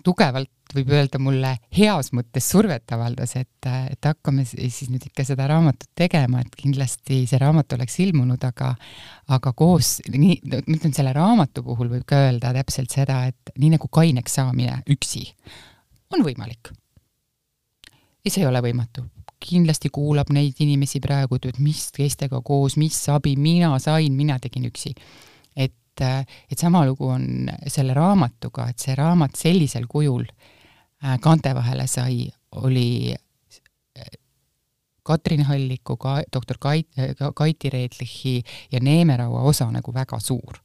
tugevalt 0.04 0.61
võib 0.74 0.90
öelda 0.92 1.18
mulle 1.22 1.52
heas 1.76 2.10
mõttes 2.16 2.46
survet 2.52 2.92
avaldas, 2.94 3.34
et, 3.40 3.68
et 3.92 4.08
hakkame 4.08 4.44
siis 4.46 4.90
nüüd 4.92 5.04
ikka 5.08 5.24
seda 5.26 5.46
raamatut 5.50 5.90
tegema, 5.98 6.42
et 6.42 6.54
kindlasti 6.58 7.22
see 7.28 7.40
raamat 7.40 7.76
oleks 7.76 7.98
ilmunud, 8.04 8.42
aga 8.48 8.72
aga 9.32 9.52
koos, 9.56 9.98
nii, 10.12 10.38
ma 10.50 10.76
ütlen 10.76 10.94
selle 10.96 11.14
raamatu 11.16 11.64
puhul 11.66 11.90
võib 11.92 12.06
ka 12.08 12.24
öelda 12.26 12.52
täpselt 12.56 12.92
seda, 12.94 13.22
et 13.30 13.54
nii 13.58 13.74
nagu 13.76 13.90
kaineks 13.92 14.38
saamine 14.40 14.80
üksi 14.92 15.26
on 16.12 16.24
võimalik. 16.26 16.72
ja 18.24 18.30
see 18.30 18.44
ei 18.44 18.48
ole 18.48 18.62
võimatu. 18.64 19.06
kindlasti 19.42 19.90
kuulab 19.90 20.30
neid 20.30 20.60
inimesi 20.62 21.00
praegu, 21.02 21.36
et 21.42 21.58
mis 21.58 21.90
teistega 21.92 22.40
koos, 22.40 22.76
mis 22.78 22.96
abi 23.10 23.34
mina 23.36 23.74
sain, 23.82 24.12
mina 24.14 24.38
tegin 24.38 24.70
üksi. 24.70 24.94
et 25.56 25.74
et 26.02 26.58
sama 26.58 26.86
lugu 26.88 27.06
on 27.12 27.50
selle 27.68 27.92
raamatuga, 27.94 28.70
et 28.70 28.78
see 28.80 28.94
raamat 28.96 29.36
sellisel 29.36 29.84
kujul 29.86 30.24
äh, 30.24 30.61
kaante 31.20 31.54
vahele 31.54 31.86
sai, 31.86 32.28
oli 32.62 33.14
äh, 33.14 34.10
Katrin 35.02 35.42
Halliku, 35.42 35.96
ka 35.96 36.22
doktor 36.32 36.56
Kait-, 36.58 36.98
äh, 36.98 37.32
Kaiti 37.34 37.70
Reetlichi 37.70 38.42
ja 38.72 38.80
Neemeraua 38.80 39.42
osa 39.42 39.70
nagu 39.70 39.94
väga 39.94 40.20
suur. 40.20 40.58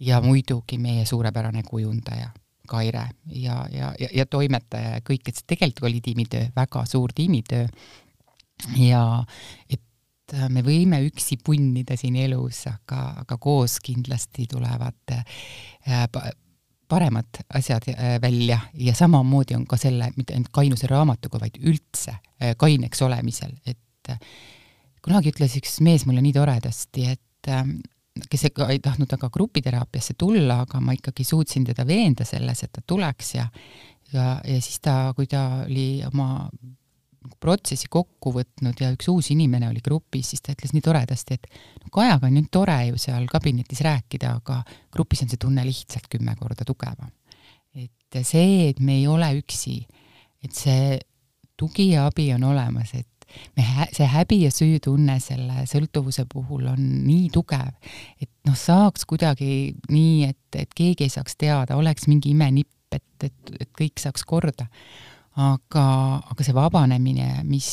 ja 0.00 0.20
muidugi 0.20 0.78
meie 0.78 1.04
suurepärane 1.04 1.62
kujundaja 1.62 2.30
Kaire 2.68 3.08
ja, 3.26 3.66
ja, 3.72 3.92
ja, 4.00 4.08
ja 4.14 4.26
toimetaja 4.26 4.94
ja 4.94 5.00
kõik, 5.04 5.28
et 5.28 5.36
see 5.36 5.48
tegelikult 5.54 5.88
oli 5.88 6.00
tiimitöö, 6.00 6.46
väga 6.56 6.84
suur 6.86 7.12
tiimitöö. 7.14 7.66
ja 8.78 9.02
et 9.68 9.82
me 10.48 10.62
võime 10.62 11.02
üksi 11.04 11.36
punnida 11.44 11.96
siin 11.98 12.16
elus, 12.16 12.62
aga, 12.70 13.00
aga 13.24 13.38
koos 13.42 13.78
kindlasti 13.82 14.46
tulevad 14.50 15.16
äh, 15.16 16.30
paremad 16.90 17.42
asjad 17.54 17.86
äh, 17.92 18.16
välja 18.22 18.58
ja 18.74 18.94
samamoodi 18.94 19.54
on 19.54 19.66
ka 19.70 19.78
selle, 19.80 20.10
mitte 20.16 20.34
ainult 20.34 20.50
kainuse 20.52 20.90
raamatuga, 20.90 21.40
vaid 21.42 21.60
üldse 21.62 22.16
äh, 22.16 22.54
kaineks 22.58 23.02
olemisel, 23.06 23.54
et 23.66 24.10
äh, 24.10 24.18
kunagi 25.04 25.32
ütles 25.32 25.56
üks 25.60 25.78
mees 25.86 26.06
mulle 26.08 26.24
nii 26.24 26.34
toredasti, 26.36 27.06
et 27.14 27.50
ähm, 27.50 27.78
kes 28.30 28.48
ei 28.50 28.82
tahtnud 28.82 29.12
väga 29.14 29.30
grupiteraapiasse 29.32 30.18
tulla, 30.18 30.60
aga 30.66 30.80
ma 30.84 30.96
ikkagi 30.96 31.24
suutsin 31.24 31.64
teda 31.70 31.86
veenda 31.88 32.26
selles, 32.28 32.64
et 32.66 32.74
ta 32.74 32.82
tuleks 32.86 33.34
ja 33.38 33.46
ja, 34.12 34.40
ja 34.44 34.60
siis 34.60 34.80
ta, 34.82 35.12
kui 35.16 35.28
ta 35.30 35.64
oli 35.64 36.02
oma 36.06 36.48
protsessi 37.40 37.88
kokku 37.92 38.32
võtnud 38.32 38.80
ja 38.80 38.90
üks 38.94 39.08
uus 39.12 39.30
inimene 39.34 39.68
oli 39.68 39.82
grupis, 39.84 40.32
siis 40.32 40.44
ta 40.44 40.54
ütles 40.54 40.72
nii 40.72 40.84
toredasti, 40.84 41.36
et 41.36 41.46
no 41.84 41.92
Kajaga 41.92 42.28
on 42.30 42.36
nüüd 42.38 42.48
tore 42.52 42.78
ju 42.88 43.00
seal 43.00 43.26
kabinetis 43.30 43.82
rääkida, 43.84 44.32
aga 44.40 44.60
grupis 44.94 45.24
on 45.24 45.32
see 45.32 45.40
tunne 45.40 45.64
lihtsalt 45.66 46.08
kümme 46.12 46.34
korda 46.40 46.64
tugevam. 46.64 47.12
et 47.76 48.24
see, 48.26 48.70
et 48.70 48.80
me 48.80 48.96
ei 48.98 49.06
ole 49.06 49.28
üksi, 49.38 49.84
et 50.42 50.56
see 50.56 50.98
tugi 51.60 51.92
ja 51.92 52.08
abi 52.08 52.32
on 52.34 52.48
olemas, 52.50 52.94
et 52.94 53.06
me 53.56 53.62
hä-, 53.62 53.90
see 53.94 54.08
häbi 54.10 54.40
ja 54.46 54.50
süütunne 54.54 55.20
selle 55.22 55.66
sõltuvuse 55.70 56.24
puhul 56.30 56.66
on 56.72 56.80
nii 57.04 57.28
tugev, 57.34 57.76
et 58.20 58.32
noh, 58.48 58.56
saaks 58.58 59.04
kuidagi 59.06 59.76
nii, 59.92 60.24
et, 60.32 60.60
et 60.64 60.74
keegi 60.74 61.06
ei 61.06 61.12
saaks 61.12 61.36
teada, 61.38 61.76
oleks 61.76 62.08
mingi 62.10 62.32
imenipp, 62.32 62.72
et, 62.96 63.28
et, 63.28 63.54
et 63.60 63.70
kõik 63.76 64.00
saaks 64.02 64.24
korda 64.26 64.66
aga, 65.40 65.84
aga 66.32 66.44
see 66.44 66.56
vabanemine, 66.56 67.28
mis, 67.48 67.68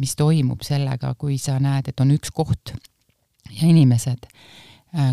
mis 0.00 0.14
toimub 0.18 0.64
sellega, 0.66 1.14
kui 1.18 1.38
sa 1.40 1.58
näed, 1.62 1.90
et 1.90 2.02
on 2.04 2.12
üks 2.14 2.32
koht 2.34 2.74
ja 3.50 3.68
inimesed, 3.68 4.28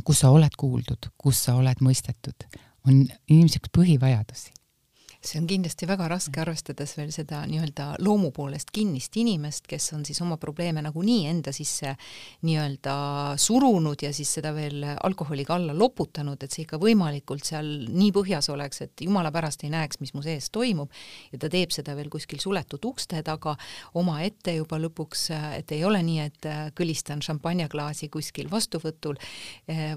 kus 0.05 0.23
sa 0.23 0.31
oled 0.33 0.55
kuuldud, 0.59 1.11
kus 1.17 1.45
sa 1.47 1.57
oled 1.59 1.83
mõistetud, 1.83 2.47
on 2.87 3.03
inimese 3.03 3.61
üks 3.61 3.73
põhivajadusi. 3.77 4.51
See 5.23 5.39
on 5.39 5.47
kindlasti 5.47 5.87
väga 5.87 6.07
raske, 6.11 6.41
arvestades 6.43 6.93
veel 6.97 7.11
seda 7.15 7.43
nii-öelda 7.47 7.85
loomu 8.03 8.31
poolest 8.35 8.73
kinnist 8.75 9.15
inimest, 9.19 9.67
kes 9.71 9.93
on 9.95 10.03
siis 10.05 10.19
oma 10.23 10.35
probleeme 10.41 10.81
nagunii 10.83 11.29
enda 11.29 11.53
sisse 11.55 11.93
nii-öelda 12.43 12.95
surunud 13.39 14.03
ja 14.03 14.11
siis 14.15 14.33
seda 14.37 14.51
veel 14.55 14.83
alkoholiga 14.91 15.55
alla 15.55 15.75
loputanud, 15.77 16.43
et 16.43 16.51
see 16.51 16.65
ikka 16.65 16.79
võimalikult 16.81 17.47
seal 17.47 17.69
nii 17.87 18.11
põhjas 18.15 18.49
oleks, 18.51 18.83
et 18.83 19.05
jumala 19.05 19.31
pärast 19.31 19.63
ei 19.63 19.71
näeks, 19.73 20.01
mis 20.03 20.13
mu 20.15 20.23
sees 20.25 20.49
toimub. 20.53 20.91
Ja 21.31 21.39
ta 21.39 21.51
teeb 21.53 21.71
seda 21.75 21.95
veel 21.95 22.11
kuskil 22.11 22.41
suletud 22.43 22.83
ukste 22.91 23.23
taga 23.23 23.55
omaette 23.99 24.57
juba 24.57 24.79
lõpuks, 24.81 25.29
et 25.59 25.71
ei 25.71 25.85
ole 25.87 26.03
nii, 26.03 26.19
et 26.27 26.49
kõlistan 26.75 27.23
šampanjaklaasi 27.23 28.11
kuskil 28.11 28.51
vastuvõtul, 28.51 29.19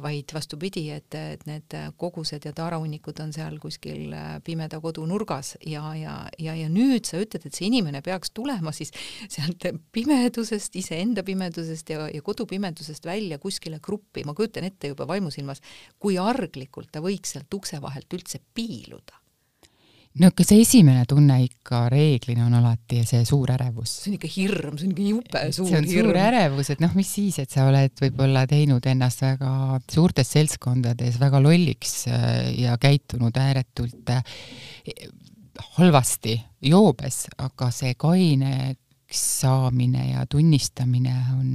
vaid 0.03 0.37
vastupidi, 0.37 0.87
et, 0.95 1.18
et 1.18 1.47
need 1.51 1.79
kogused 1.99 2.47
ja 2.47 2.55
taarahunnikud 2.55 3.27
on 3.27 3.35
seal 3.35 3.59
kuskil 3.62 4.14
pimeda 4.47 4.79
kodu 4.81 5.03
nurgas 5.03 5.16
nurgas 5.17 5.57
ja, 5.64 5.83
ja, 5.97 6.14
ja, 6.39 6.55
ja 6.57 6.69
nüüd 6.73 7.09
sa 7.09 7.21
ütled, 7.23 7.49
et 7.49 7.57
see 7.57 7.71
inimene 7.71 8.03
peaks 8.05 8.33
tulema 8.37 8.73
siis 8.77 8.93
sealt 9.33 9.64
pimedusest, 9.97 10.77
iseenda 10.77 11.25
pimedusest 11.27 11.93
ja, 11.95 12.09
ja 12.12 12.23
kodupimedusest 12.25 13.09
välja 13.09 13.41
kuskile 13.43 13.81
gruppi, 13.83 14.27
ma 14.27 14.37
kujutan 14.37 14.69
ette 14.69 14.93
juba 14.93 15.09
vaimusilmas, 15.09 15.62
kui 15.99 16.19
arglikult 16.21 16.93
ta 16.93 17.05
võiks 17.05 17.37
sealt 17.37 17.53
ukse 17.57 17.81
vahelt 17.83 18.12
üldse 18.19 18.43
piiluda 18.55 19.26
no 20.21 20.31
ikka 20.33 20.47
see 20.49 20.62
esimene 20.64 21.05
tunne 21.09 21.37
ikka 21.45 21.87
reeglina 21.93 22.47
on 22.47 22.57
alati 22.59 23.03
see 23.09 23.25
suur 23.29 23.51
ärevus. 23.53 23.93
see 24.03 24.12
on 24.12 24.17
ikka 24.19 24.31
hirm, 24.33 24.79
see 24.79 24.89
on 24.89 24.95
ikka 24.95 25.07
jube 25.11 25.43
suur 25.53 25.69
hirm. 25.69 25.75
see 25.75 25.79
on 25.79 25.91
hirm. 25.91 26.09
suur 26.09 26.21
ärevus, 26.23 26.71
et 26.73 26.83
noh, 26.85 26.97
mis 26.99 27.12
siis, 27.19 27.39
et 27.43 27.53
sa 27.53 27.67
oled 27.69 28.03
võib-olla 28.03 28.47
teinud 28.51 28.89
ennast 28.93 29.23
väga 29.25 29.53
suurtes 29.93 30.33
seltskondades 30.39 31.21
väga 31.23 31.43
lolliks 31.45 31.95
äh, 32.09 32.51
ja 32.62 32.77
käitunud 32.81 33.37
ääretult 33.43 34.12
äh, 34.14 34.25
halvasti 35.77 36.39
joobes, 36.64 37.27
aga 37.39 37.71
see 37.75 37.95
kaineks 37.99 39.23
saamine 39.41 40.11
ja 40.11 40.27
tunnistamine 40.29 41.14
on, 41.37 41.51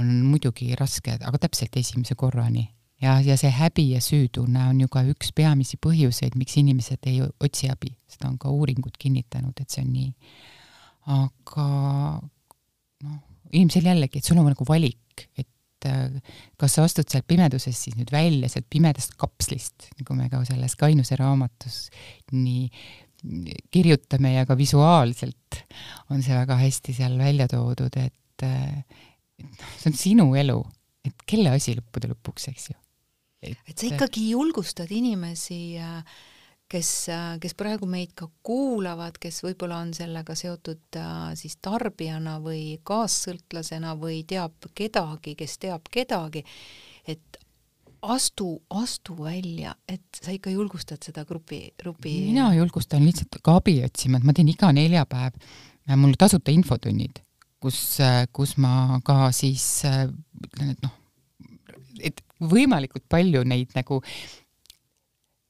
on 0.00 0.14
muidugi 0.26 0.72
raske, 0.78 1.18
aga 1.20 1.44
täpselt 1.46 1.76
esimese 1.80 2.16
korrani 2.18 2.66
ja, 3.02 3.18
ja 3.20 3.36
see 3.40 3.50
häbi 3.52 3.86
ja 3.92 4.00
süütunne 4.02 4.66
on 4.70 4.80
ju 4.82 4.90
ka 4.92 5.02
üks 5.10 5.32
peamisi 5.36 5.78
põhjuseid, 5.82 6.36
miks 6.38 6.56
inimesed 6.60 7.10
ei 7.10 7.22
otsi 7.22 7.70
abi, 7.72 7.92
seda 8.10 8.30
on 8.30 8.38
ka 8.40 8.52
uuringud 8.52 8.96
kinnitanud, 9.00 9.58
et 9.58 9.70
see 9.72 9.84
on 9.84 9.92
nii. 9.92 10.10
aga 11.12 11.66
noh, 13.02 13.22
inimesel 13.50 13.88
jällegi, 13.90 14.20
et 14.20 14.28
sul 14.28 14.38
on 14.38 14.46
nagu 14.52 14.66
valik, 14.68 15.26
et 15.34 15.88
äh, 15.90 16.34
kas 16.60 16.78
sa 16.78 16.86
astud 16.86 17.08
sealt 17.10 17.26
pimedusest 17.30 17.88
siis 17.88 17.96
nüüd 17.98 18.12
välja, 18.14 18.50
sealt 18.52 18.68
pimedast 18.70 19.16
kapslist, 19.20 19.90
nagu 19.98 20.18
me 20.18 20.28
ka 20.32 20.44
selles 20.48 20.78
Kainuse 20.78 21.18
raamatus 21.18 21.88
nii 22.32 22.68
kirjutame 23.70 24.32
ja 24.34 24.46
ka 24.46 24.56
visuaalselt 24.58 25.60
on 26.10 26.22
see 26.22 26.34
väga 26.34 26.56
hästi 26.58 26.94
seal 26.96 27.18
välja 27.18 27.48
toodud, 27.50 27.98
et, 27.98 28.46
äh, 28.46 29.02
et 29.38 29.50
noh, 29.50 29.74
see 29.78 29.90
on 29.90 29.98
sinu 29.98 30.30
elu, 30.38 30.62
et 31.06 31.26
kelle 31.26 31.50
asi 31.54 31.74
lõppude 31.74 32.14
lõpuks, 32.14 32.46
eks 32.54 32.70
ju 32.70 32.78
et, 33.42 33.58
et 33.68 33.78
sa 33.78 33.88
ikkagi 33.88 34.28
julgustad 34.32 34.90
inimesi, 34.94 35.60
äh, 35.82 36.20
kes, 36.70 36.90
äh, 37.12 37.36
kes 37.42 37.56
praegu 37.58 37.88
meid 37.90 38.14
ka 38.18 38.28
kuulavad, 38.46 39.18
kes 39.20 39.42
võib-olla 39.44 39.82
on 39.84 39.92
sellega 39.96 40.36
seotud 40.38 40.98
äh, 41.00 41.32
siis 41.38 41.58
tarbijana 41.62 42.38
või 42.42 42.78
kaassõltlasena 42.86 43.96
või 44.00 44.22
teab 44.28 44.70
kedagi, 44.74 45.36
kes 45.38 45.58
teab 45.62 45.90
kedagi, 45.92 46.44
et 47.06 47.40
astu, 48.02 48.54
astu 48.74 49.16
välja, 49.18 49.74
et 49.86 50.22
sa 50.22 50.32
ikka 50.34 50.50
julgustad 50.54 51.02
seda 51.04 51.26
grupi, 51.26 51.68
grupi 51.78 52.16
mina 52.32 52.48
julgustan 52.56 53.04
lihtsalt 53.06 53.38
ka 53.44 53.60
abi 53.60 53.76
otsima, 53.86 54.18
et 54.18 54.26
ma 54.26 54.34
teen 54.34 54.50
iga 54.50 54.72
neljapäev 54.74 55.36
mul 55.98 56.16
tasuta 56.18 56.50
infotunnid, 56.54 57.20
kus, 57.62 58.00
kus 58.34 58.56
ma 58.62 58.98
ka 59.06 59.28
siis 59.34 59.84
ütlen, 59.86 60.74
et 60.74 60.82
noh, 60.82 60.98
võimalikult 62.50 63.06
palju 63.10 63.44
neid 63.48 63.74
nagu 63.78 64.00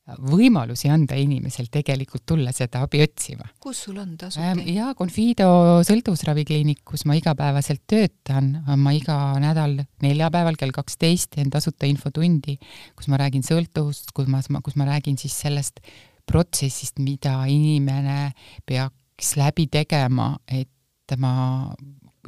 võimalusi 0.02 0.90
anda 0.90 1.14
inimesel 1.18 1.68
tegelikult 1.72 2.24
tulla 2.26 2.50
seda 2.54 2.82
abi 2.82 3.00
otsima. 3.04 3.46
kus 3.62 3.84
sul 3.86 4.00
on 4.02 4.16
tasuta? 4.18 4.54
jaa, 4.66 4.94
Confido 4.98 5.46
sõltuvusravikliinikus 5.86 7.04
ma 7.06 7.14
igapäevaselt 7.18 7.84
töötan, 7.86 8.50
ma 8.66 8.94
iga 8.96 9.16
nädal 9.42 9.78
neljapäeval 10.02 10.58
kell 10.58 10.74
kaksteist 10.74 11.36
teen 11.36 11.52
tasuta 11.54 11.86
infotundi, 11.86 12.58
kus 12.98 13.08
ma 13.12 13.20
räägin 13.22 13.46
sõltuvust, 13.46 14.10
kus 14.16 14.26
ma, 14.26 14.42
kus 14.42 14.76
ma 14.80 14.88
räägin 14.90 15.18
siis 15.20 15.38
sellest 15.44 15.80
protsessist, 16.26 16.98
mida 17.02 17.44
inimene 17.50 18.32
peaks 18.66 19.36
läbi 19.38 19.68
tegema, 19.70 20.34
et 20.50 20.70
tema 21.06 21.70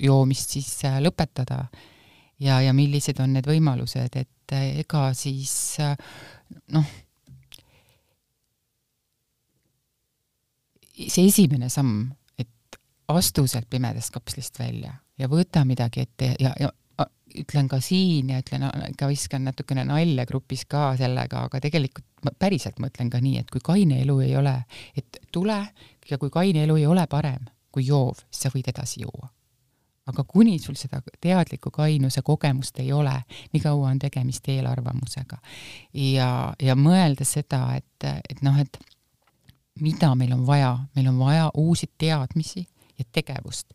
joomist 0.00 0.54
siis 0.54 0.70
lõpetada 1.02 1.64
ja, 2.40 2.60
ja 2.60 2.72
millised 2.76 3.20
on 3.22 3.34
need 3.36 3.48
võimalused, 3.48 4.18
et 4.20 4.54
eh, 4.56 4.80
ega 4.84 5.06
siis 5.16 5.54
eh, 5.82 5.96
noh, 6.74 6.92
see 10.94 11.26
esimene 11.26 11.70
samm, 11.72 12.06
et 12.38 12.78
astu 13.14 13.46
sealt 13.50 13.68
pimedast 13.70 14.14
kapslist 14.14 14.58
välja 14.58 14.94
ja 15.18 15.28
võta 15.30 15.64
midagi 15.66 16.06
ette 16.06 16.34
ja, 16.40 16.54
ja 16.60 16.70
ütlen 17.34 17.68
ka 17.68 17.80
siin 17.82 18.30
ja 18.30 18.40
ütlen, 18.42 18.66
ka 18.98 19.08
viskan 19.10 19.44
natukene 19.48 19.84
nalja 19.88 20.26
grupis 20.28 20.64
ka 20.70 20.92
sellega, 20.98 21.46
aga 21.48 21.60
tegelikult 21.62 22.06
ma 22.24 22.32
päriselt 22.38 22.78
mõtlen 22.82 23.10
ka 23.10 23.20
nii, 23.22 23.40
et 23.42 23.50
kui 23.50 23.62
kaine 23.64 24.00
elu 24.04 24.20
ei 24.24 24.36
ole, 24.38 24.54
et 24.96 25.18
tule 25.34 25.58
ja 26.10 26.18
kui 26.20 26.30
kaine 26.30 26.62
elu 26.64 26.78
ei 26.78 26.86
ole 26.86 27.06
parem 27.10 27.50
kui 27.74 27.88
joov, 27.88 28.22
siis 28.30 28.46
sa 28.46 28.54
võid 28.54 28.70
edasi 28.70 29.02
juua 29.02 29.33
aga 30.06 30.24
kuni 30.28 30.58
sul 30.58 30.76
seda 30.76 31.00
teadliku 31.20 31.70
kainuse 31.72 32.22
kogemust 32.22 32.78
ei 32.78 32.92
ole, 32.92 33.14
nii 33.52 33.62
kaua 33.62 33.88
on 33.88 33.98
tegemist 33.98 34.48
eelarvamusega. 34.48 35.38
ja, 35.94 36.28
ja 36.62 36.74
mõelda 36.76 37.24
seda, 37.24 37.62
et, 37.76 38.04
et 38.28 38.42
noh, 38.42 38.58
et 38.60 38.78
mida 39.80 40.14
meil 40.14 40.32
on 40.36 40.46
vaja, 40.46 40.76
meil 40.96 41.08
on 41.08 41.18
vaja 41.18 41.50
uusi 41.54 41.90
teadmisi 41.98 42.66
ja 42.98 43.04
tegevust. 43.12 43.72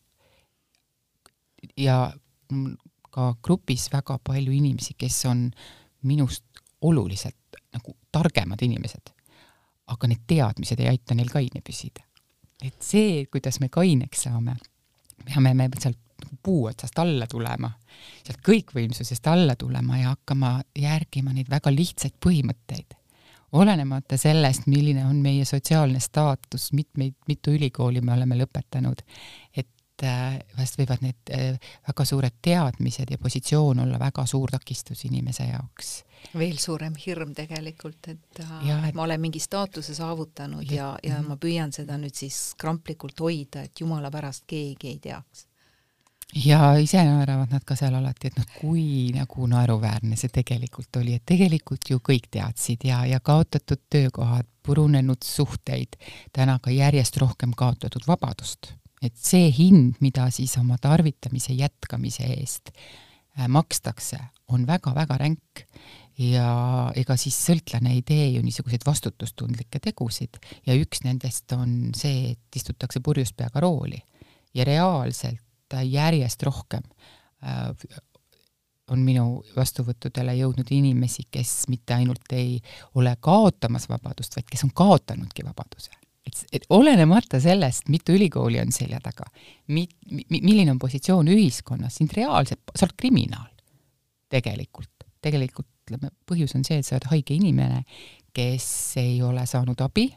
ja 1.77 2.13
ka 3.09 3.35
grupis 3.43 3.89
väga 3.93 4.19
palju 4.23 4.51
inimesi, 4.51 4.93
kes 4.97 5.25
on 5.25 5.49
minust 6.03 6.45
oluliselt 6.81 7.57
nagu 7.73 7.95
targemad 8.11 8.61
inimesed, 8.61 9.09
aga 9.87 10.07
need 10.07 10.21
teadmised 10.27 10.79
ei 10.79 10.91
aita 10.93 11.17
neil 11.17 11.29
kaine 11.29 11.61
püsida. 11.65 12.05
et 12.61 12.77
see, 12.83 13.25
kuidas 13.25 13.59
me 13.59 13.69
kaineks 13.69 14.27
saame, 14.27 14.55
peame 15.25 15.53
me 15.53 15.69
sealt 15.79 15.97
puu 16.43 16.65
otsast 16.69 16.99
alla 16.99 17.27
tulema, 17.27 17.71
sealt 18.23 18.41
kõikvõimsusest 18.45 19.27
alla 19.31 19.55
tulema 19.59 19.97
ja 19.97 20.13
hakkama 20.13 20.59
järgima 20.77 21.33
neid 21.33 21.49
väga 21.51 21.73
lihtsaid 21.73 22.17
põhimõtteid. 22.25 22.95
olenemata 23.51 24.17
sellest, 24.17 24.67
milline 24.67 25.05
on 25.05 25.15
meie 25.25 25.45
sotsiaalne 25.45 25.99
staatus, 25.99 26.69
mitmeid, 26.73 27.15
mitu 27.27 27.51
ülikooli 27.51 28.01
me 28.01 28.13
oleme 28.13 28.37
lõpetanud, 28.37 29.01
et 29.57 30.05
äh, 30.05 30.37
vahest 30.57 30.77
võivad 30.77 31.01
need 31.01 31.33
äh, 31.33 31.71
väga 31.87 32.05
suured 32.05 32.37
teadmised 32.45 33.09
ja 33.09 33.17
positsioon 33.17 33.79
olla 33.79 33.99
väga 33.99 34.25
suur 34.29 34.53
takistus 34.53 35.01
inimese 35.09 35.49
jaoks. 35.49 36.03
veel 36.37 36.57
suurem 36.61 36.93
hirm 37.05 37.33
tegelikult, 37.33 38.07
et, 38.07 38.39
äh, 38.39 38.55
ja, 38.67 38.79
et 38.87 38.95
ma 38.95 39.07
olen 39.09 39.21
mingi 39.21 39.39
staatuse 39.39 39.95
saavutanud 39.97 40.71
ja, 40.71 40.93
ja, 41.03 41.15
ja 41.15 41.21
ma 41.25 41.37
püüan 41.41 41.73
seda 41.73 41.97
nüüd 41.97 42.13
siis 42.13 42.53
kramplikult 42.57 43.19
hoida, 43.19 43.65
et 43.65 43.81
jumala 43.81 44.11
pärast 44.11 44.45
keegi 44.45 44.93
ei 44.93 44.99
teaks 44.99 45.48
ja 46.35 46.73
ise 46.77 47.01
naeravad 47.05 47.51
nad 47.53 47.65
ka 47.65 47.75
seal 47.77 47.95
alati, 47.97 48.29
et 48.29 48.37
noh, 48.37 48.47
kui 48.59 49.09
nagu 49.15 49.47
naeruväärne 49.49 50.17
see 50.19 50.31
tegelikult 50.33 51.01
oli, 51.01 51.15
et 51.17 51.25
tegelikult 51.27 51.89
ju 51.89 52.01
kõik 52.05 52.29
teadsid 52.31 52.85
ja, 52.89 53.01
ja 53.09 53.19
kaotatud 53.19 53.81
töökohad, 53.89 54.47
purunenud 54.65 55.25
suhteid, 55.25 55.97
täna 56.35 56.59
ka 56.61 56.73
järjest 56.73 57.17
rohkem 57.17 57.55
kaotatud 57.57 58.05
vabadust. 58.07 58.75
et 59.01 59.15
see 59.15 59.47
hind, 59.55 59.95
mida 60.03 60.27
siis 60.29 60.57
oma 60.59 60.75
tarvitamise 60.77 61.53
jätkamise 61.55 62.25
eest 62.35 62.73
äh, 62.73 63.47
makstakse, 63.47 64.19
on 64.51 64.67
väga-väga 64.67 65.17
ränk. 65.17 65.63
Ja 66.19 66.91
ega 66.99 67.15
siis 67.15 67.37
sõltlane 67.39 67.93
ei 67.95 68.01
tee 68.03 68.25
ju 68.33 68.41
niisuguseid 68.43 68.83
vastutustundlikke 68.83 69.79
tegusid. 69.79 70.35
Ja 70.67 70.75
üks 70.75 71.05
nendest 71.05 71.53
on 71.55 71.93
see, 71.95 72.33
et 72.33 72.59
istutakse 72.59 72.99
purjus 72.99 73.31
peaga 73.31 73.63
rooli. 73.63 74.01
Ja 74.53 74.65
reaalselt 74.67 75.39
järjest 75.85 76.43
rohkem 76.43 76.83
äh, 77.43 77.71
on 78.89 79.01
minu 79.05 79.25
vastuvõttudele 79.55 80.33
jõudnud 80.39 80.69
inimesi, 80.73 81.27
kes 81.31 81.67
mitte 81.69 81.93
ainult 81.93 82.33
ei 82.33 82.57
ole 82.97 83.13
kaotamas 83.21 83.85
vabadust, 83.89 84.35
vaid 84.37 84.47
kes 84.49 84.65
on 84.65 84.73
kaotanudki 84.73 85.45
vabaduse. 85.45 85.91
et, 86.25 86.45
et 86.53 86.65
olenemata 86.69 87.39
sellest, 87.39 87.87
mitu 87.89 88.13
ülikooli 88.13 88.59
on 88.61 88.71
selja 88.71 88.99
taga, 89.01 89.25
mi-, 89.67 89.89
mi-, 90.11 90.41
milline 90.41 90.71
on 90.71 90.79
positsioon 90.79 91.27
ühiskonnas, 91.27 91.95
sind 91.95 92.13
reaalselt, 92.17 92.61
sa 92.75 92.85
oled 92.85 92.97
kriminaal 92.97 93.51
tegelikult. 94.29 94.93
tegelikult 95.21 95.67
ütleme, 95.85 96.11
põhjus 96.29 96.55
on 96.55 96.65
see, 96.65 96.79
et 96.79 96.85
sa 96.85 96.97
oled 96.97 97.09
haige 97.13 97.33
inimene, 97.33 97.83
kes 98.33 98.97
ei 99.01 99.21
ole 99.25 99.45
saanud 99.49 99.81
abi 99.81 100.09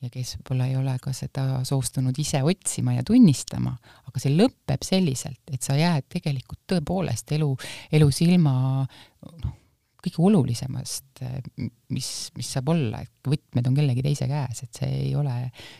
ja 0.00 0.10
kes 0.12 0.36
võib-olla 0.38 0.66
ei 0.70 0.76
ole 0.80 0.96
ka 1.02 1.12
seda 1.16 1.60
soostunud 1.68 2.16
ise 2.20 2.40
otsima 2.46 2.94
ja 2.96 3.04
tunnistama, 3.06 3.72
aga 4.08 4.22
see 4.22 4.32
lõpeb 4.32 4.84
selliselt, 4.86 5.42
et 5.52 5.62
sa 5.64 5.76
jääd 5.78 6.08
tegelikult 6.12 6.62
tõepoolest 6.70 7.32
elu, 7.36 7.50
elus 7.96 8.20
ilma 8.24 8.54
noh, 8.80 9.56
kõige 10.00 10.22
olulisemast, 10.30 11.20
mis, 11.92 12.10
mis 12.36 12.52
saab 12.54 12.70
olla, 12.72 13.02
et 13.04 13.28
võtmed 13.28 13.66
on 13.68 13.76
kellegi 13.76 14.04
teise 14.06 14.28
käes, 14.30 14.62
et 14.64 14.80
see 14.80 15.02
ei 15.02 15.10
ole, 15.18 15.34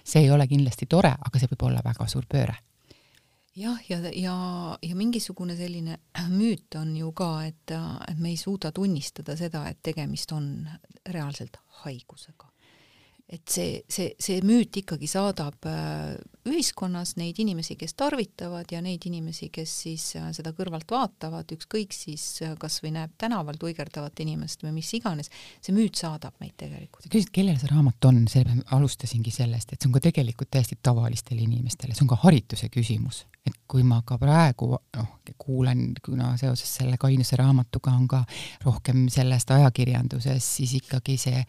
see 0.05 0.27
ei 0.27 0.35
ole 0.35 0.45
kindlasti 0.51 0.89
tore, 0.91 1.15
aga 1.17 1.41
see 1.41 1.49
võib 1.55 1.71
olla 1.71 1.85
väga 1.85 2.09
suur 2.11 2.29
pööre. 2.29 2.59
jah, 3.57 3.81
ja, 3.89 3.99
ja, 4.05 4.13
ja, 4.13 4.37
ja 4.83 4.97
mingisugune 4.97 5.57
selline 5.57 5.97
müüt 6.29 6.77
on 6.77 6.93
ju 6.97 7.11
ka, 7.17 7.33
et, 7.49 7.73
et 7.73 8.21
me 8.21 8.35
ei 8.35 8.37
suuda 8.37 8.73
tunnistada 8.73 9.37
seda, 9.41 9.65
et 9.73 9.81
tegemist 9.83 10.33
on 10.37 10.69
reaalselt 11.09 11.57
haigusega 11.81 12.50
et 13.31 13.47
see, 13.47 13.79
see, 13.87 14.11
see 14.19 14.41
müüt 14.43 14.75
ikkagi 14.81 15.07
saadab 15.11 15.67
äh, 15.71 16.17
ühiskonnas 16.51 17.13
neid 17.21 17.39
inimesi, 17.39 17.77
kes 17.79 17.95
tarvitavad 17.99 18.71
ja 18.75 18.81
neid 18.83 19.05
inimesi, 19.07 19.51
kes 19.55 19.75
siis 19.85 20.07
äh, 20.19 20.31
seda 20.35 20.51
kõrvalt 20.57 20.91
vaatavad, 20.91 21.53
ükskõik 21.55 21.95
siis 21.95 22.25
äh, 22.43 22.57
kas 22.59 22.81
või 22.83 22.97
näeb 22.97 23.13
tänaval 23.21 23.59
tuigerdavat 23.61 24.23
inimest 24.25 24.65
või 24.67 24.75
mis 24.81 24.91
iganes, 24.99 25.31
see 25.63 25.75
müüt 25.77 26.01
saadab 26.01 26.35
meid 26.43 26.57
tegelikult. 26.59 27.07
sa 27.07 27.13
küsisid, 27.13 27.31
kellel 27.37 27.61
see 27.61 27.71
raamat 27.71 28.09
on, 28.11 28.25
selle 28.31 28.57
alustasingi 28.75 29.35
sellest, 29.35 29.71
et 29.71 29.79
see 29.79 29.91
on 29.91 29.95
ka 29.95 30.03
tegelikult 30.09 30.51
täiesti 30.57 30.81
tavalistele 30.83 31.45
inimestele, 31.45 31.95
see 31.95 32.07
on 32.07 32.11
ka 32.11 32.19
harituse 32.25 32.71
küsimus. 32.73 33.27
et 33.47 33.55
kui 33.71 33.85
ma 33.87 34.03
ka 34.05 34.19
praegu 34.21 34.75
noh, 34.75 35.13
kuulan, 35.41 35.95
kuna 36.05 36.35
seoses 36.37 36.75
selle 36.81 36.99
kainuse 37.01 37.39
raamatuga 37.41 37.95
on 37.95 38.09
ka 38.11 38.25
rohkem 38.67 39.07
sellest 39.09 39.55
ajakirjanduses, 39.55 40.51
siis 40.57 40.75
ikkagi 40.83 41.17
see 41.21 41.45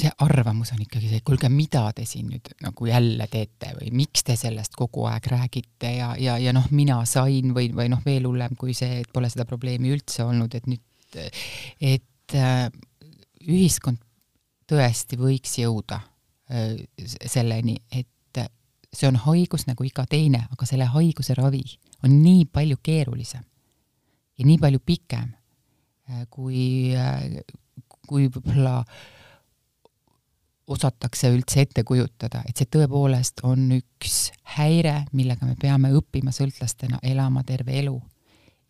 see 0.00 0.10
arvamus 0.24 0.72
on 0.72 0.80
ikkagi 0.80 1.10
see, 1.10 1.20
et 1.20 1.26
kuulge, 1.26 1.50
mida 1.52 1.82
te 1.96 2.06
siin 2.08 2.30
nüüd 2.32 2.52
nagu 2.64 2.88
jälle 2.88 3.26
teete 3.30 3.74
või 3.76 3.90
miks 4.00 4.24
te 4.24 4.36
sellest 4.40 4.76
kogu 4.78 5.04
aeg 5.10 5.26
räägite 5.32 5.90
ja, 5.96 6.12
ja, 6.20 6.38
ja 6.40 6.54
noh, 6.56 6.70
mina 6.72 7.02
sain 7.08 7.52
või, 7.56 7.68
või 7.76 7.90
noh, 7.92 8.00
veel 8.06 8.28
hullem 8.28 8.56
kui 8.60 8.72
see, 8.76 9.02
et 9.02 9.10
pole 9.12 9.28
seda 9.32 9.44
probleemi 9.48 9.92
üldse 9.92 10.24
olnud, 10.24 10.56
et 10.56 10.70
nüüd, 10.70 11.18
et 11.84 12.38
äh, 12.38 12.70
ühiskond 13.44 14.00
tõesti 14.70 15.18
võiks 15.20 15.58
jõuda 15.60 16.00
äh, 16.00 16.80
selleni, 17.26 17.76
et 17.92 18.08
see 18.92 19.08
on 19.08 19.18
haigus 19.26 19.66
nagu 19.68 19.84
iga 19.86 20.04
teine, 20.10 20.44
aga 20.50 20.66
selle 20.66 20.88
haiguse 20.90 21.34
ravi 21.38 21.62
on 22.04 22.16
nii 22.22 22.46
palju 22.50 22.80
keerulisem 22.82 23.44
ja 24.38 24.46
nii 24.46 24.58
palju 24.62 24.82
pikem 24.84 25.28
äh, 26.10 26.24
kui 26.32 26.94
äh,, 26.96 27.42
kui 28.10 28.26
võib-olla 28.28 28.80
osatakse 30.70 31.30
üldse 31.34 31.64
ette 31.64 31.84
kujutada, 31.86 32.44
et 32.46 32.58
see 32.58 32.68
tõepoolest 32.70 33.42
on 33.46 33.70
üks 33.74 34.30
häire, 34.56 35.04
millega 35.18 35.46
me 35.46 35.56
peame 35.58 35.90
õppima 35.98 36.34
sõltlastena 36.34 37.00
elama 37.02 37.42
terve 37.46 37.74
elu 37.80 37.96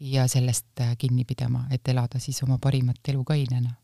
ja 0.01 0.25
sellest 0.29 0.81
kinni 0.99 1.27
pidama, 1.29 1.67
et 1.73 1.89
elada 1.89 2.21
siis 2.21 2.41
oma 2.47 2.57
parimat 2.63 3.13
elu 3.13 3.25
kainena 3.29 3.75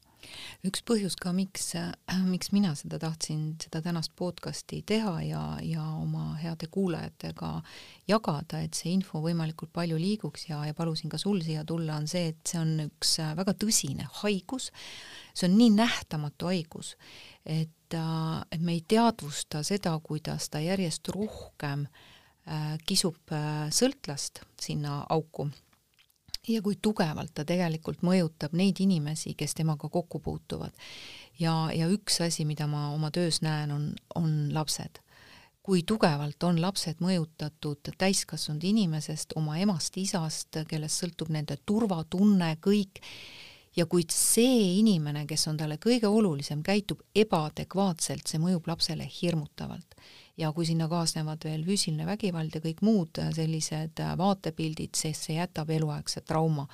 üks 0.66 0.83
põhjus 0.87 1.16
ka, 1.20 1.33
miks, 1.37 1.70
äh, 1.79 1.93
miks 2.27 2.51
mina 2.55 2.72
seda 2.79 2.99
tahtsin, 3.03 3.57
seda 3.62 3.83
tänast 3.85 4.14
podcasti 4.18 4.83
teha 4.87 5.14
ja, 5.27 5.43
ja 5.64 5.85
oma 6.01 6.35
heade 6.41 6.68
kuulajatega 6.72 7.51
jagada, 8.09 8.62
et 8.64 8.79
see 8.79 8.95
info 8.97 9.22
võimalikult 9.24 9.72
palju 9.77 9.99
liiguks 10.01 10.49
ja, 10.49 10.62
ja 10.68 10.74
palusin 10.77 11.12
ka 11.12 11.20
sul 11.20 11.43
siia 11.45 11.64
tulla, 11.68 11.99
on 12.01 12.09
see, 12.11 12.33
et 12.33 12.43
see 12.49 12.61
on 12.62 12.89
üks 12.89 13.16
äh, 13.22 13.35
väga 13.39 13.57
tõsine 13.59 14.09
haigus, 14.22 14.70
see 15.35 15.51
on 15.51 15.57
nii 15.61 15.72
nähtamatu 15.77 16.51
haigus, 16.53 16.97
et, 17.45 17.95
äh, 17.95 18.41
et 18.51 18.61
me 18.62 18.77
ei 18.79 18.85
teadvusta 18.89 19.62
seda, 19.66 19.97
kuidas 20.03 20.51
ta 20.51 20.62
järjest 20.64 21.14
rohkem 21.14 21.89
kisub 22.87 23.33
sõltlast 23.74 24.39
sinna 24.62 25.01
auku 25.11 25.49
ja 26.49 26.62
kui 26.62 26.76
tugevalt 26.82 27.34
ta 27.34 27.44
tegelikult 27.47 28.03
mõjutab 28.07 28.55
neid 28.57 28.80
inimesi, 28.82 29.34
kes 29.38 29.55
temaga 29.55 29.88
kokku 29.88 30.20
puutuvad. 30.20 30.72
ja, 31.38 31.70
ja 31.74 31.88
üks 31.88 32.20
asi, 32.20 32.44
mida 32.44 32.66
ma 32.66 32.90
oma 32.94 33.11
töös 33.11 33.42
näen, 33.42 33.70
on, 33.70 33.94
on 34.14 34.55
lapsed. 34.55 35.01
kui 35.62 35.82
tugevalt 35.82 36.42
on 36.47 36.61
lapsed 36.62 37.01
mõjutatud 37.03 37.90
täiskasvanud 37.99 38.64
inimesest, 38.64 39.32
oma 39.36 39.59
emast-isast, 39.59 40.62
kellest 40.68 41.03
sõltub 41.03 41.32
nende 41.34 41.57
turvatunne, 41.66 42.57
kõik, 42.62 43.03
ja 43.76 43.86
kui 43.86 44.07
see 44.09 44.78
inimene, 44.78 45.26
kes 45.26 45.49
on 45.51 45.57
talle 45.57 45.80
kõige 45.82 46.07
olulisem, 46.07 46.62
käitub 46.62 47.03
ebaadekvaatselt, 47.14 48.26
see 48.26 48.38
mõjub 48.38 48.70
lapsele 48.70 49.09
hirmutavalt 49.20 49.99
ja 50.37 50.51
kui 50.53 50.66
sinna 50.68 50.89
kaasnevad 50.89 51.45
veel 51.49 51.64
füüsiline 51.64 52.07
vägivald 52.09 52.55
ja 52.55 52.61
kõik 52.64 52.82
muud 52.84 53.20
sellised 53.37 54.03
vaatepildid, 54.20 54.93
siis 54.99 55.22
see 55.28 55.39
jätab 55.39 55.70
eluaegse 55.72 56.20
trauma. 56.26 56.66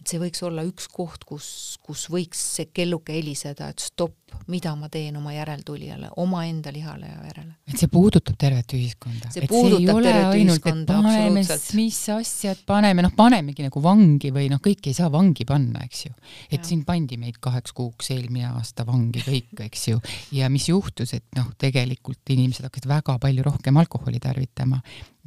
et 0.00 0.08
see 0.08 0.20
võiks 0.22 0.42
olla 0.46 0.64
üks 0.64 0.88
koht, 0.88 1.24
kus, 1.28 1.78
kus 1.84 2.06
võiks 2.12 2.40
see 2.56 2.70
kelluke 2.72 3.12
heliseda, 3.12 3.68
et 3.68 3.84
stopp, 3.84 4.19
mida 4.50 4.72
ma 4.78 4.88
teen 4.92 5.18
oma 5.20 5.34
järeltulijale, 5.34 6.12
omaenda 6.22 6.72
lihale 6.72 7.10
ja 7.10 7.18
verele. 7.22 7.52
et 7.68 7.78
see 7.78 7.90
puudutab 7.92 8.38
tervet 8.40 8.74
ühiskonda. 8.78 9.32
see 9.34 9.50
puudutab 9.50 10.00
tervet 10.04 10.38
ühiskonda, 10.40 10.98
absoluutselt. 11.02 11.68
mis 11.78 12.00
asjad 12.14 12.64
paneme, 12.66 13.04
noh, 13.06 13.14
panemegi 13.16 13.66
nagu 13.66 13.84
vangi 13.84 14.32
või 14.34 14.48
noh, 14.52 14.62
kõiki 14.64 14.94
ei 14.94 14.98
saa 15.00 15.10
vangi 15.12 15.44
panna, 15.48 15.84
eks 15.84 16.06
ju. 16.06 16.14
et 16.48 16.60
ja. 16.60 16.64
siin 16.72 16.86
pandi 16.88 17.20
meid 17.20 17.42
kaheks 17.42 17.76
kuuks 17.76 18.14
eelmine 18.16 18.48
aasta 18.54 18.86
vangi 18.88 19.22
kõik, 19.26 19.66
eks 19.68 19.88
ju, 19.92 20.00
ja 20.38 20.48
mis 20.52 20.70
juhtus, 20.70 21.14
et 21.18 21.26
noh, 21.36 21.52
tegelikult 21.60 22.36
inimesed 22.36 22.64
hakkasid 22.66 22.88
väga 22.88 23.00
väga 23.00 23.18
palju 23.18 23.44
rohkem 23.44 23.76
alkoholi 23.76 24.20
tarvitama 24.20 24.80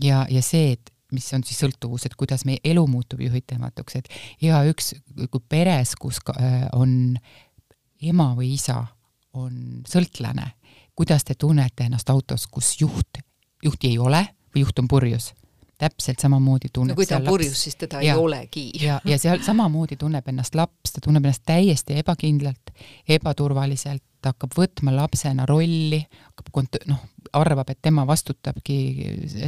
ja, 0.03 0.25
ja 0.29 0.41
see, 0.41 0.73
et 0.73 0.91
mis 1.13 1.25
on 1.35 1.43
siis 1.45 1.59
sõltuvus, 1.61 2.07
et 2.07 2.15
kuidas 2.17 2.45
meie 2.45 2.61
elu 2.65 2.83
muutub 2.89 3.21
juhitamatuks, 3.21 3.99
et 3.99 4.07
igaüks, 4.41 4.95
kui 5.29 5.43
peres, 5.49 5.93
kus 5.99 6.17
äh, 6.33 6.65
on 6.73 7.13
ema 8.09 8.31
või 8.37 8.53
isa 8.55 8.81
on 9.39 9.83
sõltlane, 9.89 10.51
kuidas 10.95 11.23
te 11.23 11.35
tunnete 11.39 11.87
ennast 11.87 12.09
autos, 12.09 12.47
kus 12.47 12.75
juht, 12.81 13.21
juhti 13.63 13.93
ei 13.93 13.97
ole 13.97 14.21
või 14.53 14.65
juht 14.65 14.79
on 14.79 14.87
purjus? 14.87 15.31
Täpselt 15.83 16.21
samamoodi 16.21 16.69
tunneb 16.71 16.93
no 16.93 16.95
kui 16.95 17.07
ta 17.09 17.17
on 17.17 17.25
purjus, 17.25 17.63
siis 17.65 17.75
teda 17.75 17.99
ja, 18.05 18.13
ei 18.13 18.19
olegi. 18.19 18.69
ja, 18.79 18.99
ja 19.05 19.17
seal 19.19 19.41
samamoodi 19.43 19.97
tunneb 19.99 20.27
ennast 20.29 20.55
laps, 20.55 20.93
ta 20.93 21.01
tunneb 21.03 21.25
ennast 21.25 21.43
täiesti 21.49 21.97
ebakindlalt, 21.99 22.71
ebaturvaliselt, 23.09 24.03
ta 24.21 24.31
hakkab 24.31 24.53
võtma 24.55 24.93
lapsena 24.95 25.47
rolli, 25.49 25.99
hakkab 26.29 26.53
kont-, 26.55 26.79
noh, 26.87 27.01
arvab, 27.35 27.73
et 27.73 27.81
tema 27.81 28.05
vastutabki 28.07 28.77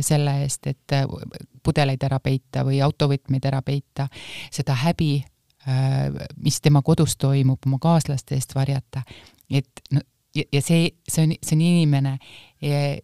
selle 0.04 0.40
eest, 0.44 0.68
et 0.68 0.98
pudeleid 1.64 2.04
ära 2.10 2.20
peita 2.20 2.66
või 2.68 2.82
autovõtmeid 2.84 3.46
ära 3.46 3.62
peita, 3.66 4.10
seda 4.52 4.76
häbi, 4.82 5.20
mis 6.38 6.60
tema 6.62 6.82
kodus 6.86 7.16
toimub, 7.18 7.60
oma 7.66 7.80
kaaslaste 7.82 8.36
eest 8.36 8.56
varjata, 8.56 9.02
et 9.50 9.82
no 9.92 10.02
ja, 10.36 10.44
ja 10.52 10.62
see, 10.62 10.90
see 11.10 11.24
on, 11.24 11.36
see 11.42 11.56
on 11.56 11.64
inimene 11.64 12.18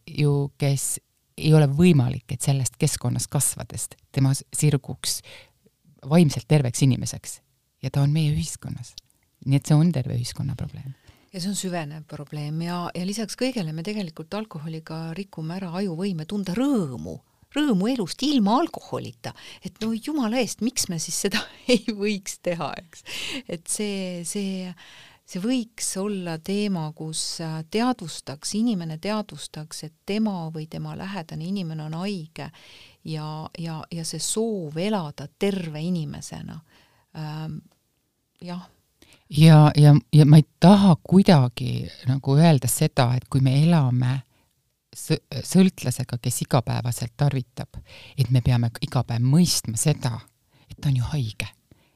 ju, 0.08 0.34
kes 0.60 1.00
ei 1.42 1.54
ole 1.58 1.68
võimalik, 1.72 2.28
et 2.34 2.44
sellest 2.44 2.78
keskkonnast 2.82 3.32
kasvades 3.32 3.88
tema 4.14 4.34
sirguks 4.36 5.22
vaimselt 6.10 6.48
terveks 6.50 6.84
inimeseks. 6.86 7.40
Ja 7.82 7.90
ta 7.90 8.04
on 8.06 8.12
meie 8.14 8.34
ühiskonnas. 8.34 8.94
nii 9.46 9.58
et 9.58 9.66
see 9.66 9.74
on 9.74 9.90
terve 9.90 10.14
ühiskonna 10.14 10.54
probleem. 10.56 10.94
Ja 11.34 11.40
see 11.42 11.50
on 11.50 11.56
süvenev 11.58 12.04
probleem. 12.06 12.60
Ja, 12.62 12.84
ja 12.94 13.06
lisaks 13.08 13.38
kõigele 13.40 13.74
me 13.74 13.82
tegelikult 13.84 14.34
alkoholiga 14.38 15.16
rikume 15.18 15.56
ära 15.56 15.72
ajuvõime 15.80 16.28
tunda 16.30 16.54
rõõmu, 16.54 17.16
rõõmu 17.56 17.92
elust 17.94 18.24
ilma 18.24 18.58
alkoholita. 18.62 19.34
et 19.66 19.78
no 19.82 19.92
jumala 19.94 20.42
eest, 20.42 20.62
miks 20.62 20.90
me 20.90 21.00
siis 21.00 21.22
seda 21.28 21.42
ei 21.72 21.84
võiks 21.88 22.40
teha, 22.44 22.74
eks. 22.84 23.06
et 23.48 23.68
see, 23.68 24.26
see 24.26 24.74
see 25.32 25.40
võiks 25.40 25.94
olla 26.02 26.38
teema, 26.44 26.90
kus 26.96 27.40
äh, 27.44 27.62
teadvustaks, 27.72 28.56
inimene 28.60 28.98
teadvustaks, 29.02 29.84
et 29.88 29.94
tema 30.06 30.50
või 30.52 30.66
tema 30.68 30.96
lähedane 30.98 31.46
inimene 31.48 31.86
on 31.86 31.96
haige 32.02 32.50
ja, 33.08 33.28
ja, 33.58 33.80
ja 33.92 34.06
see 34.08 34.20
soov 34.20 34.78
elada 34.78 35.30
terve 35.40 35.82
inimesena 35.82 36.60
ähm,. 37.16 37.62
jah 38.42 38.68
ja, 39.38 39.72
ja, 39.78 39.96
ja 40.14 40.26
ma 40.26 40.42
ei 40.42 40.46
taha 40.60 40.96
kuidagi 41.04 41.88
nagu 42.08 42.36
öelda 42.36 42.68
seda, 42.68 43.14
et 43.16 43.30
kui 43.32 43.42
me 43.42 43.56
elame 43.64 44.22
sõltlasega, 44.96 46.18
kes 46.22 46.42
igapäevaselt 46.46 47.14
tarvitab, 47.18 47.80
et 48.18 48.30
me 48.32 48.42
peame 48.42 48.72
iga 48.84 49.04
päev 49.08 49.24
mõistma 49.24 49.80
seda, 49.80 50.18
et 50.70 50.78
ta 50.82 50.90
on 50.90 50.98
ju 51.00 51.10
haige. 51.14 51.48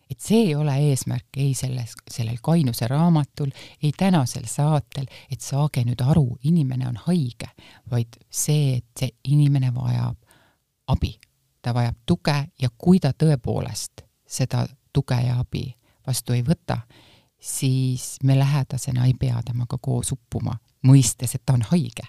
Et 0.10 0.22
see 0.22 0.44
ei 0.46 0.56
ole 0.56 0.76
eesmärk 0.92 1.38
ei 1.42 1.54
selles, 1.58 1.96
sellel 2.12 2.38
kainuse 2.42 2.88
raamatul, 2.88 3.50
ei 3.84 3.92
tänasel 3.98 4.46
saatel, 4.48 5.08
et 5.32 5.42
saage 5.42 5.82
nüüd 5.84 6.02
aru, 6.06 6.38
inimene 6.44 6.88
on 6.88 7.00
haige, 7.08 7.50
vaid 7.92 8.20
see, 8.30 8.78
et 8.78 8.86
see 9.00 9.10
inimene 9.34 9.74
vajab 9.74 10.16
abi, 10.94 11.16
ta 11.62 11.74
vajab 11.74 11.98
tuge 12.06 12.38
ja 12.62 12.70
kui 12.78 13.02
ta 13.02 13.16
tõepoolest 13.18 14.06
seda 14.26 14.68
tuge 14.94 15.18
ja 15.26 15.40
abi 15.42 15.66
vastu 16.06 16.36
ei 16.38 16.44
võta, 16.46 16.78
siis 17.42 18.20
me 18.24 18.38
lähedasena 18.38 19.08
ei 19.10 19.16
pea 19.18 19.42
temaga 19.46 19.80
koos 19.82 20.14
uppuma, 20.14 20.54
mõistes, 20.86 21.34
et 21.34 21.42
ta 21.46 21.58
on 21.58 21.66
haige 21.72 22.06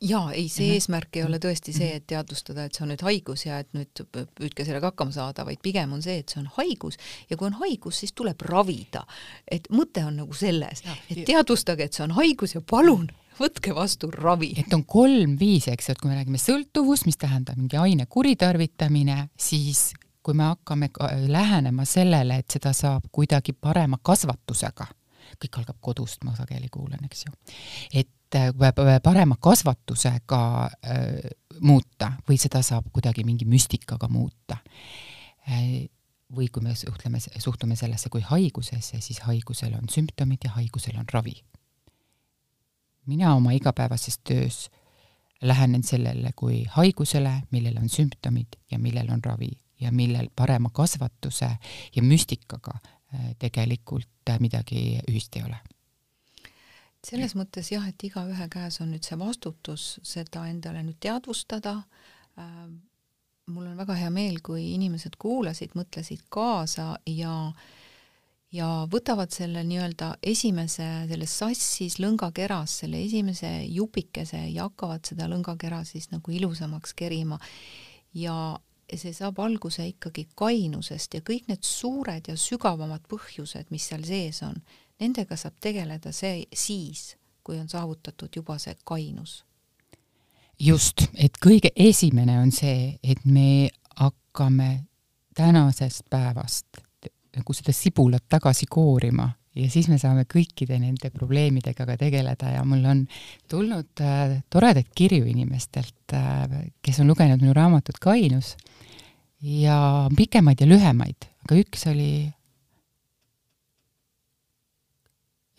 jaa, 0.00 0.32
ei, 0.32 0.48
see 0.48 0.66
mm 0.66 0.70
-hmm. 0.70 0.74
eesmärk 0.74 1.16
ei 1.16 1.24
ole 1.24 1.38
tõesti 1.42 1.72
see, 1.74 1.94
et 1.96 2.06
teadvustada, 2.06 2.64
et 2.64 2.74
see 2.74 2.84
on 2.84 2.92
nüüd 2.92 3.02
haigus 3.02 3.46
ja 3.46 3.58
et 3.58 3.68
nüüd 3.74 4.02
püüdke 4.12 4.64
sellega 4.64 4.92
hakkama 4.92 5.12
saada, 5.12 5.44
vaid 5.46 5.58
pigem 5.62 5.92
on 5.92 6.02
see, 6.02 6.18
et 6.18 6.28
see 6.28 6.40
on 6.40 6.50
haigus 6.56 6.98
ja 7.30 7.36
kui 7.36 7.46
on 7.46 7.58
haigus, 7.58 7.98
siis 7.98 8.12
tuleb 8.12 8.40
ravida. 8.40 9.06
et 9.50 9.68
mõte 9.70 10.04
on 10.04 10.16
nagu 10.16 10.34
selles, 10.34 10.82
et 11.10 11.24
teadvustage, 11.26 11.84
et 11.84 11.92
see 11.92 12.04
on 12.04 12.10
haigus 12.10 12.54
ja 12.54 12.60
palun 12.60 13.08
võtke 13.38 13.74
vastu 13.74 14.10
ravi. 14.10 14.52
et 14.56 14.74
on 14.74 14.84
kolm 14.84 15.38
viisi, 15.40 15.70
eks 15.70 15.88
ju, 15.88 15.92
et 15.92 16.02
kui 16.02 16.10
me 16.10 16.18
räägime 16.18 16.38
sõltuvus, 16.38 17.06
mis 17.06 17.16
tähendab 17.16 17.56
mingi 17.56 17.76
aine 17.76 18.06
kuritarvitamine, 18.06 19.28
siis 19.38 19.92
kui 20.22 20.34
me 20.34 20.42
hakkame 20.42 20.90
lähenema 21.26 21.84
sellele, 21.84 22.38
et 22.38 22.50
seda 22.50 22.72
saab 22.72 23.08
kuidagi 23.12 23.52
parema 23.52 23.98
kasvatusega, 24.02 24.86
kõik 25.44 25.58
algab 25.58 25.78
kodust, 25.80 26.24
ma 26.24 26.36
sageli 26.36 26.68
kuulen, 26.70 27.04
eks 27.04 27.24
ju, 27.26 27.32
et 27.92 28.06
äh, 28.06 28.17
parema 29.02 29.36
kasvatusega 29.40 30.40
äh, 30.66 31.30
muuta 31.60 32.12
või 32.28 32.38
seda 32.38 32.62
saab 32.62 32.90
kuidagi 32.92 33.24
mingi 33.24 33.44
müstikaga 33.48 34.08
muuta 34.08 34.58
äh, 35.48 35.88
või 36.34 36.48
kui 36.52 36.62
me 36.62 36.74
suhtleme, 36.76 37.20
suhtume 37.20 37.76
sellesse 37.76 38.08
kui 38.12 38.20
haigusesse, 38.20 39.00
siis 39.00 39.22
haigusel 39.24 39.74
on 39.74 39.88
sümptomid 39.88 40.44
ja 40.44 40.50
haigusel 40.56 40.98
on 40.98 41.06
ravi. 41.12 41.42
mina 43.06 43.34
oma 43.34 43.52
igapäevases 43.52 44.18
töös 44.18 44.70
lähenen 45.42 45.82
sellele 45.82 46.32
kui 46.36 46.64
haigusele, 46.64 47.42
millel 47.50 47.76
on 47.76 47.88
sümptomid 47.88 48.58
ja 48.70 48.78
millel 48.78 49.10
on 49.10 49.24
ravi 49.24 49.50
ja 49.80 49.92
millel 49.92 50.28
parema 50.36 50.70
kasvatuse 50.70 51.50
ja 51.96 52.02
müstikaga 52.02 52.72
äh, 52.74 53.34
tegelikult 53.38 54.30
äh, 54.30 54.40
midagi 54.40 55.00
ühist 55.10 55.36
ei 55.36 55.42
ole. 55.42 55.56
Selles 57.06 57.34
mõttes 57.38 57.70
jah, 57.72 57.86
et 57.88 58.04
igaühe 58.04 58.48
käes 58.50 58.80
on 58.82 58.92
nüüd 58.92 59.06
see 59.06 59.18
vastutus 59.18 59.98
seda 60.02 60.46
endale 60.50 60.82
nüüd 60.86 61.00
teadvustada 61.00 61.80
äh,. 62.38 62.68
mul 63.48 63.64
on 63.64 63.76
väga 63.78 63.94
hea 63.96 64.10
meel, 64.12 64.42
kui 64.44 64.74
inimesed 64.74 65.14
kuulasid, 65.16 65.72
mõtlesid 65.78 66.26
kaasa 66.28 66.98
ja 67.06 67.52
ja 68.52 68.68
võtavad 68.88 69.32
selle 69.32 69.60
nii-öelda 69.64 70.14
esimese 70.24 70.86
selles 71.08 71.34
sassis 71.40 71.98
lõngakeras, 72.00 72.78
selle 72.82 73.02
esimese 73.04 73.50
jupikese 73.68 74.40
ja 74.48 74.68
hakkavad 74.68 75.04
seda 75.04 75.28
lõngakera 75.28 75.82
siis 75.84 76.08
nagu 76.12 76.32
ilusamaks 76.32 76.94
kerima 76.96 77.38
ja 78.16 78.56
see 78.88 79.12
saab 79.12 79.40
alguse 79.44 79.84
ikkagi 79.90 80.26
kainusest 80.38 81.18
ja 81.18 81.20
kõik 81.24 81.50
need 81.50 81.64
suured 81.66 82.30
ja 82.30 82.36
sügavamad 82.40 83.04
põhjused, 83.10 83.68
mis 83.70 83.88
seal 83.90 84.04
sees 84.08 84.40
on, 84.46 84.56
nendega 85.00 85.36
saab 85.36 85.58
tegeleda 85.60 86.12
see 86.12 86.44
siis, 86.54 87.16
kui 87.44 87.58
on 87.58 87.68
saavutatud 87.68 88.34
juba 88.36 88.58
see 88.58 88.76
kainus. 88.84 89.44
just, 90.60 91.06
et 91.14 91.38
kõige 91.38 91.70
esimene 91.76 92.38
on 92.40 92.50
see, 92.52 92.98
et 93.02 93.24
me 93.24 93.68
hakkame 93.96 94.84
tänasest 95.34 96.08
päevast 96.10 96.82
nagu 97.36 97.54
seda 97.54 97.72
sibulat 97.72 98.24
tagasi 98.28 98.66
koorima 98.66 99.28
ja 99.58 99.68
siis 99.70 99.88
me 99.90 99.98
saame 100.00 100.24
kõikide 100.30 100.78
nende 100.80 101.10
probleemidega 101.14 101.86
ka 101.86 101.96
tegeleda 102.00 102.52
ja 102.56 102.64
mul 102.66 102.84
on 102.88 103.04
tulnud 103.50 104.02
äh, 104.04 104.38
toredaid 104.50 104.90
kirju 104.94 105.28
inimestelt 105.30 106.14
äh,, 106.14 106.70
kes 106.82 107.00
on 107.02 107.10
lugenud 107.10 107.42
minu 107.42 107.54
raamatut 107.56 107.98
Kainus 108.02 108.56
ja 109.42 110.08
pikemaid 110.16 110.62
ja 110.62 110.68
lühemaid, 110.68 111.28
aga 111.46 111.60
üks 111.62 111.86
oli 111.90 112.10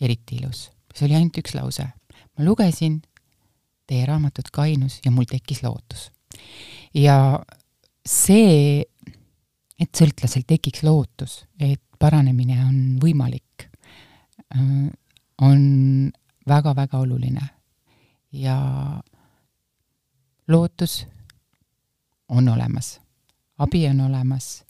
eriti 0.00 0.40
ilus. 0.40 0.70
see 0.94 1.06
oli 1.06 1.16
ainult 1.18 1.38
üks 1.38 1.54
lause. 1.54 1.86
ma 2.38 2.44
lugesin 2.44 3.00
teie 3.86 4.06
raamatut 4.06 4.50
Kainus 4.52 5.00
ja 5.04 5.10
mul 5.10 5.28
tekkis 5.30 5.62
lootus. 5.62 6.10
ja 6.94 7.40
see, 8.06 8.82
et 9.80 9.92
sõltlasel 9.96 10.46
tekiks 10.46 10.82
lootus, 10.82 11.44
et 11.58 11.82
paranemine 11.98 12.58
on 12.64 12.80
võimalik, 13.02 13.68
äh, 14.56 14.88
on 15.40 16.10
väga-väga 16.48 16.98
oluline. 16.98 17.48
ja 18.32 18.56
lootus 20.48 21.04
on 22.28 22.48
olemas 22.48 23.00
abi 23.60 23.86
on 23.88 24.00
olemas. 24.00 24.64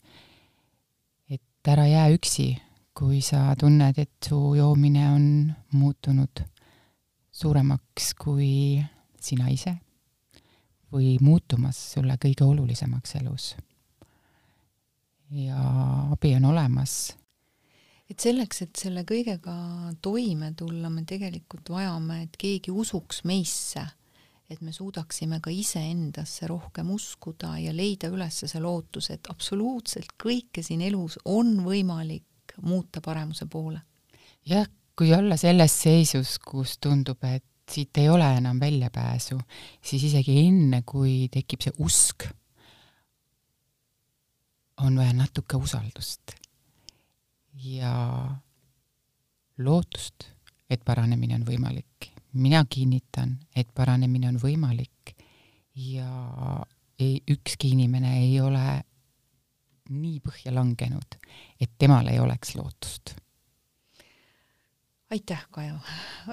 et 1.29 1.67
ära 1.67 1.87
jää 1.87 2.09
üksi, 2.11 2.57
kui 2.93 3.21
sa 3.23 3.55
tunned, 3.59 3.97
et 3.97 4.27
su 4.27 4.37
joomine 4.57 5.05
on 5.11 5.25
muutunud 5.71 6.43
suuremaks 7.31 8.13
kui 8.19 8.81
sina 9.21 9.47
ise 9.49 9.77
või 10.91 11.15
muutumas 11.23 11.77
sulle 11.93 12.17
kõige 12.19 12.43
olulisemaks 12.43 13.15
elus. 13.21 13.55
ja 15.31 15.61
abi 16.11 16.35
on 16.35 16.45
olemas. 16.45 17.15
et 18.09 18.19
selleks, 18.19 18.61
et 18.61 18.75
selle 18.75 19.05
kõigega 19.07 19.55
toime 20.01 20.53
tulla, 20.53 20.89
me 20.89 21.05
tegelikult 21.07 21.69
vajame, 21.69 22.23
et 22.23 22.37
keegi 22.37 22.71
usuks 22.71 23.23
meisse 23.23 23.87
et 24.51 24.59
me 24.61 24.73
suudaksime 24.75 25.39
ka 25.39 25.49
iseendasse 25.49 26.47
rohkem 26.47 26.89
uskuda 26.91 27.53
ja 27.61 27.71
leida 27.71 28.09
üles 28.11 28.41
see 28.43 28.59
lootus, 28.59 29.07
et 29.13 29.29
absoluutselt 29.31 30.11
kõike 30.19 30.59
siin 30.65 30.81
elus 30.83 31.17
on 31.23 31.61
võimalik 31.63 32.25
muuta 32.61 33.01
paremuse 33.01 33.45
poole. 33.45 33.81
jah, 34.45 34.67
kui 34.97 35.13
olla 35.13 35.37
selles 35.37 35.81
seisus, 35.81 36.37
kus 36.39 36.77
tundub, 36.81 37.23
et 37.23 37.45
siit 37.71 37.97
ei 37.97 38.09
ole 38.09 38.27
enam 38.37 38.59
väljapääsu, 38.59 39.39
siis 39.81 40.03
isegi 40.09 40.39
enne, 40.47 40.81
kui 40.85 41.29
tekib 41.31 41.61
see 41.63 41.73
usk, 41.79 42.27
on 44.81 44.97
vaja 44.97 45.13
natuke 45.13 45.57
usaldust 45.57 46.33
ja 47.63 47.93
lootust, 49.61 50.25
et 50.69 50.81
paranemine 50.85 51.35
on 51.37 51.45
võimalik 51.45 52.11
mina 52.33 52.65
kinnitan, 52.69 53.37
et 53.55 53.67
paranemine 53.75 54.29
on 54.29 54.37
võimalik 54.39 55.15
ja 55.75 56.07
ei, 56.99 57.21
ükski 57.29 57.73
inimene 57.75 58.17
ei 58.21 58.39
ole 58.41 58.83
nii 59.91 60.19
põhja 60.23 60.53
langenud, 60.55 61.17
et 61.59 61.71
temal 61.77 62.07
ei 62.07 62.19
oleks 62.19 62.55
lootust. 62.55 63.15
aitäh, 65.11 65.47
Kajo, 65.51 65.75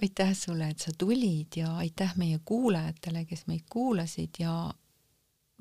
aitäh 0.03 0.35
sulle, 0.39 0.69
et 0.69 0.79
sa 0.79 0.93
tulid 0.99 1.57
ja 1.57 1.77
aitäh 1.77 2.15
meie 2.17 2.39
kuulajatele, 2.45 3.25
kes 3.25 3.47
meid 3.47 3.67
kuulasid 3.71 4.39
ja 4.39 4.71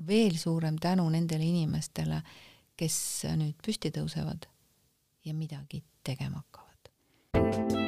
veel 0.07 0.37
suurem 0.37 0.77
tänu 0.77 1.09
nendele 1.09 1.43
inimestele, 1.43 2.21
kes 2.77 3.25
nüüd 3.35 3.57
püsti 3.65 3.91
tõusevad 3.91 4.45
ja 5.25 5.33
midagi 5.33 5.83
tegema 6.03 6.43
hakkavad. 6.45 7.86